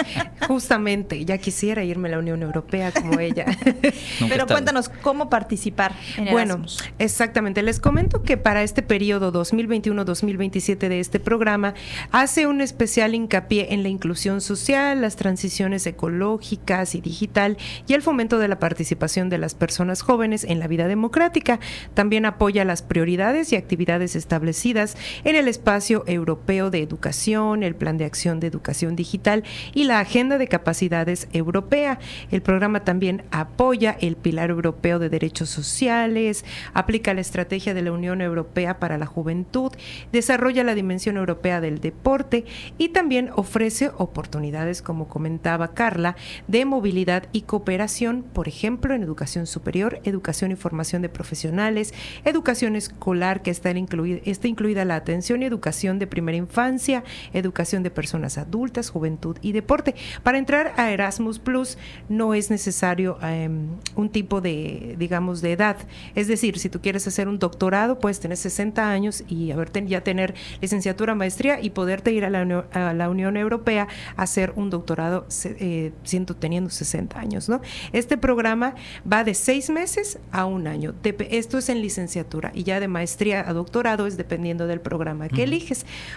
Justamente, 0.46 1.24
ya 1.24 1.38
quisiera 1.38 1.82
irme 1.82 2.08
a 2.08 2.12
la 2.12 2.18
Unión 2.18 2.42
Europea 2.42 2.92
como 2.92 3.18
ella. 3.18 3.46
Pero 4.28 4.46
cuéntanos, 4.46 4.90
¿cómo 4.90 5.30
participar 5.30 5.94
en 6.18 6.28
Erasmus? 6.28 6.76
Bueno, 6.76 6.94
exactamente. 6.98 7.62
Les 7.62 7.80
comento 7.80 8.22
que 8.22 8.36
para 8.36 8.62
este 8.62 8.82
periodo 8.82 9.32
2021-2027 9.32 10.88
de 10.88 11.00
este 11.00 11.20
programa, 11.20 11.72
hace 12.12 12.46
un 12.46 12.60
especial 12.60 13.14
hincapié 13.14 13.72
en 13.72 13.82
la 13.82 13.88
inclusión 13.88 14.42
social, 14.42 15.00
las 15.00 15.16
transiciones 15.16 15.86
ecológicas 15.86 16.94
y 16.94 17.00
digital 17.00 17.56
y 17.86 17.94
el 17.94 18.02
fomento 18.02 18.38
de 18.38 18.48
la 18.48 18.58
participación 18.58 19.30
de 19.30 19.38
las 19.38 19.54
personas 19.54 20.02
jóvenes 20.02 20.44
en 20.44 20.58
la 20.58 20.66
vida 20.66 20.86
democrática. 20.86 21.60
También 21.94 22.26
apoya 22.26 22.66
las 22.66 22.82
prioridades 22.82 23.52
y 23.52 23.56
actividades 23.56 24.16
establecidas 24.16 24.94
en 25.24 25.34
el 25.34 25.48
espacio 25.48 25.77
Europeo 25.78 26.70
de 26.70 26.82
Educación, 26.82 27.62
el 27.62 27.76
Plan 27.76 27.98
de 27.98 28.04
Acción 28.04 28.40
de 28.40 28.48
Educación 28.48 28.96
Digital 28.96 29.44
y 29.74 29.84
la 29.84 30.00
Agenda 30.00 30.36
de 30.36 30.48
Capacidades 30.48 31.28
Europea. 31.32 31.98
El 32.30 32.42
programa 32.42 32.80
también 32.80 33.22
apoya 33.30 33.96
el 34.00 34.16
Pilar 34.16 34.50
Europeo 34.50 34.98
de 34.98 35.08
Derechos 35.08 35.48
Sociales, 35.48 36.44
aplica 36.74 37.14
la 37.14 37.20
Estrategia 37.20 37.74
de 37.74 37.82
la 37.82 37.92
Unión 37.92 38.20
Europea 38.20 38.80
para 38.80 38.98
la 38.98 39.06
Juventud, 39.06 39.72
desarrolla 40.12 40.64
la 40.64 40.74
dimensión 40.74 41.16
europea 41.16 41.60
del 41.60 41.80
deporte 41.80 42.44
y 42.76 42.88
también 42.88 43.30
ofrece 43.36 43.92
oportunidades, 43.96 44.82
como 44.82 45.08
comentaba 45.08 45.74
Carla, 45.74 46.16
de 46.48 46.64
movilidad 46.64 47.28
y 47.32 47.42
cooperación, 47.42 48.24
por 48.32 48.48
ejemplo, 48.48 48.94
en 48.94 49.02
educación 49.02 49.46
superior, 49.46 50.00
educación 50.04 50.50
y 50.50 50.56
formación 50.56 51.02
de 51.02 51.08
profesionales, 51.08 51.94
educación 52.24 52.74
escolar 52.74 53.42
que 53.42 53.50
está 53.50 53.70
incluida, 53.70 54.20
está 54.24 54.48
incluida 54.48 54.84
la 54.84 54.96
atención 54.96 55.42
y 55.42 55.46
educación 55.46 55.67
educación 55.68 55.98
de 55.98 56.06
primera 56.06 56.38
infancia, 56.38 57.04
educación 57.34 57.82
de 57.82 57.90
personas 57.90 58.38
adultas, 58.38 58.88
juventud 58.88 59.36
y 59.42 59.52
deporte. 59.52 59.94
Para 60.22 60.38
entrar 60.38 60.72
a 60.78 60.90
Erasmus 60.90 61.38
Plus 61.38 61.76
no 62.08 62.32
es 62.32 62.50
necesario 62.50 63.18
em, 63.20 63.68
un 63.94 64.08
tipo 64.08 64.40
de, 64.40 64.96
digamos, 64.98 65.42
de 65.42 65.52
edad. 65.52 65.76
Es 66.14 66.26
decir, 66.26 66.58
si 66.58 66.70
tú 66.70 66.80
quieres 66.80 67.06
hacer 67.06 67.28
un 67.28 67.38
doctorado, 67.38 67.98
puedes 67.98 68.18
tener 68.18 68.38
60 68.38 68.90
años 68.90 69.24
y 69.28 69.52
ya 69.86 70.00
tener 70.02 70.34
licenciatura, 70.62 71.14
maestría 71.14 71.60
y 71.60 71.70
poderte 71.70 72.12
ir 72.12 72.24
a 72.24 72.30
la, 72.30 72.40
a 72.72 73.08
Unión 73.10 73.36
Europea 73.36 73.88
a 74.16 74.22
hacer 74.22 74.54
un 74.56 74.70
doctorado 74.70 75.26
eh, 75.44 75.92
siendo, 76.02 76.34
teniendo 76.34 76.70
60 76.70 77.20
años. 77.20 77.48
¿no? 77.50 77.60
Este 77.92 78.16
programa 78.16 78.74
va 79.10 79.22
de 79.22 79.34
seis 79.34 79.68
meses 79.68 80.18
a 80.32 80.46
un 80.46 80.66
año. 80.66 80.94
esto 81.02 81.58
es 81.58 81.68
en 81.68 81.82
licenciatura 81.82 82.52
y 82.54 82.62
ya 82.62 82.80
de 82.80 82.88
maestría 82.88 83.46
a 83.46 83.52
doctorado 83.52 84.06
es 84.06 84.16
dependiendo 84.16 84.66
del 84.66 84.80
programa 84.80 85.28
que 85.28 85.46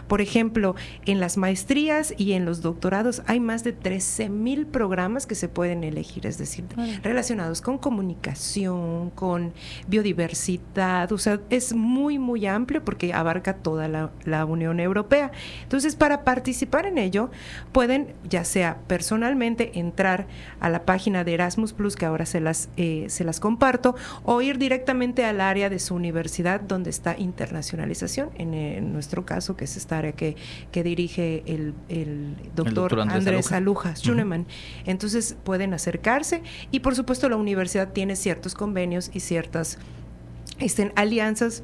por 0.07 0.21
ejemplo, 0.21 0.75
en 1.05 1.19
las 1.19 1.37
maestrías 1.37 2.13
y 2.17 2.33
en 2.33 2.45
los 2.45 2.61
doctorados 2.61 3.23
hay 3.27 3.39
más 3.39 3.63
de 3.63 3.73
13 3.73 4.29
mil 4.29 4.67
programas 4.67 5.27
que 5.27 5.35
se 5.35 5.47
pueden 5.47 5.83
elegir, 5.83 6.25
es 6.25 6.37
decir, 6.37 6.65
relacionados 7.03 7.61
con 7.61 7.77
comunicación, 7.77 9.09
con 9.11 9.53
biodiversidad, 9.87 11.11
o 11.11 11.17
sea, 11.17 11.39
es 11.49 11.73
muy, 11.73 12.19
muy 12.19 12.45
amplio 12.45 12.83
porque 12.83 13.13
abarca 13.13 13.55
toda 13.55 13.87
la, 13.87 14.11
Unión 14.41 14.79
Europea. 14.79 15.31
Entonces, 15.63 15.95
para 15.95 16.23
participar 16.23 16.85
en 16.85 16.97
ello, 16.97 17.29
pueden 17.71 18.13
ya 18.27 18.43
sea 18.43 18.79
personalmente 18.87 19.79
entrar 19.79 20.27
a 20.59 20.69
la 20.69 20.83
página 20.83 21.23
de 21.23 21.35
Erasmus 21.35 21.73
Plus, 21.73 21.95
que 21.95 22.05
ahora 22.05 22.25
se 22.25 22.39
las, 22.39 22.69
eh, 22.75 23.05
se 23.07 23.23
las 23.23 23.39
comparto, 23.39 23.95
o 24.23 24.41
ir 24.41 24.57
directamente 24.57 25.25
al 25.25 25.41
área 25.41 25.69
de 25.69 25.79
su 25.79 25.95
universidad 25.95 26.59
donde 26.59 26.89
está 26.89 27.15
internacionalización, 27.17 28.31
en, 28.35 28.53
en 28.53 28.93
nuestro 28.93 29.25
caso, 29.25 29.30
que 29.55 29.65
es 29.65 29.77
esta 29.77 29.97
área 29.97 30.11
que, 30.11 30.35
que 30.71 30.83
dirige 30.83 31.43
el, 31.45 31.73
el, 31.89 32.35
doctor 32.55 32.99
Andrés, 33.01 33.51
Aluja, 33.51 33.93
Schunemann. 33.95 34.45
Entonces 34.85 35.35
pueden 35.43 35.73
acercarse 35.73 36.41
y 36.71 36.81
por 36.81 36.95
supuesto 36.95 37.29
la 37.29 37.37
universidad 37.37 37.91
tiene 37.93 38.15
ciertos 38.15 38.53
convenios 38.53 39.09
y 39.13 39.19
ciertas 39.21 39.77
estén 40.59 40.91
alianzas 40.95 41.63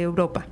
Europa. 0.00 0.46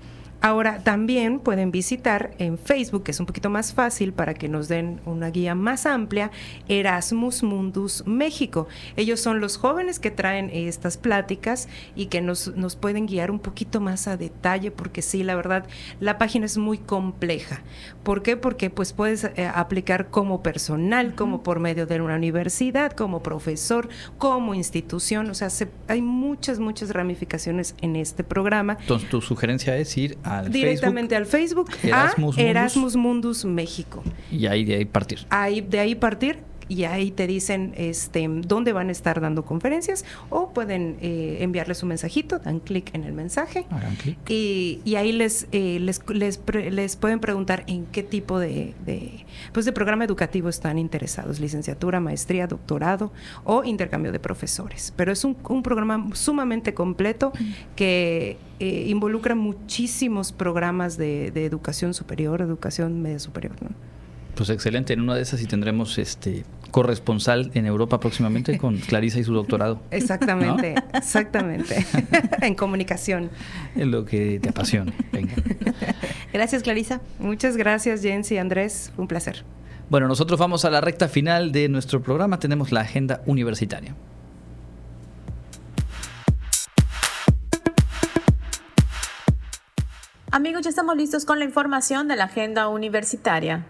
Ahora 0.44 0.80
también 0.80 1.40
pueden 1.40 1.70
visitar 1.70 2.34
en 2.36 2.58
Facebook, 2.58 3.04
que 3.04 3.12
es 3.12 3.18
un 3.18 3.24
poquito 3.24 3.48
más 3.48 3.72
fácil 3.72 4.12
para 4.12 4.34
que 4.34 4.46
nos 4.46 4.68
den 4.68 5.00
una 5.06 5.30
guía 5.30 5.54
más 5.54 5.86
amplia, 5.86 6.30
Erasmus 6.68 7.42
Mundus 7.42 8.06
México. 8.06 8.68
Ellos 8.96 9.20
son 9.20 9.40
los 9.40 9.56
jóvenes 9.56 9.98
que 9.98 10.10
traen 10.10 10.50
estas 10.52 10.98
pláticas 10.98 11.66
y 11.96 12.08
que 12.08 12.20
nos, 12.20 12.54
nos 12.56 12.76
pueden 12.76 13.06
guiar 13.06 13.30
un 13.30 13.38
poquito 13.38 13.80
más 13.80 14.06
a 14.06 14.18
detalle, 14.18 14.70
porque 14.70 15.00
sí, 15.00 15.22
la 15.22 15.34
verdad, 15.34 15.66
la 15.98 16.18
página 16.18 16.44
es 16.44 16.58
muy 16.58 16.76
compleja. 16.76 17.62
¿Por 18.02 18.22
qué? 18.22 18.36
Porque 18.36 18.68
pues 18.68 18.92
puedes 18.92 19.24
eh, 19.24 19.50
aplicar 19.54 20.10
como 20.10 20.42
personal, 20.42 21.14
como 21.14 21.42
por 21.42 21.58
medio 21.58 21.86
de 21.86 22.02
una 22.02 22.16
universidad, 22.16 22.92
como 22.92 23.22
profesor, 23.22 23.88
como 24.18 24.54
institución. 24.54 25.30
O 25.30 25.34
sea, 25.34 25.48
hay 25.88 26.02
muchas, 26.02 26.58
muchas 26.58 26.90
ramificaciones 26.90 27.74
en 27.80 27.96
este 27.96 28.24
programa. 28.24 28.76
Entonces, 28.78 29.08
tu 29.08 29.22
sugerencia 29.22 29.78
es 29.78 29.96
ir 29.96 30.18
a 30.22 30.33
directamente 30.42 31.16
al 31.16 31.26
Facebook 31.26 31.70
Erasmus 31.82 32.38
a 32.38 32.42
Erasmus 32.42 32.96
Mundus 32.96 33.44
México. 33.44 34.02
Y 34.30 34.46
ahí 34.46 34.64
de 34.64 34.76
ahí 34.76 34.84
partir. 34.84 35.20
Ahí, 35.30 35.60
de 35.60 35.80
ahí 35.80 35.94
partir 35.94 36.38
y 36.68 36.84
ahí 36.84 37.10
te 37.10 37.26
dicen 37.26 37.74
este, 37.76 38.26
dónde 38.28 38.72
van 38.72 38.88
a 38.88 38.92
estar 38.92 39.20
dando 39.20 39.44
conferencias 39.44 40.04
o 40.30 40.50
pueden 40.50 40.96
eh, 41.00 41.38
enviarles 41.40 41.82
un 41.82 41.90
mensajito, 41.90 42.38
dan 42.38 42.60
clic 42.60 42.94
en 42.94 43.04
el 43.04 43.12
mensaje 43.12 43.66
y, 44.28 44.80
y, 44.84 44.96
ahí 44.96 45.12
les, 45.12 45.46
eh, 45.52 45.78
les, 45.80 46.00
les, 46.08 46.40
les, 46.70 46.96
pueden 46.96 47.20
preguntar 47.20 47.64
en 47.66 47.86
qué 47.86 48.02
tipo 48.02 48.38
de, 48.38 48.74
de, 48.84 49.24
pues 49.52 49.66
de 49.66 49.72
programa 49.72 50.04
educativo 50.04 50.48
están 50.48 50.78
interesados, 50.78 51.40
licenciatura, 51.40 52.00
maestría, 52.00 52.46
doctorado 52.46 53.12
o 53.44 53.64
intercambio 53.64 54.12
de 54.12 54.18
profesores. 54.18 54.92
Pero 54.96 55.12
es 55.12 55.24
un, 55.24 55.36
un 55.48 55.62
programa 55.62 56.08
sumamente 56.14 56.74
completo 56.74 57.32
que 57.76 58.38
eh, 58.60 58.86
involucra 58.88 59.34
muchísimos 59.34 60.32
programas 60.32 60.96
de, 60.96 61.30
de 61.30 61.44
educación 61.44 61.94
superior, 61.94 62.40
educación 62.40 63.02
media 63.02 63.18
superior. 63.18 63.54
¿no? 63.60 63.70
Pues 64.34 64.50
excelente, 64.50 64.92
en 64.92 65.00
una 65.00 65.14
de 65.14 65.22
esas 65.22 65.40
sí 65.40 65.46
tendremos 65.46 65.98
este 65.98 66.44
corresponsal 66.74 67.52
en 67.54 67.66
Europa 67.66 68.00
próximamente 68.00 68.58
con 68.64 68.78
Clarisa 68.78 69.20
y 69.20 69.22
su 69.22 69.32
doctorado. 69.32 69.80
Exactamente, 69.92 70.74
exactamente. 70.92 71.86
en 72.42 72.56
comunicación. 72.56 73.30
Es 73.76 73.86
lo 73.86 74.04
que 74.04 74.40
te 74.40 74.48
apasiona. 74.48 74.92
Venga. 75.12 75.34
Gracias, 76.32 76.64
Clarisa. 76.64 77.00
Muchas 77.20 77.56
gracias, 77.56 78.02
Jens 78.02 78.32
y 78.32 78.38
Andrés. 78.38 78.92
un 78.96 79.06
placer. 79.06 79.44
Bueno, 79.88 80.08
nosotros 80.08 80.40
vamos 80.40 80.64
a 80.64 80.70
la 80.70 80.80
recta 80.80 81.06
final 81.06 81.52
de 81.52 81.68
nuestro 81.68 82.02
programa. 82.02 82.40
Tenemos 82.40 82.72
la 82.72 82.80
agenda 82.80 83.22
universitaria. 83.26 83.94
Amigos, 90.32 90.62
ya 90.62 90.70
estamos 90.70 90.96
listos 90.96 91.24
con 91.24 91.38
la 91.38 91.44
información 91.44 92.08
de 92.08 92.16
la 92.16 92.24
agenda 92.24 92.66
universitaria. 92.66 93.64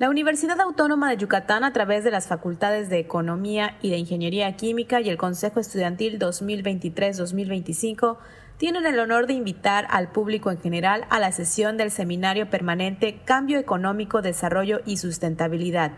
La 0.00 0.08
Universidad 0.08 0.58
Autónoma 0.62 1.10
de 1.10 1.18
Yucatán, 1.18 1.62
a 1.62 1.74
través 1.74 2.04
de 2.04 2.10
las 2.10 2.26
Facultades 2.26 2.88
de 2.88 2.98
Economía 2.98 3.76
y 3.82 3.90
de 3.90 3.98
Ingeniería 3.98 4.56
Química 4.56 5.02
y 5.02 5.10
el 5.10 5.18
Consejo 5.18 5.60
Estudiantil 5.60 6.18
2023-2025, 6.18 8.16
tienen 8.56 8.86
el 8.86 8.98
honor 8.98 9.26
de 9.26 9.34
invitar 9.34 9.86
al 9.90 10.10
público 10.10 10.50
en 10.50 10.58
general 10.58 11.04
a 11.10 11.18
la 11.18 11.32
sesión 11.32 11.76
del 11.76 11.90
Seminario 11.90 12.48
Permanente 12.48 13.20
Cambio 13.26 13.58
Económico, 13.58 14.22
Desarrollo 14.22 14.80
y 14.86 14.96
Sustentabilidad. 14.96 15.92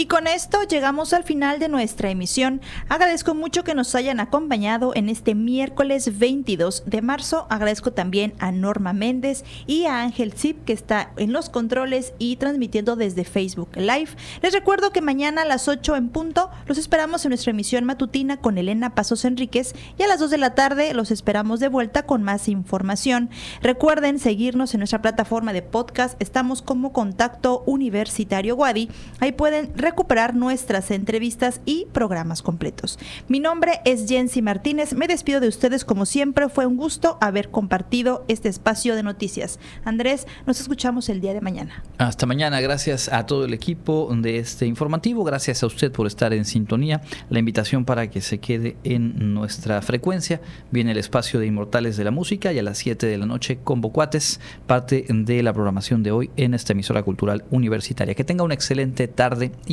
Y 0.00 0.06
con 0.06 0.26
esto 0.26 0.62
llegamos 0.62 1.12
al 1.12 1.24
final 1.24 1.58
de 1.58 1.68
nuestra 1.68 2.08
emisión. 2.08 2.62
Agradezco 2.88 3.34
mucho 3.34 3.64
que 3.64 3.74
nos 3.74 3.94
hayan 3.94 4.18
acompañado 4.18 4.92
en 4.94 5.10
este 5.10 5.34
miércoles 5.34 6.18
22 6.18 6.84
de 6.86 7.02
marzo. 7.02 7.46
Agradezco 7.50 7.92
también 7.92 8.32
a 8.38 8.50
Norma 8.50 8.94
Méndez 8.94 9.44
y 9.66 9.84
a 9.84 10.00
Ángel 10.00 10.32
Zip 10.32 10.64
que 10.64 10.72
está 10.72 11.12
en 11.18 11.34
los 11.34 11.50
controles 11.50 12.14
y 12.18 12.36
transmitiendo 12.36 12.96
desde 12.96 13.24
Facebook 13.24 13.76
Live. 13.76 14.08
Les 14.40 14.54
recuerdo 14.54 14.90
que 14.90 15.02
mañana 15.02 15.42
a 15.42 15.44
las 15.44 15.68
8 15.68 15.94
en 15.96 16.08
punto 16.08 16.50
los 16.64 16.78
esperamos 16.78 17.26
en 17.26 17.28
nuestra 17.28 17.50
emisión 17.50 17.84
matutina 17.84 18.38
con 18.38 18.56
Elena 18.56 18.94
Pasos 18.94 19.26
Enríquez 19.26 19.74
y 19.98 20.02
a 20.02 20.08
las 20.08 20.18
2 20.18 20.30
de 20.30 20.38
la 20.38 20.54
tarde 20.54 20.94
los 20.94 21.10
esperamos 21.10 21.60
de 21.60 21.68
vuelta 21.68 22.06
con 22.06 22.22
más 22.22 22.48
información. 22.48 23.28
Recuerden 23.60 24.18
seguirnos 24.18 24.72
en 24.72 24.80
nuestra 24.80 25.02
plataforma 25.02 25.52
de 25.52 25.60
podcast. 25.60 26.16
Estamos 26.22 26.62
como 26.62 26.94
Contacto 26.94 27.64
Universitario 27.66 28.56
Wadi. 28.56 28.88
Ahí 29.18 29.32
pueden 29.32 29.74
recuperar 29.90 30.36
nuestras 30.36 30.92
entrevistas 30.92 31.60
y 31.64 31.86
programas 31.92 32.42
completos. 32.42 32.96
Mi 33.26 33.40
nombre 33.40 33.80
es 33.84 34.08
Jensi 34.08 34.40
Martínez. 34.40 34.94
Me 34.94 35.08
despido 35.08 35.40
de 35.40 35.48
ustedes 35.48 35.84
como 35.84 36.06
siempre. 36.06 36.48
Fue 36.48 36.64
un 36.64 36.76
gusto 36.76 37.18
haber 37.20 37.50
compartido 37.50 38.24
este 38.28 38.48
espacio 38.48 38.94
de 38.94 39.02
noticias. 39.02 39.58
Andrés, 39.84 40.28
nos 40.46 40.60
escuchamos 40.60 41.08
el 41.08 41.20
día 41.20 41.34
de 41.34 41.40
mañana. 41.40 41.82
Hasta 41.98 42.24
mañana. 42.24 42.60
Gracias 42.60 43.08
a 43.12 43.26
todo 43.26 43.46
el 43.46 43.52
equipo 43.52 44.08
de 44.14 44.38
este 44.38 44.64
informativo. 44.66 45.24
Gracias 45.24 45.64
a 45.64 45.66
usted 45.66 45.90
por 45.90 46.06
estar 46.06 46.32
en 46.32 46.44
sintonía. 46.44 47.00
La 47.28 47.40
invitación 47.40 47.84
para 47.84 48.08
que 48.10 48.20
se 48.20 48.38
quede 48.38 48.76
en 48.84 49.34
nuestra 49.34 49.82
frecuencia. 49.82 50.40
Viene 50.70 50.92
el 50.92 50.98
espacio 50.98 51.40
de 51.40 51.46
Inmortales 51.46 51.96
de 51.96 52.04
la 52.04 52.12
Música 52.12 52.52
y 52.52 52.60
a 52.60 52.62
las 52.62 52.78
7 52.78 53.08
de 53.08 53.18
la 53.18 53.26
noche 53.26 53.58
con 53.64 53.80
Bocuates, 53.80 54.40
parte 54.68 55.04
de 55.08 55.42
la 55.42 55.52
programación 55.52 56.04
de 56.04 56.12
hoy 56.12 56.30
en 56.36 56.54
esta 56.54 56.74
emisora 56.74 57.02
cultural 57.02 57.44
universitaria. 57.50 58.14
Que 58.14 58.22
tenga 58.22 58.44
una 58.44 58.54
excelente 58.54 59.08
tarde 59.08 59.50